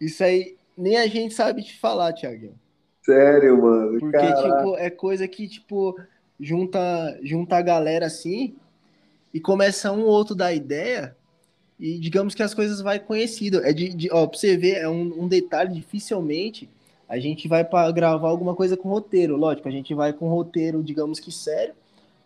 [0.00, 2.54] isso aí nem a gente sabe te falar, Thiago.
[3.02, 3.98] Sério, mano.
[3.98, 4.58] Porque, Caraca.
[4.58, 5.98] tipo, é coisa que, tipo,
[6.38, 8.54] junta, junta a galera assim
[9.34, 11.16] e começa um ou outro da ideia
[11.80, 13.64] e digamos que as coisas vai conhecido.
[13.64, 16.68] É de, de ó, pra você ver, é um, um detalhe, dificilmente
[17.08, 19.36] a gente vai para gravar alguma coisa com roteiro.
[19.36, 21.74] Lógico, a gente vai com roteiro, digamos que sério.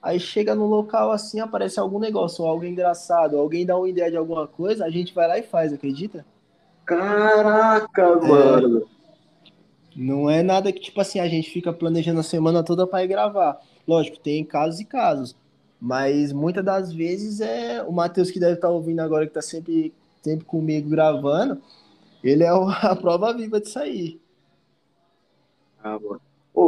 [0.03, 4.11] Aí chega no local assim, aparece algum negócio, ou algo engraçado, alguém dá uma ideia
[4.11, 6.27] de alguma coisa, a gente vai lá e faz, acredita?
[6.85, 8.27] Caraca, é.
[8.27, 8.89] mano.
[9.95, 13.09] Não é nada que, tipo assim, a gente fica planejando a semana toda para ir
[13.09, 13.61] gravar.
[13.87, 15.37] Lógico, tem casos e casos.
[15.81, 19.43] Mas muitas das vezes é o Matheus que deve estar tá ouvindo agora, que está
[19.43, 19.93] sempre,
[20.23, 21.61] sempre comigo gravando,
[22.25, 22.49] ele é
[22.83, 24.21] a prova viva de sair.
[25.83, 26.21] Ah, mano.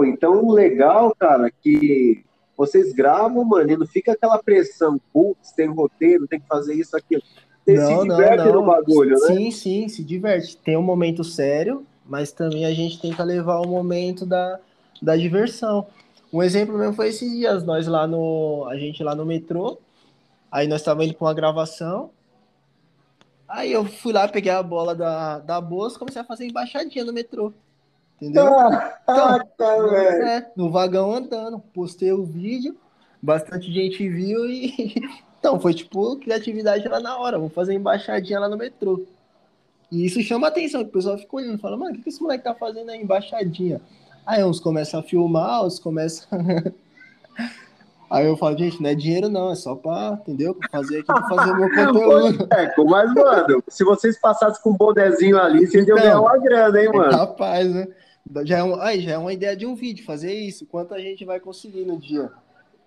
[0.06, 2.24] Então legal, cara, que
[2.56, 6.96] vocês gravam, mano, e não fica aquela pressão, putz, tem roteiro, tem que fazer isso,
[6.96, 7.22] aquilo.
[7.64, 8.60] Você não, se diverte não, não.
[8.60, 9.34] no bagulho, sim, né?
[9.34, 10.56] Sim, sim, se diverte.
[10.56, 14.58] Tem um momento sério, mas também a gente tenta levar o momento da,
[15.00, 15.86] da diversão.
[16.32, 18.66] Um exemplo mesmo foi esses dias, nós lá no.
[18.68, 19.78] A gente lá no metrô.
[20.50, 22.10] Aí nós estávamos indo com uma gravação.
[23.48, 27.12] Aí eu fui lá, peguei a bola da, da bolsa comecei a fazer embaixadinha no
[27.12, 27.52] metrô.
[28.20, 28.44] Entendeu?
[29.06, 30.22] Caraca, Então, velho.
[30.22, 31.58] é, no vagão andando.
[31.72, 32.76] Postei o vídeo,
[33.22, 34.94] bastante gente viu e.
[35.44, 37.36] Então, foi tipo criatividade lá na hora.
[37.36, 39.02] Vamos fazer embaixadinha lá no metrô.
[39.92, 42.22] E isso chama atenção, que o pessoal fica olhando, fala, mano, o que que esse
[42.22, 43.78] moleque tá fazendo aí, embaixadinha?
[44.24, 46.26] Aí uns começam a filmar, outros começam.
[48.10, 50.54] aí eu falo, gente, não é dinheiro não, é só pra, entendeu?
[50.54, 52.46] Pra fazer aqui, pra fazer o meu conteúdo.
[52.46, 56.38] Teco, mas, mano, se vocês passassem com um bonezinho ali, vocês iam Então, ganhar uma
[56.38, 57.12] grana, hein, mano?
[57.12, 57.86] Rapaz, né?
[58.44, 60.66] Já é, um, aí, já é uma ideia de um vídeo, fazer isso.
[60.66, 62.30] Quanto a gente vai conseguir no dia?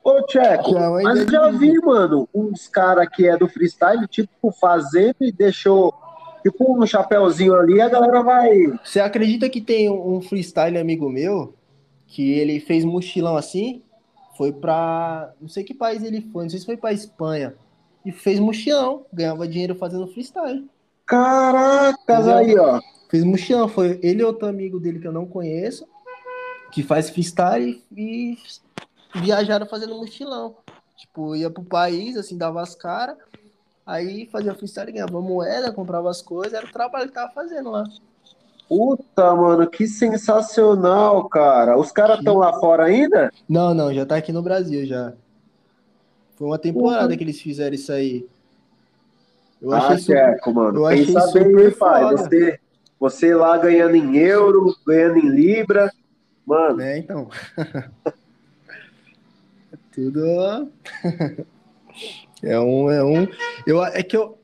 [0.04, 5.18] Ô, Tcheco, é mas já vi, mano, uns caras que é do freestyle, tipo, fazendo
[5.22, 5.94] e deixou,
[6.42, 8.68] tipo, um chapéuzinho ali a galera vai...
[8.84, 11.54] Você acredita que tem um um freestyle amigo meu
[12.08, 13.84] que ele fez mochilão assim?
[14.38, 15.34] Foi pra.
[15.42, 17.56] Não sei que país ele foi, não sei se foi pra Espanha.
[18.06, 20.66] E fez mochilão, ganhava dinheiro fazendo freestyle.
[21.06, 22.80] Caracas, aí, ó.
[23.10, 25.88] Fez mochilão, foi ele e outro amigo dele que eu não conheço,
[26.72, 28.38] que faz freestyle e
[29.16, 30.56] viajaram fazendo mochilão.
[30.98, 33.18] Tipo, ia pro país, assim, dava as caras,
[33.86, 37.84] aí fazia freestyle, ganhava moeda, comprava as coisas, era o trabalho que tava fazendo lá.
[38.68, 41.78] Puta, mano, que sensacional, cara.
[41.78, 43.32] Os caras estão lá fora ainda?
[43.48, 45.14] Não, não, já tá aqui no Brasil já.
[46.36, 48.28] Foi uma temporada que eles fizeram isso aí.
[49.62, 50.34] Eu Ah, achei super.
[50.34, 50.80] Tcheco, mano.
[50.80, 52.12] eu achei Pensa super bem, pai.
[52.12, 52.60] Você,
[53.00, 55.92] você lá ganhando em euro, ganhando em libra.
[56.46, 57.30] Mano, É, então.
[59.92, 60.72] Tudo.
[62.44, 63.28] É um, é um.
[63.66, 64.38] Eu, é que eu.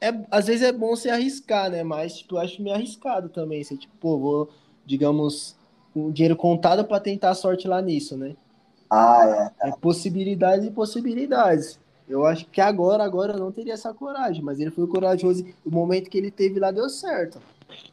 [0.00, 1.82] É, às vezes é bom você arriscar, né?
[1.82, 3.64] Mas, tipo, eu acho meio arriscado também.
[3.64, 4.50] Você, tipo, pô, vou,
[4.84, 5.56] digamos,
[5.92, 8.36] com dinheiro contado pra tentar a sorte lá nisso, né?
[8.88, 9.68] ah, é.
[9.68, 11.80] É possibilidades e possibilidades.
[12.08, 15.44] Eu acho que agora, agora eu não teria essa coragem, mas ele foi corajoso.
[15.64, 17.40] O momento que ele teve lá deu certo.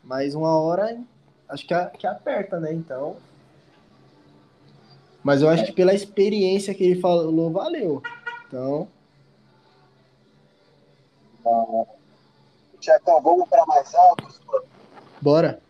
[0.04, 1.02] Mas uma hora,
[1.50, 2.74] acho que, a- que aperta, né?
[2.74, 3.18] Então.
[5.24, 8.02] Mas eu acho que pela experiência que ele falou, valeu.
[8.48, 8.88] Então,
[12.80, 14.41] Tchecão, vamos para mais altos?
[15.22, 15.62] bora.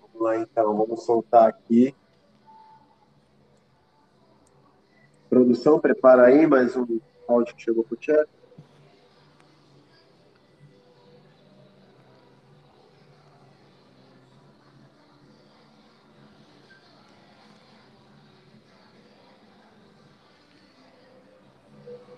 [0.00, 0.76] Vamos lá, então.
[0.76, 1.94] Vamos soltar aqui.
[5.30, 8.28] Produção, prepara aí mais um áudio que chegou pro Tcheco.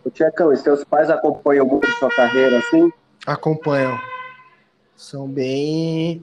[0.05, 2.93] Ô, Tchecão, e seus pais acompanham muito sua carreira assim?
[3.27, 3.99] Acompanham.
[4.95, 6.23] São bem.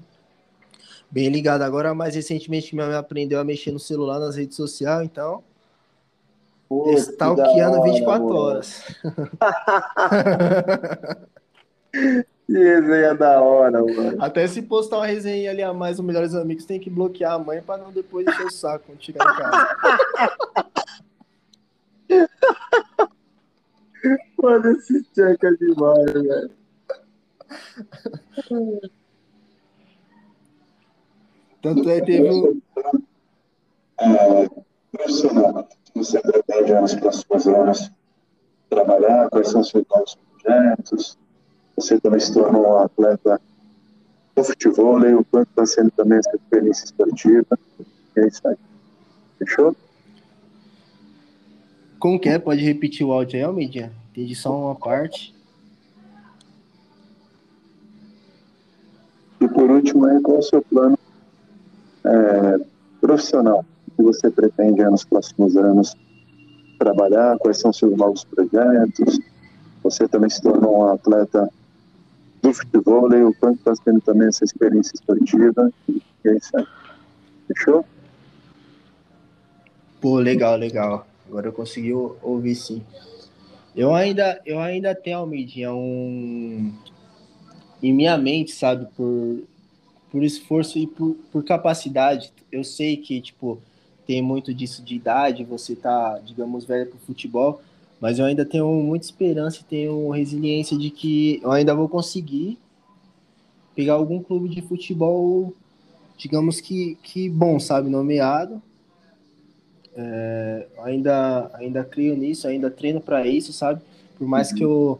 [1.09, 1.65] Bem ligados.
[1.65, 5.43] Agora, mais recentemente, minha mãe aprendeu a mexer no celular, nas redes sociais, então.
[6.69, 8.35] Pô, Stalkeando hora, 24 mano.
[8.35, 8.85] horas.
[12.51, 14.21] Que resenha da hora, mano.
[14.21, 17.39] Até se postar uma resenha ali a mais os melhores amigos, tem que bloquear a
[17.39, 19.69] mãe pra não depois encher o saco quando chegar em casa.
[24.41, 26.51] Mano, esse check é demais, velho.
[31.61, 32.61] Tanto é, teve um.
[33.99, 34.49] é,
[34.91, 37.91] profissional, você pretende nos próximos anos
[38.69, 39.29] trabalhar?
[39.29, 41.17] Quais são os seus novos projetos?
[41.75, 43.39] Você também se tornou um atleta
[44.35, 47.59] do futebol, o quanto está sendo também essa experiência esportiva?
[48.15, 48.55] É isso aí.
[49.37, 49.75] Fechou?
[51.99, 52.39] Como que é?
[52.39, 54.00] Pode repetir o áudio aí, Almeida?
[54.11, 55.33] Entendi só uma parte.
[59.39, 60.99] E por último, aí, qual é o seu plano
[62.03, 62.59] é,
[62.99, 63.65] profissional?
[63.87, 65.95] O que você pretende nos próximos anos
[66.77, 67.37] trabalhar?
[67.39, 69.19] Quais são os seus novos projetos?
[69.83, 71.49] Você também se tornou um atleta
[72.41, 75.71] do futebol, o quanto está sendo também essa experiência esportiva?
[75.87, 76.67] E é isso aí.
[77.47, 77.85] Fechou?
[79.99, 81.07] Pô, legal, legal.
[81.27, 82.83] Agora eu consegui ou- ouvir sim.
[83.75, 86.73] Eu ainda, eu ainda tenho, Almeidinha, um.
[87.81, 89.43] Em minha mente, sabe, por,
[90.11, 92.31] por esforço e por, por capacidade.
[92.51, 93.59] Eu sei que, tipo,
[94.05, 97.61] tem muito disso de idade, você tá, digamos, velho pro futebol,
[97.99, 102.59] mas eu ainda tenho muita esperança e tenho resiliência de que eu ainda vou conseguir
[103.73, 105.55] pegar algum clube de futebol,
[106.17, 108.61] digamos que, que bom, sabe, nomeado
[110.83, 113.81] ainda ainda creio nisso, ainda treino para isso, sabe?
[114.17, 114.99] Por mais que eu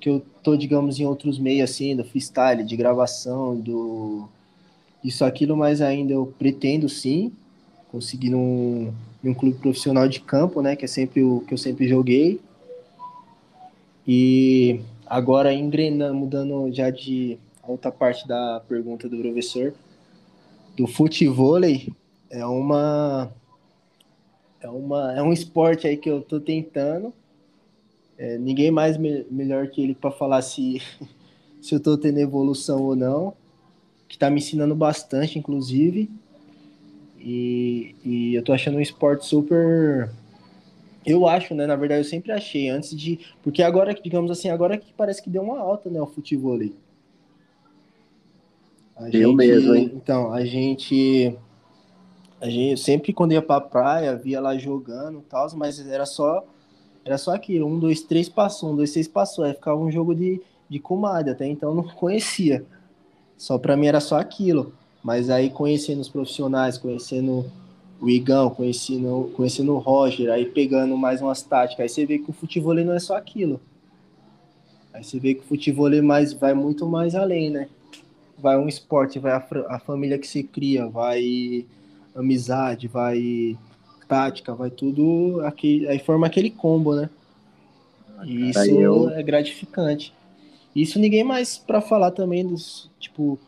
[0.00, 4.28] que eu tô, digamos, em outros meios assim, do freestyle, de gravação, do
[5.02, 7.32] isso aquilo, mas ainda eu pretendo sim
[7.92, 8.90] consegui num,
[9.22, 10.74] num clube profissional de campo, né?
[10.74, 12.40] Que é sempre o que eu sempre joguei.
[14.08, 19.74] E agora engrenando, mudando já de outra parte da pergunta do professor,
[20.74, 21.92] do futevôlei
[22.30, 23.30] é uma
[24.62, 27.12] é uma é um esporte aí que eu tô tentando.
[28.18, 30.80] É, ninguém mais me, melhor que ele para falar se
[31.60, 33.34] se eu tô tendo evolução ou não,
[34.08, 36.10] que tá me ensinando bastante, inclusive.
[37.18, 40.10] E, e eu tô achando um esporte super
[41.04, 41.66] eu acho, né?
[41.66, 43.18] Na verdade, eu sempre achei antes de.
[43.42, 46.00] Porque agora, digamos assim, agora que parece que deu uma alta, né?
[46.00, 46.74] O futebol ali.
[48.96, 49.90] A eu gente, mesmo, hein?
[49.94, 51.36] Então, a gente.
[52.42, 56.44] A gente sempre quando ia pra praia, via lá jogando e tal, mas era só.
[57.04, 57.68] Era só aquilo.
[57.68, 59.44] Um, dois, três passou, um, dois, três passou.
[59.44, 62.66] Aí ficava um jogo de, de comadre, até então não conhecia.
[63.38, 64.72] Só pra mim era só aquilo.
[65.04, 67.48] Mas aí conhecendo os profissionais, conhecendo
[68.00, 72.30] o Igão, conhecendo, conhecendo o Roger, aí pegando mais umas táticas, aí você vê que
[72.30, 73.60] o futebol não é só aquilo.
[74.92, 77.68] Aí você vê que o futebol mais, vai muito mais além, né?
[78.36, 81.64] Vai um esporte, vai a, a família que se cria, vai
[82.14, 83.56] amizade, vai
[84.08, 87.08] tática, vai tudo aqui, aí forma aquele combo, né?
[88.24, 89.10] E isso eu...
[89.10, 90.12] é gratificante.
[90.74, 93.38] Isso ninguém mais para falar também dos, tipo,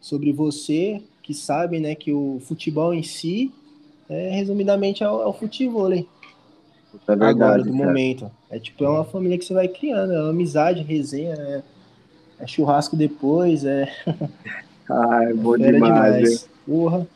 [0.00, 3.52] sobre você que sabe, né, que o futebol em si
[4.08, 6.08] é, resumidamente, é o, é o futebol, hein?
[7.06, 7.86] É verdade, Agora, do cara.
[7.86, 8.30] momento.
[8.50, 11.62] É tipo, é uma família que você vai criando, é amizade, resenha, é,
[12.40, 13.92] é churrasco depois, é.
[14.90, 16.48] Ah, é bom demais, demais.
[16.64, 17.06] Porra.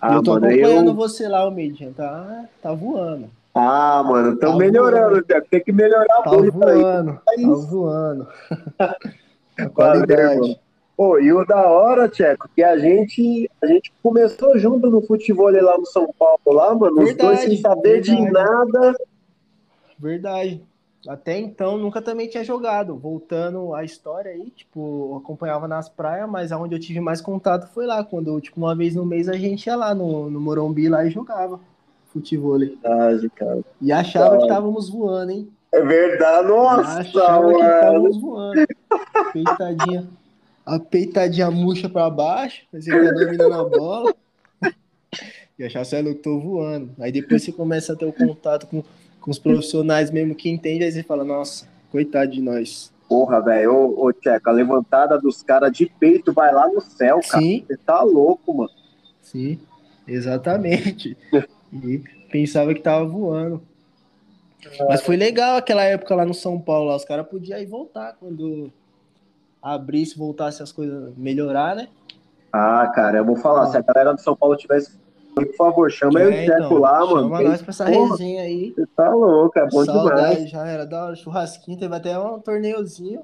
[0.00, 0.94] Ah, eu tô mano, acompanhando eu...
[0.94, 3.28] você lá, o Median, tá, tá voando.
[3.54, 5.46] Ah, mano, estão tá melhorando, voando.
[5.50, 7.42] tem que melhorar tá muito voando, aí.
[7.42, 8.28] Tá voando.
[9.58, 10.38] a qualidade.
[10.38, 10.56] Valeu,
[10.96, 15.48] Pô, e o da hora, Tcheco, que a gente, a gente começou junto no futebol
[15.48, 18.16] lá no São Paulo, lá, mano, verdade, os dois sem saber verdade.
[18.16, 18.94] de nada.
[19.96, 20.62] Verdade.
[21.06, 22.96] Até então nunca também tinha jogado.
[22.96, 27.86] Voltando à história aí, tipo, acompanhava nas praias, mas aonde eu tive mais contato foi
[27.86, 31.04] lá, quando, tipo, uma vez no mês a gente ia lá no, no Morumbi lá
[31.04, 31.60] e jogava
[32.12, 32.58] futebol.
[32.58, 33.60] Verdade, cara.
[33.80, 35.48] E achava que estávamos voando, hein?
[35.72, 37.58] É verdade, nossa, achava mano.
[37.58, 38.66] que estávamos voando.
[39.32, 40.08] Peitadinha
[40.68, 44.14] a peitadinha murcha para baixo, você tá dominando a bola.
[45.58, 46.90] e achar que eu tô voando.
[47.00, 48.84] Aí depois você começa a ter o contato com,
[49.28, 52.90] com os profissionais mesmo que entendem, aí você fala, nossa, coitado de nós.
[53.06, 57.20] Porra, velho, ô, ô Tcheca, a levantada dos caras de peito vai lá no céu,
[57.28, 57.42] cara.
[57.42, 57.62] Sim.
[57.66, 58.70] Você tá louco, mano.
[59.20, 59.60] Sim,
[60.06, 61.14] exatamente.
[61.70, 62.02] e
[62.32, 63.60] pensava que tava voando.
[64.88, 66.96] Mas foi legal aquela época lá no São Paulo, lá.
[66.96, 68.72] os caras podiam ir voltar quando
[69.60, 71.88] abrisse, voltasse as coisas melhorar, né?
[72.50, 74.98] Ah, cara, eu vou falar, se a galera do São Paulo tivesse
[75.46, 77.28] por favor, chama é, eu e então, lá, chama mano.
[77.28, 78.72] Chama nós pra essa Porra, resenha aí.
[78.74, 80.50] Você tá louco, é bom Saudade, demais.
[80.50, 83.22] Já era da hora, churrasquinho, teve até um torneiozinho.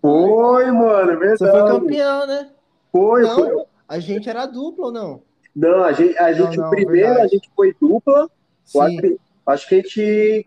[0.00, 1.38] Foi, mano, é verdade.
[1.38, 2.50] Você foi campeão, né?
[2.92, 3.64] Foi, não, foi.
[3.88, 5.22] A gente era dupla ou não?
[5.54, 7.26] Não, a gente, a gente não, não, primeiro verdade.
[7.26, 8.28] a gente foi dupla.
[8.64, 9.18] Sim.
[9.46, 10.44] Acho que a gente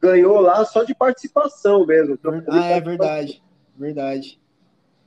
[0.00, 2.18] ganhou lá só de participação mesmo.
[2.48, 3.42] Ah, é verdade.
[3.76, 4.40] Verdade.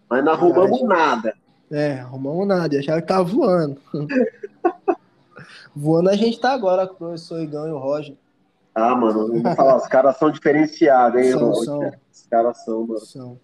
[0.09, 1.33] Mas não arrumamos nada.
[1.71, 2.75] É, arrumamos nada.
[2.75, 3.79] Eu achava que tava voando.
[5.75, 8.15] voando a gente tá agora com o professor Igão e o Roger.
[8.73, 11.31] Ah, mano, vou falar, os caras são diferenciados, hein?
[11.31, 11.91] São, são.
[12.11, 12.99] Os caras são, mano.
[13.01, 13.39] São.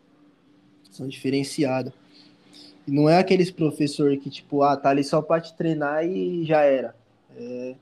[0.89, 1.91] São diferenciados.
[2.87, 6.45] E não é aqueles professor que, tipo, ah, tá ali só pra te treinar e
[6.45, 6.95] já era.
[7.35, 7.75] É,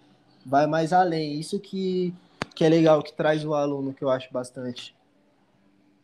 [0.44, 1.40] vai mais além.
[1.40, 2.12] Isso que,
[2.56, 4.96] que é legal, que traz o aluno, que eu acho bastante.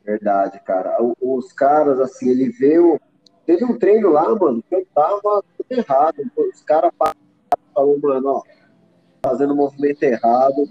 [0.06, 0.98] Verdade, cara.
[1.20, 3.00] Os caras, assim, ele veio.
[3.46, 6.22] Teve um treino lá, mano, que eu tava tudo errado.
[6.38, 6.92] Os caras
[7.74, 8.44] falaram, mano, ó,
[9.24, 10.68] fazendo o movimento errado,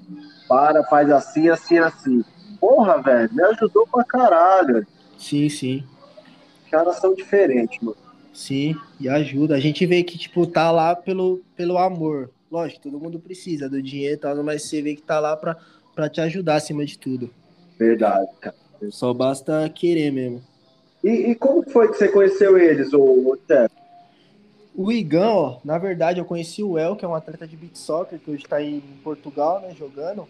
[0.48, 2.24] para, faz assim, assim, assim.
[2.60, 4.86] Porra, velho, me ajudou pra caralho.
[5.18, 5.84] Sim, sim.
[6.64, 7.96] Os caras são diferentes, mano.
[8.32, 9.54] Sim, e ajuda.
[9.54, 12.30] A gente vê que, tipo, tá lá pelo, pelo amor.
[12.50, 15.56] Lógico, todo mundo precisa do dinheiro e tal, mas você vê que tá lá pra,
[15.94, 17.30] pra te ajudar acima de tudo.
[17.78, 18.56] Verdade, cara.
[18.90, 20.42] Só basta querer mesmo.
[21.02, 23.68] E, e como foi que você conheceu eles, o Té?
[24.74, 27.76] O Igão, ó, na verdade, eu conheci o El, que é um atleta de beat
[27.76, 30.26] soccer, que hoje está em Portugal, né, jogando.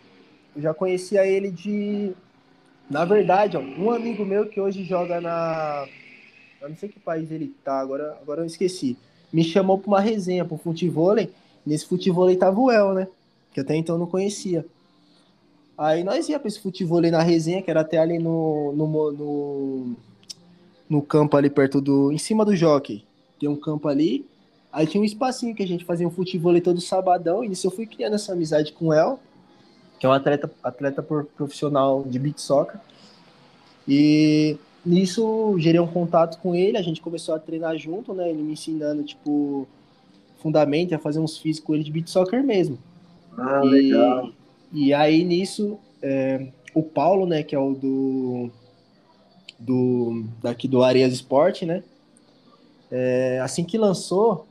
[0.56, 2.12] Eu já conhecia ele de.
[2.88, 5.86] Na verdade, ó, um amigo meu que hoje joga na.
[6.60, 8.96] Eu não sei que país ele tá, agora, agora eu esqueci.
[9.32, 11.14] Me chamou para uma resenha, para o futebol.
[11.64, 13.08] Nesse futebol tava o El, né?
[13.52, 14.64] Que até então eu não conhecia.
[15.76, 19.12] Aí nós ia para esse futebol ali na resenha, que era até ali no, no,
[19.12, 19.96] no,
[20.88, 22.12] no, campo ali perto do.
[22.12, 23.04] em cima do jockey.
[23.40, 24.24] Tem um campo ali.
[24.72, 27.70] Aí tinha um espacinho que a gente fazia um futebol todo sabadão, e nisso eu
[27.72, 29.18] fui criando essa amizade com o El,
[29.98, 32.78] que é um atleta, atleta profissional de beat soccer.
[33.88, 34.56] E
[34.86, 38.30] nisso gerei um contato com ele, a gente começou a treinar junto, né?
[38.30, 39.66] Ele me ensinando, tipo,
[40.38, 42.78] fundamento, a fazer uns físicos com ele de beat soccer mesmo.
[43.36, 44.30] Ah, e, legal.
[44.72, 48.50] E aí nisso, é, o Paulo, né, que é o do,
[49.58, 51.82] do daqui do Arias Sport, né?
[52.90, 54.46] É, assim que lançou,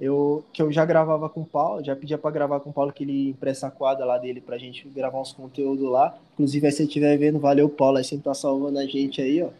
[0.00, 2.92] eu que eu já gravava com o Paulo, já pedia para gravar com o Paulo
[2.92, 6.16] que ele empresta a quadra lá dele pra gente gravar uns conteúdos lá.
[6.34, 9.42] Inclusive, aí se você estiver vendo, valeu Paulo, aí sempre tá salvando a gente aí,
[9.42, 9.50] ó.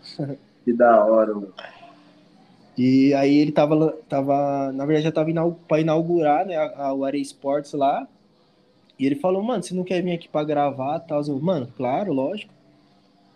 [0.65, 1.53] Que da hora, mano.
[2.77, 5.31] E aí ele tava, tava na verdade já tava
[5.69, 8.09] para inaugurar, né, a, a, o Arena Sports lá.
[8.99, 11.23] E ele falou, mano, você não quer vir aqui para gravar, tal?
[11.23, 12.53] Eu, mano, claro, lógico.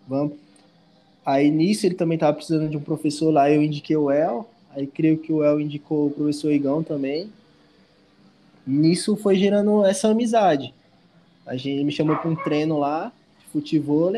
[0.07, 0.37] Vamos.
[1.29, 4.49] Aí nisso ele também tava precisando de um professor lá, eu indiquei o El.
[4.71, 7.31] Aí creio que o El indicou o professor Igão também.
[8.65, 10.73] Nisso foi gerando essa amizade.
[11.45, 14.11] A gente me chamou para um treino lá, de futebol,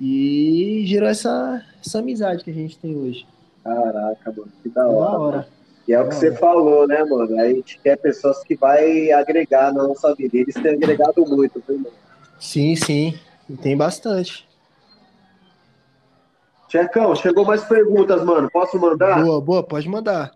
[0.00, 3.26] e gerou essa, essa amizade que a gente tem hoje.
[3.64, 5.10] Caraca, mano, que da hora.
[5.10, 5.48] Da hora.
[5.88, 7.36] E é o que você falou, né, mano?
[7.40, 10.36] A gente quer pessoas que vai agregar na nossa vida.
[10.36, 11.96] Eles têm agregado muito, viu, mano?
[12.38, 13.18] Sim, sim.
[13.60, 14.53] Tem bastante.
[16.74, 18.50] Tchecão, chegou mais perguntas, mano.
[18.50, 19.22] Posso mandar?
[19.22, 20.32] Boa, boa, pode mandar.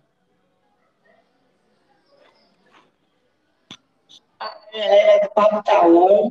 [4.73, 6.31] galera do Papo Taon.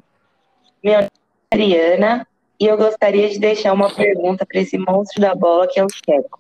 [0.82, 1.10] Meu nome
[1.52, 2.28] é Adriana
[2.58, 5.90] e eu gostaria de deixar uma pergunta para esse monstro da bola que é o
[5.90, 6.40] Checo.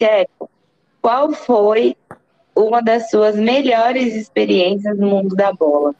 [0.00, 0.48] Checo,
[1.02, 1.94] qual foi
[2.56, 5.94] uma das suas melhores experiências no mundo da bola?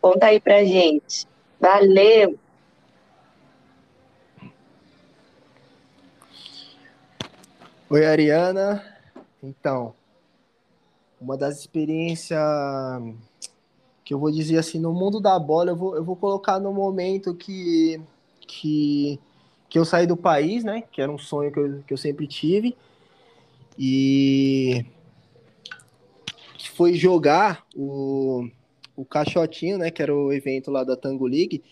[0.00, 1.24] Conta aí pra gente.
[1.60, 2.36] Valeu!
[7.88, 8.84] Oi, Ariana.
[9.40, 9.94] Então,
[11.20, 12.40] uma das experiências
[14.04, 16.72] que eu vou dizer assim, no mundo da bola, eu vou, eu vou colocar no
[16.72, 18.00] momento que,
[18.40, 19.20] que,
[19.68, 20.82] que eu saí do país, né?
[20.90, 22.76] Que era um sonho que eu, que eu sempre tive.
[23.78, 24.84] E
[26.74, 28.50] foi jogar o,
[28.96, 29.92] o Caixotinho, né?
[29.92, 31.62] Que era o evento lá da Tango League,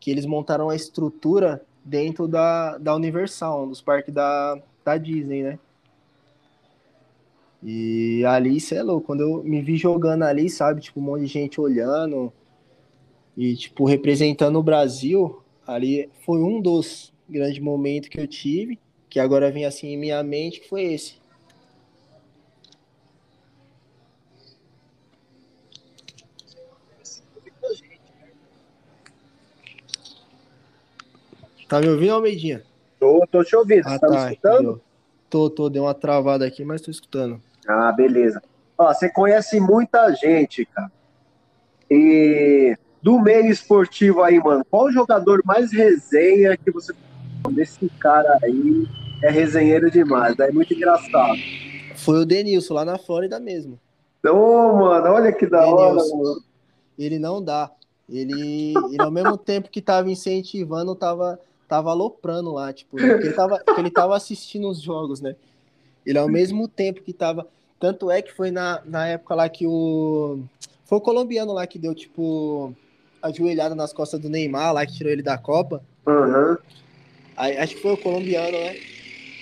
[0.00, 5.42] que eles montaram a estrutura dentro da, da Universal, um dos parques da, da Disney,
[5.42, 5.58] né?
[7.62, 11.26] E ali, é louco, quando eu me vi jogando ali, sabe, tipo, um monte de
[11.28, 12.32] gente olhando
[13.36, 18.78] e, tipo, representando o Brasil, ali foi um dos grandes momentos que eu tive,
[19.08, 21.22] que agora vem assim em minha mente, que foi esse.
[31.68, 32.62] Tá me ouvindo, Almeidinha?
[33.02, 33.82] Tô, tô te ouvindo.
[33.84, 34.28] Ah, tá me tá.
[34.28, 34.80] escutando?
[35.28, 37.42] Tô, tô, deu uma travada aqui, mas tô escutando.
[37.66, 38.40] Ah, beleza.
[38.78, 40.92] Ó, você conhece muita gente, cara.
[41.90, 46.92] E do meio esportivo aí, mano, qual o jogador mais resenha que você.
[47.56, 48.86] Esse cara aí
[49.20, 51.40] é resenheiro demais, é muito engraçado.
[51.96, 53.80] Foi o Denilson, lá na Flórida mesmo.
[54.24, 56.16] Ô, mano, olha que da hora, Denilson.
[56.18, 56.40] mano.
[56.96, 57.68] Ele não dá.
[58.08, 61.40] Ele, ele ao mesmo tempo que tava incentivando, tava,
[61.72, 65.34] tava aloprando lá, tipo, porque ele tava, ele tava assistindo os jogos, né?
[66.04, 67.46] Ele ao mesmo tempo que tava.
[67.80, 70.40] Tanto é que foi na, na época lá que o.
[70.84, 72.74] Foi o colombiano lá que deu, tipo,
[73.22, 75.82] ajoelhada nas costas do Neymar, lá que tirou ele da Copa.
[76.06, 76.58] Aham,
[77.34, 78.76] Aí, acho que foi o colombiano, né?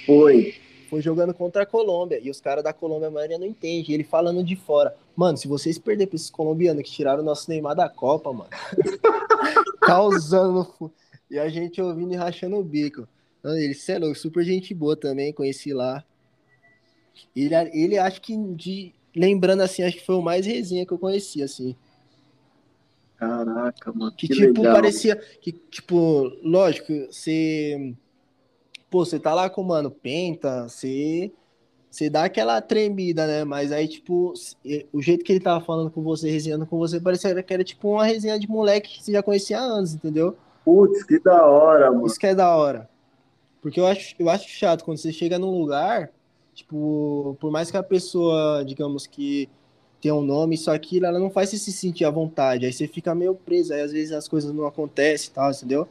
[0.06, 0.54] foi.
[0.88, 2.20] Foi jogando contra a Colômbia.
[2.22, 3.92] E os caras da Colômbia, a maioria não entende.
[3.92, 4.94] Ele falando de fora.
[5.16, 8.50] Mano, se vocês perderem pra esses colombianos que tiraram o nosso Neymar da Copa, mano.
[9.80, 10.92] causando.
[11.30, 13.06] E a gente ouvindo e rachando o bico.
[13.44, 16.04] Ele, cê é louco, super gente boa também, conheci lá.
[17.34, 18.94] Ele, ele acho que de.
[19.14, 21.74] Lembrando assim, acho que foi o mais resenha que eu conheci, assim.
[23.16, 24.12] Caraca, mano.
[24.12, 24.74] Que, Que, tipo, legal.
[24.74, 25.16] parecia.
[25.16, 27.94] Que, tipo, lógico, você.
[28.90, 31.30] Pô, você tá lá com o mano Penta, você.
[31.90, 33.44] Você dá aquela tremida, né?
[33.44, 34.32] Mas aí, tipo,
[34.92, 37.90] o jeito que ele tava falando com você, resenhando com você, parecia que era tipo
[37.90, 40.36] uma resenha de moleque que você já conhecia há anos, entendeu?
[40.64, 42.06] Putz, que da hora, mano.
[42.06, 42.88] Isso que é da hora.
[43.60, 46.10] Porque eu acho, eu acho chato quando você chega num lugar,
[46.54, 49.48] tipo, por mais que a pessoa, digamos que
[50.00, 52.64] tenha um nome, isso, aquilo, ela não faz você se sentir à vontade.
[52.64, 55.88] Aí você fica meio preso, aí às vezes as coisas não acontecem e tal, entendeu?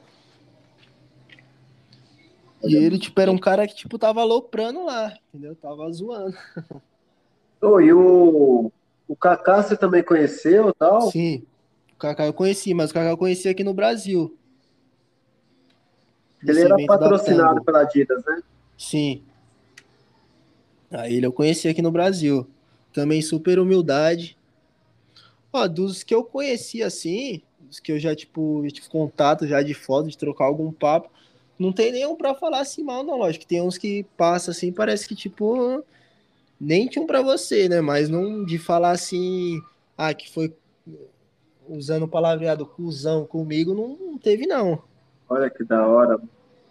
[2.63, 5.55] E ele, tipo, era um cara que, tipo, tava aloprando lá, entendeu?
[5.55, 6.35] Tava zoando.
[7.61, 8.71] Ô, e o,
[9.07, 11.01] o Kaká você também conheceu tal?
[11.11, 11.45] Sim.
[11.93, 14.37] O Kaká eu conheci, mas o Kaká eu conheci aqui no Brasil.
[16.45, 18.41] Ele era patrocinado pela Adidas, né?
[18.77, 19.21] Sim.
[20.91, 22.47] Aí ele eu conheci aqui no Brasil.
[22.93, 24.37] também super humildade.
[25.51, 29.73] Ó, dos que eu conheci assim, dos que eu já, tipo, tive contato já de
[29.73, 31.09] foto, de trocar algum papo,
[31.57, 33.17] não tem nenhum pra falar assim mal, não.
[33.17, 35.83] Lógico que tem uns que passa assim, parece que, tipo,
[36.59, 37.81] nem tinham pra você, né?
[37.81, 39.61] Mas não de falar assim,
[39.97, 40.53] ah, que foi
[41.67, 44.81] usando o palavreado cuzão comigo, não, não teve, não.
[45.29, 46.19] Olha que da hora.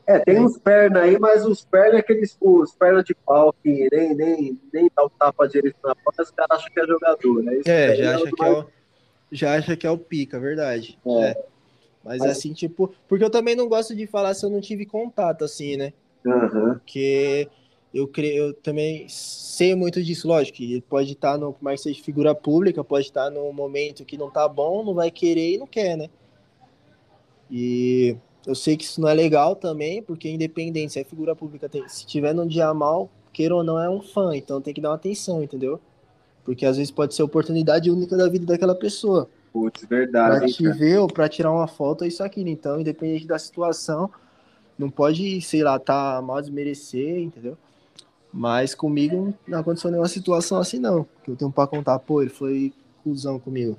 [0.07, 3.89] É, tem uns pernas aí, mas os pernas é aqueles os pernas de pau que
[3.93, 7.43] nem, nem, nem dá o tapa direito na porta, os caras acham que é jogador,
[7.43, 7.57] né?
[7.57, 8.67] Isso É, já o acha, que mais- é o,
[9.31, 10.99] já acha que é o pica, verdade.
[11.07, 11.11] É.
[11.31, 11.45] É.
[12.03, 14.87] Mas, Mas- assim, tipo, porque eu também não gosto de falar se eu não tive
[14.87, 15.93] contato, assim, né?
[16.27, 16.75] Aham.
[16.79, 17.47] Porque
[17.93, 18.35] eu, cre...
[18.35, 22.03] eu também sei muito disso, lógico, que ele pode estar no, por mais que seja
[22.03, 25.67] figura pública, pode estar num momento que não tá bom, não vai querer e não
[25.67, 26.09] quer, né?
[27.51, 28.17] E
[28.49, 31.87] eu sei que isso não é legal também, porque independente se é figura pública, tem-
[31.87, 34.89] se tiver num dia mal, queira ou não, é um fã, então tem que dar
[34.89, 35.79] uma atenção, entendeu?
[36.47, 39.29] Porque às vezes pode ser a oportunidade única da vida daquela pessoa.
[39.53, 40.75] Putz, Pra verdade, hein, te cara.
[40.77, 42.41] ver ou pra tirar uma foto, é isso aqui.
[42.41, 44.11] Então, independente da situação,
[44.79, 47.55] não pode, sei lá, tá mal desmerecer, entendeu?
[48.33, 51.07] Mas comigo não aconteceu nenhuma situação assim, não.
[51.23, 52.73] Que eu tenho pra contar, pô, ele foi
[53.05, 53.77] cuzão comigo.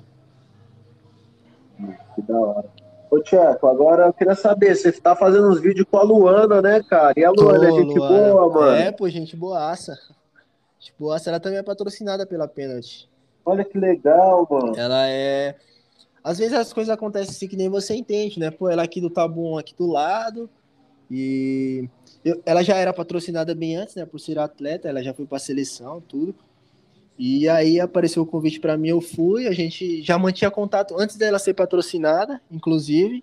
[2.14, 2.79] Que da hora.
[3.10, 6.82] Ô, Tcheco, agora eu queria saber, você tá fazendo uns vídeos com a Luana, né,
[6.82, 7.12] cara?
[7.16, 8.32] E a Luana é Ô, gente Luana.
[8.32, 8.76] boa, mano.
[8.76, 9.98] É, pô, gente boaça.
[10.78, 13.08] Gente boaça, ela também é patrocinada pela Penalty.
[13.44, 14.76] Olha que legal, mano.
[14.76, 15.56] Ela é.
[16.22, 18.50] Às vezes as coisas acontecem assim que nem você entende, né?
[18.50, 20.48] Pô, ela aqui do Tabum aqui do lado.
[21.10, 21.88] E
[22.24, 24.06] eu- ela já era patrocinada bem antes, né?
[24.06, 26.34] Por ser atleta, ela já foi pra seleção, tudo.
[27.22, 29.46] E aí apareceu o convite pra mim, eu fui.
[29.46, 33.22] A gente já mantinha contato antes dela ser patrocinada, inclusive.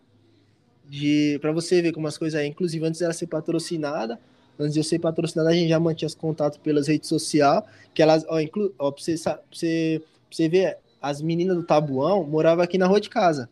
[0.88, 2.46] De, pra você ver como as coisas é.
[2.46, 4.20] Inclusive, antes dela ser patrocinada,
[4.60, 7.64] antes de eu ser patrocinada, a gente já mantinha os contatos pelas redes sociais.
[7.92, 11.64] Que elas, ó, inclu, ó pra, você, pra, você, pra você ver, as meninas do
[11.64, 13.50] Tabuão moravam aqui na rua de casa,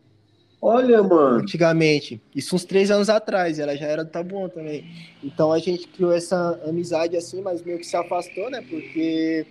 [0.62, 1.40] Olha, mano.
[1.40, 2.22] antigamente.
[2.36, 4.86] Isso uns três anos atrás, ela já era do Tabuão também.
[5.24, 8.64] Então a gente criou essa amizade assim, mas meio que se afastou, né?
[8.70, 9.48] Porque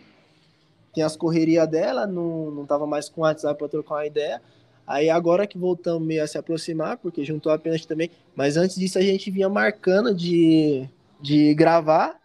[0.94, 4.40] tem as correrias dela, não, não tava mais com o WhatsApp pra trocar uma ideia.
[4.86, 8.10] Aí agora que voltamos meio a se aproximar, porque juntou apenas também.
[8.36, 10.88] Mas antes disso a gente vinha marcando de,
[11.20, 12.20] de gravar,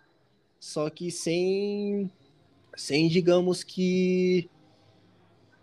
[0.60, 2.12] só que sem,
[2.76, 4.50] sem digamos que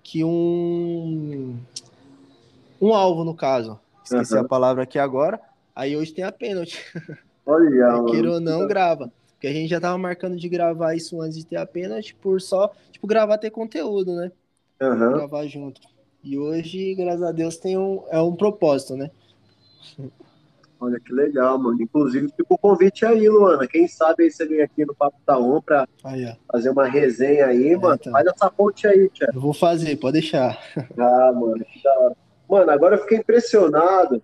[0.02, 1.58] que um
[2.80, 3.78] um alvo no caso.
[4.04, 4.44] Esqueci Aham.
[4.44, 5.40] a palavra aqui agora.
[5.74, 6.80] Aí hoje tem a pênalti.
[7.44, 8.04] Olha.
[8.08, 9.12] Queira ou não, grava.
[9.46, 12.40] Porque a gente já tava marcando de gravar isso antes de ter a pênalti por
[12.40, 14.32] só, tipo, gravar ter conteúdo, né?
[14.82, 15.12] Aham.
[15.12, 15.80] Gravar junto.
[16.20, 19.08] E hoje, graças a Deus, tem um, é um propósito, né?
[20.80, 21.80] Olha que legal, mano.
[21.80, 23.68] Inclusive, fica o convite aí, Luana.
[23.68, 27.76] Quem sabe aí você vem aqui no Papo Taon pra Aí, fazer uma resenha aí,
[27.76, 27.94] mano.
[28.00, 28.12] então.
[28.12, 29.32] Faz essa ponte aí, Tcheco.
[29.32, 30.60] Eu vou fazer, pode deixar.
[30.98, 32.16] Ah, mano, que da hora.
[32.50, 34.20] Mano, agora eu fiquei impressionado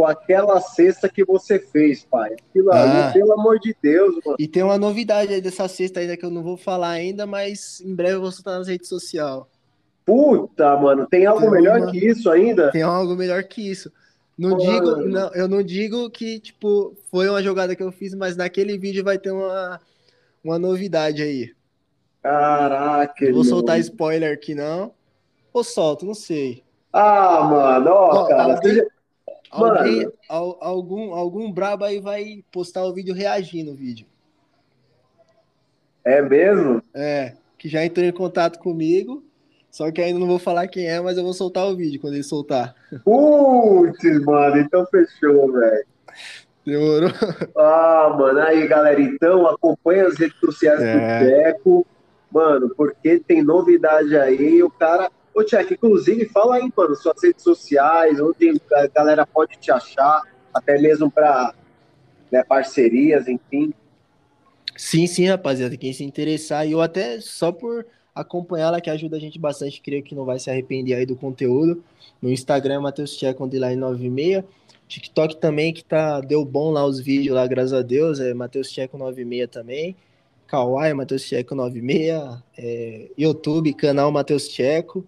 [0.00, 2.32] com aquela cesta que você fez, pai.
[2.48, 3.10] Aquilo ali, Ah.
[3.12, 4.36] pelo amor de Deus, mano.
[4.38, 7.82] E tem uma novidade aí dessa sexta ainda que eu não vou falar ainda, mas
[7.82, 9.42] em breve eu vou soltar nas redes sociais.
[10.06, 12.70] Puta, mano, tem algo Tem melhor uma- que isso ainda?
[12.70, 13.92] Tem algo melhor que isso.
[14.38, 14.62] Não Mano.
[14.62, 18.78] digo, não, eu não digo que, tipo, foi uma jogada que eu fiz, mas naquele
[18.78, 19.78] vídeo vai ter uma,
[20.42, 21.52] uma novidade aí.
[22.22, 24.92] Caraca, Não vou soltar spoiler aqui, não.
[25.52, 26.62] Ou solto, não sei.
[26.90, 28.56] Ah, mano, ó, Ó, cara.
[28.62, 28.90] seja- Mano.
[29.50, 34.06] Alguém, al- algum, algum brabo aí vai postar o vídeo reagindo o vídeo.
[36.04, 36.82] É mesmo?
[36.94, 39.22] É, que já entrou em contato comigo,
[39.70, 42.14] só que ainda não vou falar quem é, mas eu vou soltar o vídeo quando
[42.14, 42.74] ele soltar.
[43.04, 45.86] Putz, mano, então fechou, velho.
[46.64, 47.10] Demorou?
[47.56, 50.94] Ah, mano, aí, galera, então acompanha as redes sociais É.
[50.94, 51.86] do Tcheco,
[52.30, 55.10] mano, porque tem novidade aí, o cara...
[55.40, 60.22] Ô, Tcheco, inclusive, fala aí, mano, suas redes sociais, onde a galera pode te achar,
[60.52, 61.54] até mesmo pra
[62.30, 63.72] né, parcerias, enfim.
[64.76, 65.78] Sim, sim, rapaziada.
[65.78, 69.80] Quem se interessar, e eu até só por acompanhar ela, que ajuda a gente bastante,
[69.80, 71.82] creio que não vai se arrepender aí do conteúdo.
[72.20, 74.44] No Instagram é Matheus Tcheco, underline 96.
[74.88, 78.68] TikTok também, que tá, deu bom lá os vídeos lá, graças a Deus, é Matheus
[78.68, 79.96] Tcheco 96 também.
[80.46, 82.42] Kawaii, Matheus Tcheco 96.
[82.58, 85.06] É, YouTube, canal Matheus Tcheco.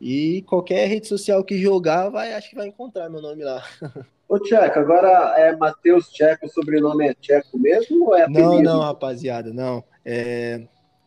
[0.00, 3.64] E qualquer rede social que jogar, vai, acho que vai encontrar meu nome lá.
[4.28, 8.62] Ô, Tcheco, agora é Matheus Tcheco, o sobrenome é Tcheco mesmo ou é apelido?
[8.62, 9.84] Não, não, rapaziada, não.
[10.04, 10.62] É,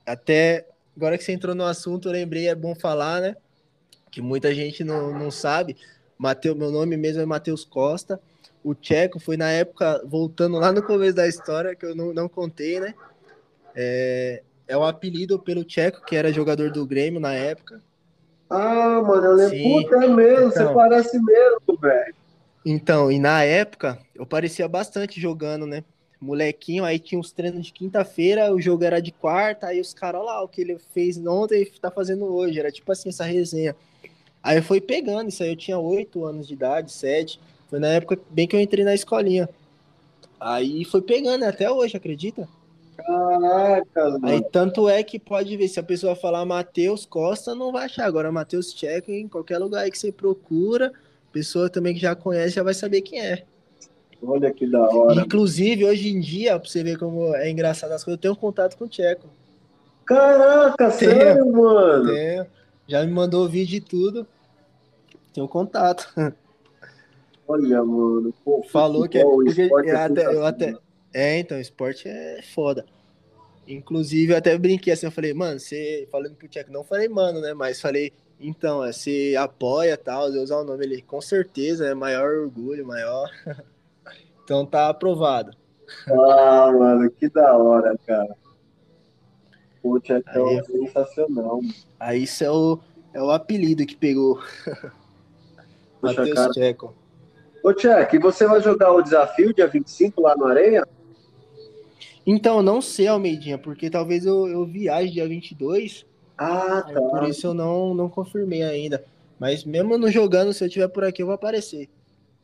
[0.05, 3.35] até agora que você entrou no assunto, eu lembrei, é bom falar, né?
[4.09, 5.75] Que muita gente não, não sabe.
[6.17, 8.19] Mateu, meu nome mesmo é Matheus Costa.
[8.63, 12.29] O Tcheco foi na época, voltando lá no começo da história, que eu não, não
[12.29, 12.93] contei, né?
[13.75, 17.81] É, é o apelido pelo Tcheco, que era jogador do Grêmio na época.
[18.49, 19.57] Ah, mano, eu lembro.
[19.57, 19.83] Sim.
[19.83, 20.73] Puta, é mesmo, você Então.
[20.73, 22.15] parece mesmo, velho.
[22.65, 25.83] Então, e na época, eu parecia bastante jogando, né?
[26.19, 30.19] Molequinho, aí tinha uns treinos de quinta-feira, o jogo era de quarta, aí os caras,
[30.21, 32.59] olha lá, o que ele fez ontem tá fazendo hoje.
[32.59, 33.75] Era tipo assim, essa resenha.
[34.43, 37.39] Aí foi pegando, isso aí eu tinha oito anos de idade, sete.
[37.69, 39.47] Foi na época bem que eu entrei na escolinha.
[40.39, 41.47] Aí foi pegando, né?
[41.47, 42.47] até hoje, acredita?
[43.05, 44.27] Caraca, mano.
[44.27, 48.05] Aí tanto é que pode ver, se a pessoa falar Matheus Costa, não vai achar.
[48.05, 50.91] Agora, Matheus Tcheco, em qualquer lugar aí que você procura,
[51.31, 53.43] pessoa também que já conhece já vai saber quem é.
[54.21, 55.21] Olha que da hora.
[55.21, 58.77] Inclusive, hoje em dia, pra você ver como é engraçado as coisas, eu tenho contato
[58.77, 59.27] com o Tcheco.
[60.05, 61.11] Caraca, Tenho.
[61.11, 62.11] sério, mano.
[62.13, 62.45] Tenho.
[62.87, 64.27] Já me mandou vídeo e tudo.
[65.31, 66.11] Tenho contato.
[67.47, 68.33] Olha, mano.
[68.43, 69.23] Pô, Falou que é.
[69.23, 70.75] eu é até, eu até-
[71.13, 72.85] é, então, esporte é foda.
[73.67, 76.07] Inclusive, eu até brinquei assim, eu falei, mano, você.
[76.11, 77.53] Falando pro Tcheco, não falei, mano, né?
[77.53, 81.93] Mas falei, então, é, você apoia tal, eu usar o nome ele, com certeza, é
[81.93, 83.29] maior orgulho, maior.
[84.43, 85.55] então tá aprovado.
[86.07, 88.35] Ah, mano, que da hora, cara.
[89.81, 91.61] Pô, Tchecão Aí- é sensacional.
[91.99, 92.79] Aí isso é o,
[93.13, 94.41] é o apelido que pegou.
[96.01, 96.47] Matheus.
[96.53, 96.95] Tcheco.
[97.63, 100.87] Ô, Tchek, você vai jogar o desafio dia 25 lá no Areia?
[102.31, 106.05] Então, não sei, Almeidinha, porque talvez eu, eu viaje dia 22,
[106.37, 107.01] Ah, tá.
[107.01, 109.03] por isso eu não, não confirmei ainda.
[109.39, 111.89] Mas mesmo não jogando, se eu estiver por aqui, eu vou aparecer.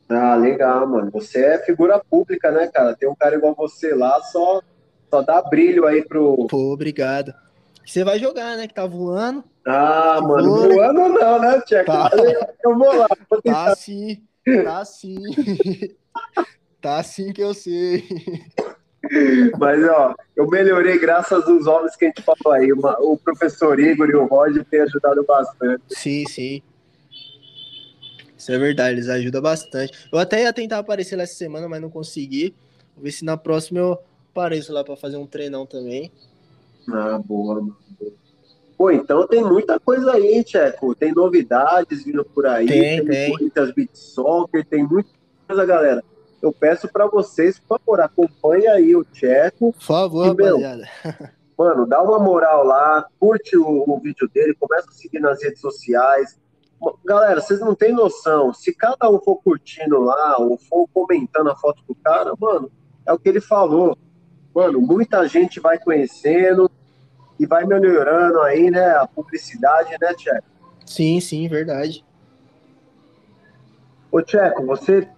[0.08, 1.10] Ah, legal, mano.
[1.12, 2.96] Você é figura pública, né, cara?
[2.96, 4.60] Tem um cara igual você lá, só,
[5.10, 6.46] só dá brilho aí pro.
[6.48, 7.32] Pô, obrigado.
[7.84, 8.66] Você vai jogar, né?
[8.66, 9.44] Que tá voando.
[9.64, 10.76] Ah, Que mano, vôlei.
[10.76, 11.86] voando não, né, Tchek?
[11.86, 12.10] Tá.
[12.64, 13.66] Eu vou lá, vou tentar.
[13.70, 14.22] Tá sim,
[14.64, 15.16] tá sim.
[16.80, 18.04] tá sim que eu sei.
[19.58, 22.72] Mas, ó, eu melhorei graças aos homens que a gente falou aí.
[22.72, 25.82] O professor Igor e o Roger têm ajudado bastante.
[25.88, 26.62] Sim, sim.
[28.36, 30.08] Isso é verdade, eles ajudam bastante.
[30.12, 32.54] Eu até ia tentar aparecer lá essa semana, mas não consegui.
[32.94, 33.98] Vou ver se na próxima eu
[34.30, 36.12] apareço lá pra fazer um treinão também.
[36.88, 37.76] Ah, boa, mano.
[38.76, 40.94] Pô, então tem muita coisa aí, Tcheco.
[40.94, 42.66] Tem novidades vindo por aí.
[42.66, 43.30] Tem, tem.
[43.30, 45.08] muitas beat soccer, tem muita
[45.48, 46.04] coisa, galera.
[46.42, 49.72] Eu peço pra vocês, por favor, acompanhe aí o Tcheco.
[49.72, 50.88] Por favor, E, meu, rapaziada.
[51.58, 55.60] Mano, dá uma moral lá, curte o, o vídeo dele, começa a seguir nas redes
[55.60, 56.38] sociais.
[57.02, 58.52] Galera, vocês não têm noção.
[58.52, 62.70] Se cada um for curtindo lá, ou for comentando a foto do cara, mano,
[63.06, 63.96] é o que ele falou.
[64.54, 66.70] Mano, muita gente vai conhecendo
[67.40, 68.90] e vai melhorando aí, né?
[68.90, 70.46] A publicidade, né, Tcheco?
[70.84, 72.04] Sim, sim, verdade.
[74.12, 75.08] Ô, Tcheco, você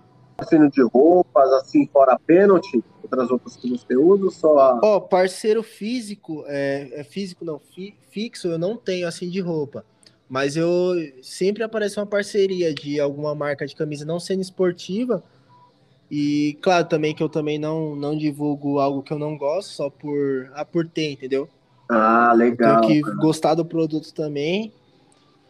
[0.45, 4.81] sendo de roupas, assim, fora pênalti, outras roupas que você usa, ou só a...
[4.83, 9.85] Ó, parceiro físico, é, é físico não, fi- fixo, eu não tenho assim de roupa.
[10.29, 15.23] Mas eu sempre aparece uma parceria de alguma marca de camisa não sendo esportiva.
[16.11, 19.91] E claro também que eu também não, não divulgo algo que eu não gosto, só
[19.91, 21.49] por, ah, por ter, entendeu?
[21.89, 22.83] Ah, legal.
[22.83, 24.71] Tenho que gostar do produto também.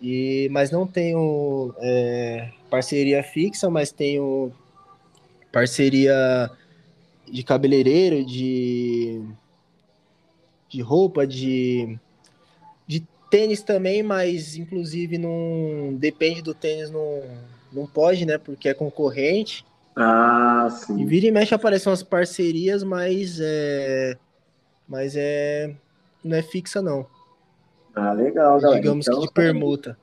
[0.00, 4.52] E, mas não tenho é, parceria fixa, mas tenho
[5.58, 6.50] parceria
[7.26, 9.20] de cabeleireiro, de,
[10.68, 11.98] de roupa, de,
[12.86, 17.22] de tênis também, mas inclusive não depende do tênis, não,
[17.72, 18.38] não pode, né?
[18.38, 19.64] Porque é concorrente.
[19.96, 21.04] Ah, E sim.
[21.04, 24.16] vira e mexe aparecem umas parcerias, mas é.
[24.86, 25.74] Mas é.
[26.22, 27.04] Não é fixa, não.
[27.94, 28.80] Ah, legal, galera.
[28.80, 29.48] Digamos Então, que de tá aí.
[29.48, 29.98] permuta.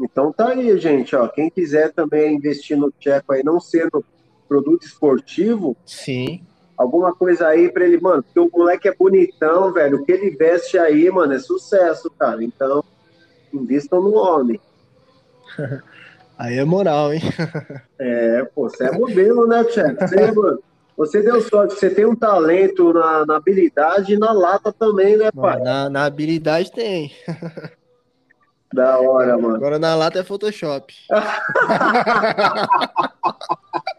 [0.00, 1.28] Então tá aí, gente, ó.
[1.28, 4.04] Quem quiser também investir no Tcheco aí, não sendo
[4.48, 6.42] produto esportivo, Sim.
[6.76, 9.98] alguma coisa aí pra ele, mano, porque o moleque é bonitão, velho.
[9.98, 12.42] O que ele veste aí, mano, é sucesso, cara.
[12.42, 12.82] Então,
[13.52, 14.60] invistam no homem.
[16.38, 17.22] Aí é moral, hein?
[17.98, 20.06] É, pô, você é modelo, né, Tcheco?
[20.06, 20.62] Você, mano,
[20.94, 25.30] você deu sorte, você tem um talento na, na habilidade e na lata também, né,
[25.32, 25.58] pai?
[25.60, 27.10] Na, na habilidade tem.
[28.72, 29.56] Da hora, mano.
[29.56, 30.92] Agora na lata é Photoshop.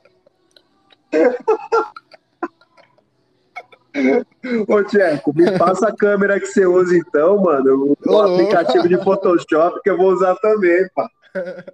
[4.68, 7.95] Ô, Tcheco, me passa a câmera que você usa então, mano.
[8.06, 11.10] O Ô, aplicativo de Photoshop que eu vou usar também, pá.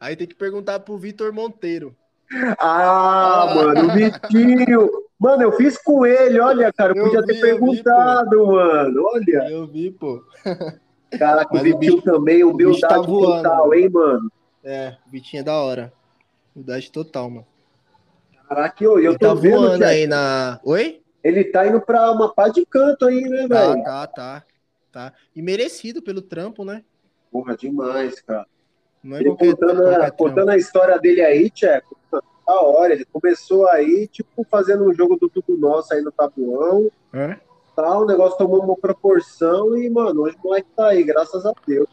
[0.00, 1.94] Aí tem que perguntar pro Vitor Monteiro.
[2.58, 4.90] Ah, mano, o Vitinho.
[5.18, 9.02] Mano, eu fiz com ele, olha, cara, eu podia vi, ter eu vi, perguntado, mano.
[9.06, 10.22] Olha, Eu vi, pô.
[11.18, 14.32] caraca, o Mas o Vitinho bicho- também, o bicho humildade tá voando, total, hein, mano.
[14.62, 15.92] É, o Vitinho é da hora.
[16.54, 17.46] Humildade total, mano.
[18.48, 20.60] Caraca, eu, eu tô tá vendo, voando Tcheco, aí na.
[20.64, 21.02] Oi?
[21.22, 23.84] ele tá indo pra uma pá de canto aí, né, Tá, velho?
[23.84, 24.44] tá, tá.
[24.90, 25.12] tá?
[25.36, 26.82] E merecido pelo trampo, né?
[27.30, 28.46] Porra, demais, cara.
[29.02, 32.22] Não é Ele qualquer, contando, qualquer a, contando a história dele aí, Tcheco, da
[32.62, 32.94] hora.
[32.94, 36.90] Ele começou aí, tipo, fazendo um jogo do tudo nosso aí no tabuão.
[37.12, 37.36] É?
[37.76, 41.52] Tá, o negócio tomou uma proporção e, mano, hoje o moleque tá aí, graças a
[41.66, 41.88] Deus.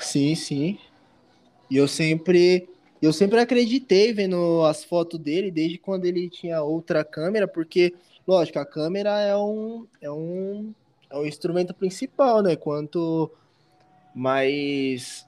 [0.00, 0.78] Sim, sim.
[1.70, 2.68] E eu sempre,
[3.00, 7.94] eu sempre acreditei vendo as fotos dele desde quando ele tinha outra câmera, porque,
[8.26, 10.74] lógico, a câmera é um, é um,
[11.10, 12.56] é um instrumento principal, né?
[12.56, 13.30] Quanto
[14.14, 15.26] mais,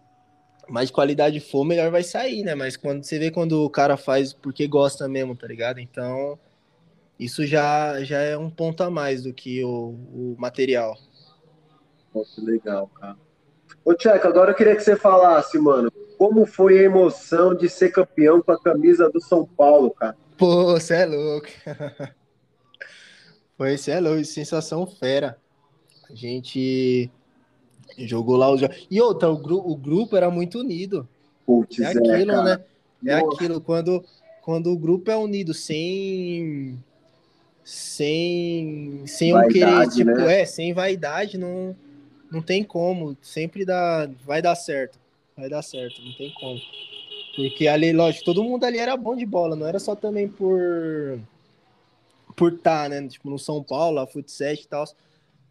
[0.69, 2.55] mais qualidade for, melhor vai sair, né?
[2.55, 5.79] Mas quando você vê quando o cara faz porque gosta mesmo, tá ligado?
[5.79, 6.39] Então,
[7.19, 10.97] isso já, já é um ponto a mais do que o, o material.
[12.35, 13.17] Que legal, cara.
[13.85, 15.90] Ô, Tcheco, agora eu queria que você falasse, mano,
[16.21, 20.15] como foi a emoção de ser campeão com a camisa do São Paulo, cara?
[20.37, 21.47] Pô, você é louco.
[23.57, 25.39] Foi, você é louco, sensação fera.
[26.11, 27.11] A gente
[27.97, 28.87] jogou lá os jogos.
[28.91, 31.09] E outra, o, gru o grupo era muito unido.
[31.47, 32.43] Putz, É aquilo, cara.
[32.45, 32.65] né?
[33.07, 33.35] É Nossa.
[33.37, 34.05] aquilo, quando,
[34.43, 36.79] quando o grupo é unido, sem.
[37.65, 39.05] Sem.
[39.07, 40.43] Sem um Vaidade, querer, tipo, né?
[40.43, 41.75] é, sem vaidade, não,
[42.31, 43.17] não tem como.
[43.23, 44.07] Sempre dá.
[44.27, 45.00] Vai dar certo.
[45.41, 46.61] Vai dar certo, não tem como.
[47.35, 51.19] Porque ali, lógico, todo mundo ali era bom de bola, não era só também por.
[52.37, 53.09] Por estar, né?
[53.09, 54.85] Tipo, no São Paulo, a futsal e tal.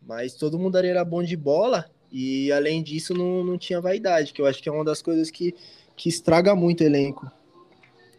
[0.05, 1.89] Mas todo mundo ali era bom de bola.
[2.11, 5.31] E além disso, não, não tinha vaidade, que eu acho que é uma das coisas
[5.31, 5.55] que,
[5.95, 7.31] que estraga muito o elenco.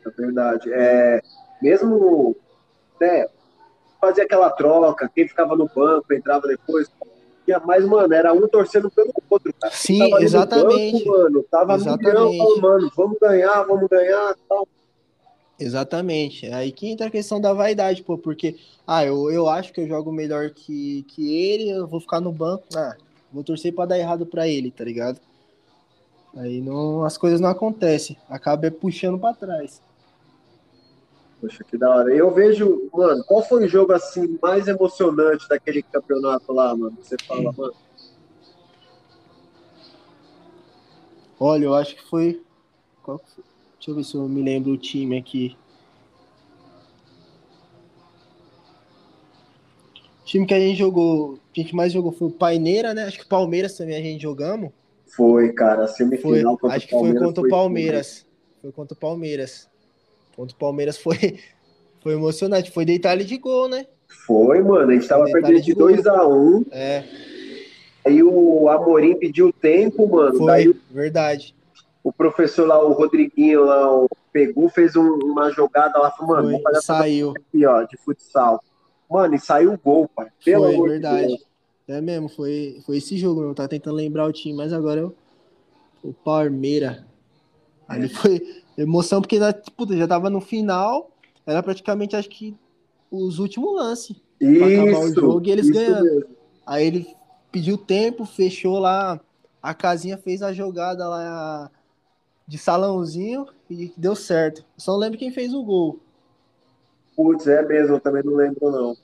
[0.05, 0.73] É verdade.
[0.73, 1.21] É,
[1.63, 2.37] mesmo,
[3.01, 3.27] né,
[4.01, 6.91] fazia aquela troca, quem ficava no banco, entrava depois.
[7.59, 9.73] Tinha- Mas, mano, era um torcendo pelo outro, cara.
[9.73, 11.05] Sim, Tava exatamente.
[11.05, 12.07] banco, mano, tava Exatamente.
[12.37, 14.67] milhão, mano, vamos ganhar, vamos ganhar, tal.
[15.59, 16.47] Exatamente.
[16.53, 18.57] Aí que entra a questão da vaidade, pô, porque,
[18.87, 22.33] ah, eu, eu acho que eu jogo melhor que, que ele, eu vou ficar no
[22.33, 22.97] banco, ah,
[23.33, 25.21] vou torcer pra dar errado pra ele, tá ligado?
[26.37, 29.83] Aí não, as coisas não acontecem, acaba puxando pra trás.
[31.41, 32.15] Poxa, que da hora.
[32.15, 36.97] Eu vejo, mano, qual foi o jogo assim mais emocionante daquele campeonato lá, mano?
[37.01, 37.75] Você fala, mano,
[41.43, 42.43] Olha, eu acho que foi.
[43.03, 43.45] qual que foi?
[43.79, 45.57] Deixa eu ver se eu me lembro o time aqui.
[50.21, 53.05] O time que a gente jogou, que a gente mais jogou foi o Paineira, né?
[53.05, 54.71] Acho que o Palmeiras também a gente jogamos.
[55.07, 58.27] foi, cara, a Foi, semifinal contra acho o que foi Palmeiras contra o Palmeiras.
[58.61, 59.71] Foi contra o Palmeiras.
[60.41, 61.17] Contra o Palmeiras foi,
[62.03, 62.71] foi emocionante.
[62.71, 63.85] Foi ali de gol, né?
[64.27, 65.89] Foi, mano, a gente tava Detalhe perdendo de de gol.
[65.91, 67.05] 2x1, É,
[68.07, 71.55] aí o Amorim pediu tempo, mano, foi, daí verdade.
[72.03, 76.43] o professor lá, o Rodriguinho lá, o pegou, fez um- uma jogada lá, falou, mano,
[76.45, 77.35] Foi, vamos fazer saiu.
[77.37, 78.63] aqui, ó, de futsal.
[79.11, 80.29] Mano, e saiu o gol, pai.
[80.43, 81.27] Pelo Foi, amor de verdade.
[81.27, 81.45] Deus.
[81.87, 83.43] É mesmo, foi, foi esse jogo.
[83.43, 85.15] Eu tava tentando lembrar o time, mas agora eu.
[86.03, 87.05] O Palmeira.
[87.89, 91.11] Ali foi emoção, porque né, puta, já tava no final.
[91.47, 92.57] Era praticamente, acho que,
[93.11, 94.17] os últimos lances.
[94.41, 96.05] acabar o Isso, jogo e eles isso ganhando.
[96.05, 96.37] mesmo.
[96.67, 97.17] Aí ele
[97.51, 99.21] pediu tempo, fechou lá.
[99.63, 101.71] A casinha fez a jogada lá
[102.47, 104.65] de salãozinho e deu certo.
[104.77, 106.01] Só não lembro quem fez o gol.
[107.17, 108.97] Putz, é mesmo, eu também não lembro, não.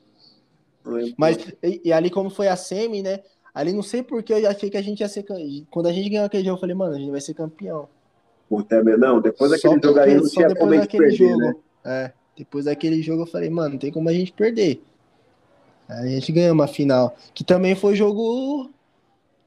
[0.84, 3.22] Não lembro, Mas, e, e ali como foi a semi, né?
[3.54, 5.24] Ali não sei porque eu achei que a gente ia ser.
[5.70, 7.88] Quando a gente ganhou aquele jogo, eu falei, mano, a gente vai ser campeão.
[8.70, 11.38] É mesmo, não, depois daquele Só jogo aí não tinha como a gente perder, jogo.
[11.38, 11.54] né?
[11.84, 14.82] É, depois daquele jogo eu falei, mano, não tem como a gente perder.
[15.88, 17.16] Aí a gente ganhou uma final.
[17.34, 18.70] Que também foi jogo.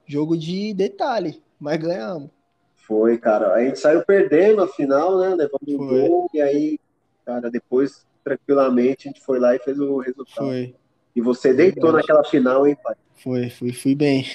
[0.06, 2.30] Jogo de detalhe, mas ganhamos.
[2.76, 3.54] Foi, cara.
[3.54, 5.30] A gente saiu perdendo a final, né?
[5.36, 6.80] Levando um gol, e aí,
[7.24, 10.48] cara, depois, tranquilamente, a gente foi lá e fez o resultado.
[10.48, 10.76] Foi,
[11.16, 12.08] E você deitou Verdade.
[12.08, 12.96] naquela final, hein, pai?
[13.16, 14.26] foi, fui, fui bem.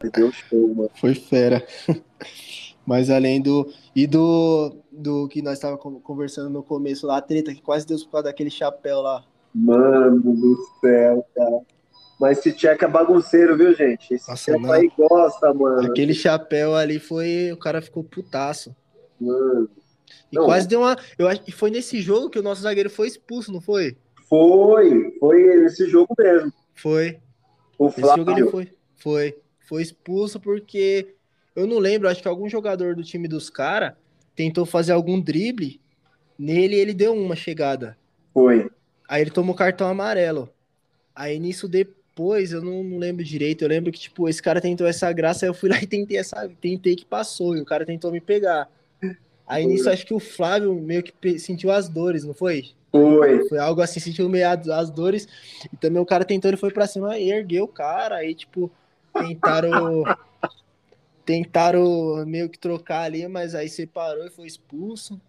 [0.00, 0.90] Você deu show, mano.
[0.96, 1.64] Foi fera.
[2.86, 3.68] Mas além do.
[3.94, 7.98] E do, do que nós estávamos conversando no começo lá, a treta que quase deu
[7.98, 9.24] por causa daquele chapéu lá.
[9.54, 11.60] Mano do céu, cara.
[12.20, 14.14] Mas esse Tcheco é bagunceiro, viu, gente?
[14.14, 15.90] Esse Nossa, Tcheco aí gosta, mano.
[15.90, 17.50] Aquele chapéu ali foi.
[17.52, 18.74] O cara ficou putaço.
[19.20, 19.68] Mano.
[20.30, 20.44] E Não.
[20.44, 20.96] quase deu uma.
[21.18, 23.96] Eu acho que foi nesse jogo que o nosso zagueiro foi expulso, não foi?
[24.28, 26.52] Foi, foi esse jogo mesmo.
[26.74, 27.18] Foi.
[27.78, 28.50] O Esse jogo ele Flávio.
[28.50, 28.72] foi.
[28.94, 29.38] Foi.
[29.68, 31.15] Foi expulso porque.
[31.56, 33.94] Eu não lembro, acho que algum jogador do time dos caras
[34.36, 35.80] tentou fazer algum drible.
[36.38, 37.96] Nele ele deu uma chegada.
[38.34, 38.70] Foi.
[39.08, 40.50] Aí ele tomou cartão amarelo.
[41.14, 43.62] Aí nisso depois, eu não, não lembro direito.
[43.62, 46.18] Eu lembro que, tipo, esse cara tentou essa graça, aí eu fui lá e tentei
[46.18, 46.46] essa.
[46.60, 47.56] Tentei que passou.
[47.56, 48.68] E o cara tentou me pegar.
[49.46, 52.70] Aí nisso acho que o Flávio meio que sentiu as dores, não foi?
[52.90, 53.48] Foi.
[53.48, 55.26] Foi algo assim, sentiu meio as dores.
[55.72, 58.16] E também o cara tentou, ele foi pra cima e ergueu o cara.
[58.16, 58.70] Aí, tipo,
[59.14, 60.04] tentaram.
[61.26, 65.20] tentaram meio que trocar ali, mas aí separou e foi expulso.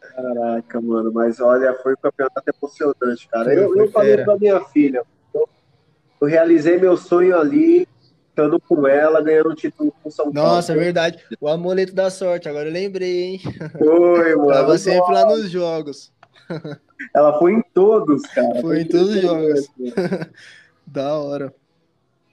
[0.00, 3.44] Caraca, mano, mas olha, foi um campeonato emocionante, cara.
[3.46, 5.02] Foi, eu, eu falei pra minha filha,
[5.34, 5.48] eu,
[6.20, 7.88] eu realizei meu sonho ali,
[8.28, 10.50] estando com ela, ganhando o título com São Paulo.
[10.50, 11.24] Nossa, é verdade.
[11.40, 13.40] O amuleto da sorte, agora eu lembrei, hein?
[13.78, 14.48] Foi, mano.
[14.48, 16.12] Tava sempre lá nos jogos.
[17.14, 18.60] Ela foi em todos, cara.
[18.60, 19.68] Foi, em todos os jogos.
[20.86, 21.54] da hora.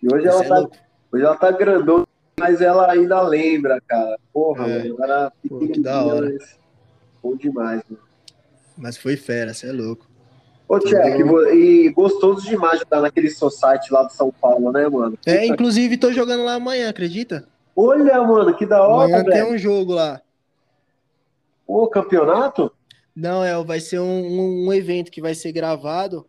[0.04, 0.70] E hoje ela, é tá,
[1.12, 2.08] hoje ela tá grandona,
[2.40, 4.18] mas ela ainda lembra, cara.
[4.34, 4.84] Porra, é.
[4.84, 6.30] mano, era Pô, que da hora.
[6.32, 6.60] Mas...
[7.22, 8.04] Bom demais, mano.
[8.78, 10.10] Mas foi fera, você é louco.
[10.68, 11.22] Ô, Tchek,
[11.54, 15.20] e gostoso demais de estar naquele society lá de São Paulo, né, mano?
[15.26, 17.46] É, inclusive tô jogando lá amanhã, acredita?
[17.76, 19.32] Olha, mano, que da hora, Amanhã velho.
[19.32, 20.22] tem um jogo lá.
[21.68, 22.72] O campeonato?
[23.16, 26.26] Não, é, vai ser um, um, um, evento que vai ser gravado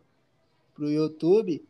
[0.73, 1.65] pro YouTube.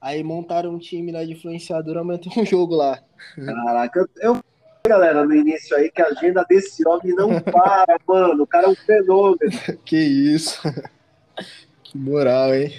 [0.00, 2.98] Aí montaram um time lá de influenciador, amanhã tem um jogo lá.
[3.36, 4.38] Caraca, eu,
[4.86, 8.44] galera, no início aí, que a agenda desse homem não para, mano.
[8.44, 9.52] O cara é um fenômeno.
[9.84, 10.60] Que isso.
[11.82, 12.72] Que moral, hein?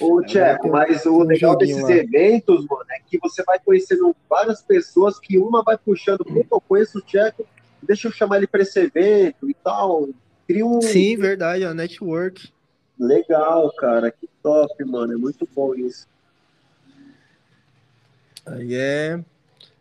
[0.00, 1.92] Ô, Tcheco, mas o um legal desses lá.
[1.92, 6.60] eventos, mano, é que você vai conhecendo várias pessoas que uma vai puxando, pô, eu
[6.60, 7.46] conheço o Tcheco,
[7.82, 10.08] deixa eu chamar ele para esse evento e tal.
[10.46, 10.80] Cria um.
[10.80, 12.52] Sim, verdade, é a network.
[12.98, 15.12] Legal, cara, que top, mano.
[15.12, 16.06] É muito bom isso.
[18.46, 19.20] Aí é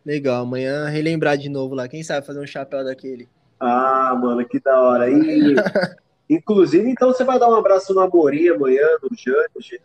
[0.06, 0.44] legal.
[0.44, 1.88] Amanhã relembrar de novo lá.
[1.88, 3.30] Quem sabe fazer um chapéu daquele.
[3.60, 5.10] Ah, mano, que da hora.
[5.10, 5.56] E,
[6.30, 9.80] inclusive, então você vai dar um abraço no Amorim amanhã, no Jânio, no Jean,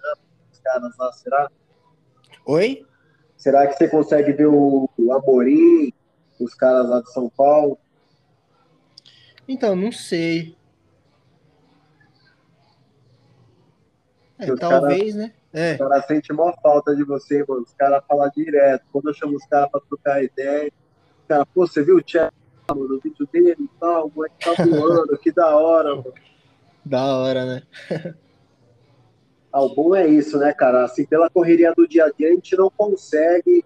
[0.53, 1.51] os caras lá, será?
[2.47, 2.85] Oi?
[3.37, 5.93] Será que você consegue ver o, o Amorim,
[6.39, 7.79] os caras lá de São Paulo?
[9.47, 10.57] Então, não sei.
[14.39, 15.33] É, talvez, né?
[15.53, 15.73] É.
[15.73, 17.63] Os caras sentem maior falta de você, mano.
[17.63, 18.85] Os caras falam direto.
[18.93, 20.73] Quando eu chamo os caras pra trocar ideia,
[21.23, 22.33] os caras, pô, você viu o chat,
[22.69, 26.15] mano, o vídeo dele e tal, o moleque tá voando, que da hora, mano.
[26.85, 27.63] Da hora, né?
[29.53, 30.85] Ah, o bom é isso, né, cara?
[30.85, 33.65] Assim, pela correria do dia a dia, a gente não consegue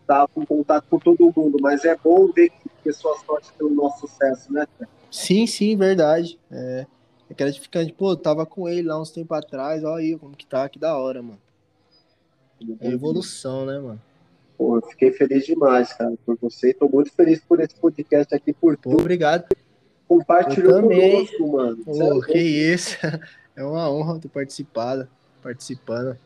[0.00, 4.06] estar com contato com todo mundo, mas é bom ver que pessoas torcem pelo nosso
[4.06, 4.88] sucesso, né, cara?
[5.10, 6.38] Sim, sim, verdade.
[6.50, 6.86] É,
[7.34, 7.92] é gratificante.
[7.92, 10.96] Pô, tava com ele lá uns tempos atrás, olha aí como que tá, que da
[10.96, 11.40] hora, mano.
[12.80, 14.00] É evolução, né, mano?
[14.56, 16.72] Pô, eu fiquei feliz demais, cara, por você.
[16.72, 19.00] Tô muito feliz por esse podcast aqui, por Pô, tudo.
[19.00, 19.44] obrigado.
[20.06, 21.76] Compartilhou conosco, mano.
[21.84, 22.96] Pô, Sério, que isso.
[23.56, 25.08] É uma honra ter participado,
[25.40, 26.18] participando.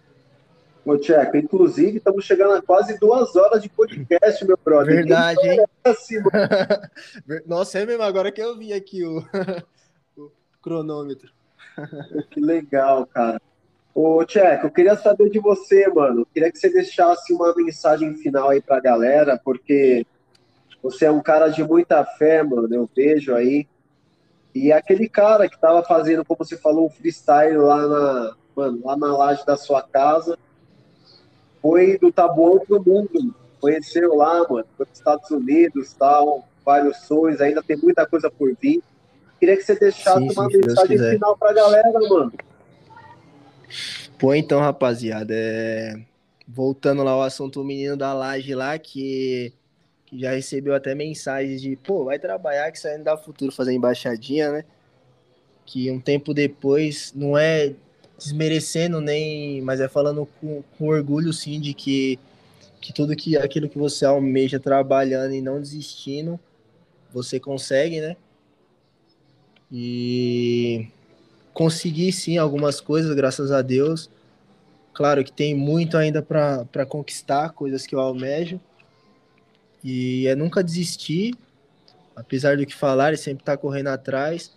[0.82, 4.94] Ô, Tcheco, inclusive, estamos chegando a quase duas horas de podcast, meu brother.
[4.94, 5.62] Verdade, hein?
[5.84, 6.14] Que assim,
[7.46, 9.22] Nossa, é mesmo, agora que eu vi aqui o
[10.62, 11.32] cronômetro.
[12.30, 13.40] Que legal, cara.
[13.94, 16.20] Ô, Tcheco, eu queria saber de você, mano.
[16.20, 20.06] Eu queria que você deixasse uma mensagem final aí pra galera, porque
[20.82, 22.72] você é um cara de muita fé, mano.
[22.72, 23.66] Eu vejo aí.
[24.54, 28.96] E aquele cara que tava fazendo, como você falou, um freestyle lá na, mano, lá
[28.96, 30.38] na laje da sua casa,
[31.60, 33.34] foi do Tabuão pro mundo.
[33.60, 38.54] Conheceu lá, mano, foi para Estados Unidos, tal, vários sonhos, ainda tem muita coisa por
[38.60, 38.82] vir.
[39.38, 42.32] Queria que você deixasse Sim, sim, uma Deus mensagem final pra galera, mano.
[44.18, 45.94] Pô, então, rapaziada, é...
[46.46, 49.52] voltando lá ao assunto, o menino da laje lá, que...
[50.06, 53.52] que já recebeu até mensagens de, pô, vai trabalhar que isso aí não dá futuro
[53.52, 54.64] fazer embaixadinha, né?
[55.64, 57.74] Que um tempo depois, não é
[58.18, 62.18] desmerecendo nem, mas é falando com, com orgulho, sim, de que,
[62.80, 66.40] que tudo que aquilo que você almeja trabalhando e não desistindo,
[67.12, 68.16] você consegue, né?
[69.70, 70.88] E
[71.52, 74.10] consegui sim algumas coisas, graças a Deus.
[74.92, 78.60] Claro que tem muito ainda para conquistar, coisas que eu almejo.
[79.82, 81.34] E é nunca desistir,
[82.16, 84.52] apesar do que falar, sempre estar correndo atrás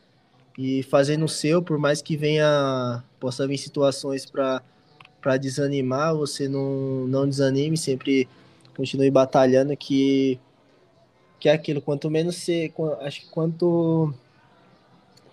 [0.58, 7.08] e fazendo o seu, por mais que venha, possa vir situações para desanimar, você não,
[7.08, 8.28] não desanime, sempre
[8.76, 10.40] continue batalhando que
[11.40, 12.72] que é aquilo, quanto menos você,
[13.02, 14.14] acho que quanto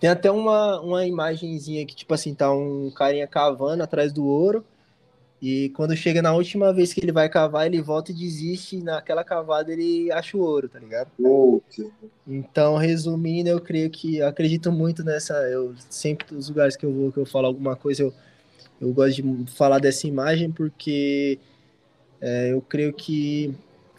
[0.01, 4.65] tem até uma, uma imagenzinha que, tipo assim, tá um carinha cavando atrás do ouro.
[5.41, 8.77] E quando chega na última vez que ele vai cavar, ele volta e desiste.
[8.77, 11.11] E naquela cavada ele acha o ouro, tá ligado?
[12.27, 15.35] Então, resumindo, eu creio que eu acredito muito nessa.
[15.49, 18.13] Eu sempre, nos lugares que eu vou, que eu falo alguma coisa, eu,
[18.81, 21.39] eu gosto de falar dessa imagem porque
[22.21, 23.55] é, eu creio que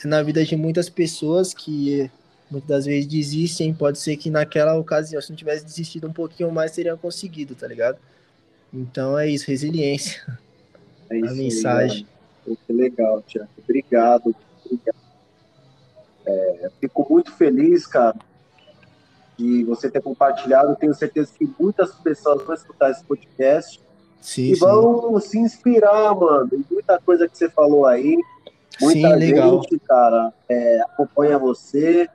[0.06, 2.10] na vida de muitas pessoas que
[2.50, 3.74] muitas das vezes desistem.
[3.74, 7.68] Pode ser que naquela ocasião, se não tivesse desistido um pouquinho mais, teriam conseguido, tá
[7.68, 7.98] ligado?
[8.74, 10.22] Então é isso, resiliência.
[11.10, 12.08] É isso a mensagem.
[12.46, 13.50] Que legal, Tiago.
[13.64, 14.36] Obrigado.
[14.66, 14.98] obrigado.
[16.26, 18.16] É, fico muito feliz, cara,
[19.38, 20.76] de você ter compartilhado.
[20.76, 23.82] Tenho certeza que muitas pessoas vão escutar esse podcast
[24.22, 25.30] sim, e vão sim.
[25.30, 28.18] se inspirar, mano, em muita coisa que você falou aí.
[28.80, 29.62] Muita sim, legal.
[29.64, 32.08] gente, cara, é, acompanha você.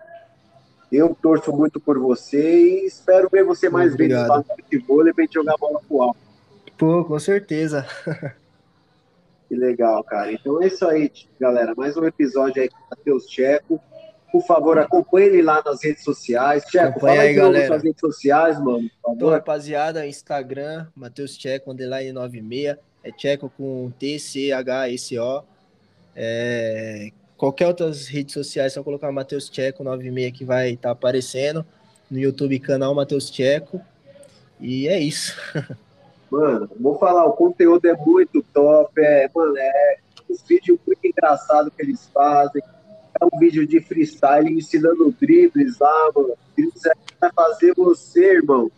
[0.97, 4.19] Eu torço muito por você e espero ver você mais Obrigado.
[4.21, 6.19] vezes lá no futebol e pra gente jogar bola pro alto.
[6.79, 7.87] Pô, com certeza.
[9.47, 10.33] Que legal, cara.
[10.33, 11.75] Então é isso aí, galera.
[11.77, 13.79] Mais um episódio aí com o Matheus Checo.
[14.33, 16.65] Por favor, acompanhe ele lá nas redes sociais.
[16.69, 17.66] Checo, Acompanha fala aí, de galera.
[17.69, 22.79] suas redes sociais, mano, Então, rapaziada, Instagram, Matheus Checo, underline 96.
[23.05, 25.45] É Checo com T-C-H-E-C-O.
[26.16, 31.65] É, qualquer outras redes sociais, só colocar Matheus Checo 96 que vai estar aparecendo.
[32.11, 33.81] No YouTube, canal Matheus Checo.
[34.61, 35.36] E é isso.
[36.31, 39.01] Mano, vou falar, o conteúdo é muito top.
[39.01, 39.97] É, mano, é
[40.28, 42.61] um vídeo muito engraçado que eles fazem.
[43.20, 46.35] É um vídeo de freestyle ensinando dribles lá, mano.
[46.56, 48.69] Dribles é vai fazer você, irmão.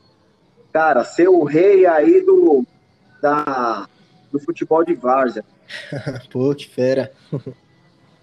[0.71, 2.67] Cara, ser o rei aí do,
[3.23, 3.89] da,
[4.31, 5.45] do futebol de várzea.
[6.31, 7.11] Pô, que fera.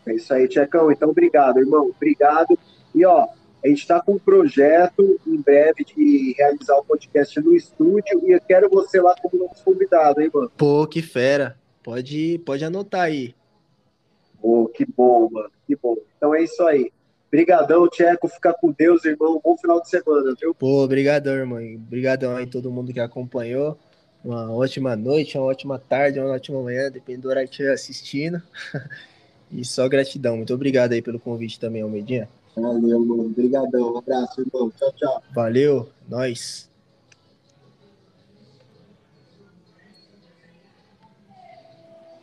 [0.06, 0.92] É isso aí, Tchecão.
[0.92, 1.92] Então, obrigado, irmão.
[1.96, 2.58] Obrigado.
[2.94, 3.28] E, ó,
[3.64, 8.32] a gente está com um projeto em breve de realizar o podcast no estúdio e
[8.32, 10.52] eu quero você lá como nosso convidado, hein, mano?
[10.58, 11.58] Pô, que fera.
[11.82, 13.34] Pode, pode anotar aí.
[14.42, 15.50] Pô, que bom, mano.
[15.66, 15.96] Que bom.
[16.18, 16.92] Então é isso aí.
[17.32, 18.28] Brigadão, Tcheco.
[18.28, 19.40] Fica com Deus, irmão.
[19.44, 20.54] Bom final de semana, viu?
[20.54, 21.60] Pô, obrigadão, irmão.
[21.76, 23.78] Obrigadão aí todo mundo que acompanhou.
[24.24, 28.42] Uma ótima noite, uma ótima tarde, uma ótima manhã, depende do horário que estiver assistindo.
[29.54, 30.38] E só gratidão.
[30.38, 32.28] Muito obrigado aí pelo convite também, Almedinha.
[32.56, 33.26] Valeu, mano.
[33.26, 33.94] Obrigadão.
[33.94, 34.72] Um abraço, irmão.
[34.72, 35.24] Tchau, tchau.
[35.34, 36.70] Valeu, nós.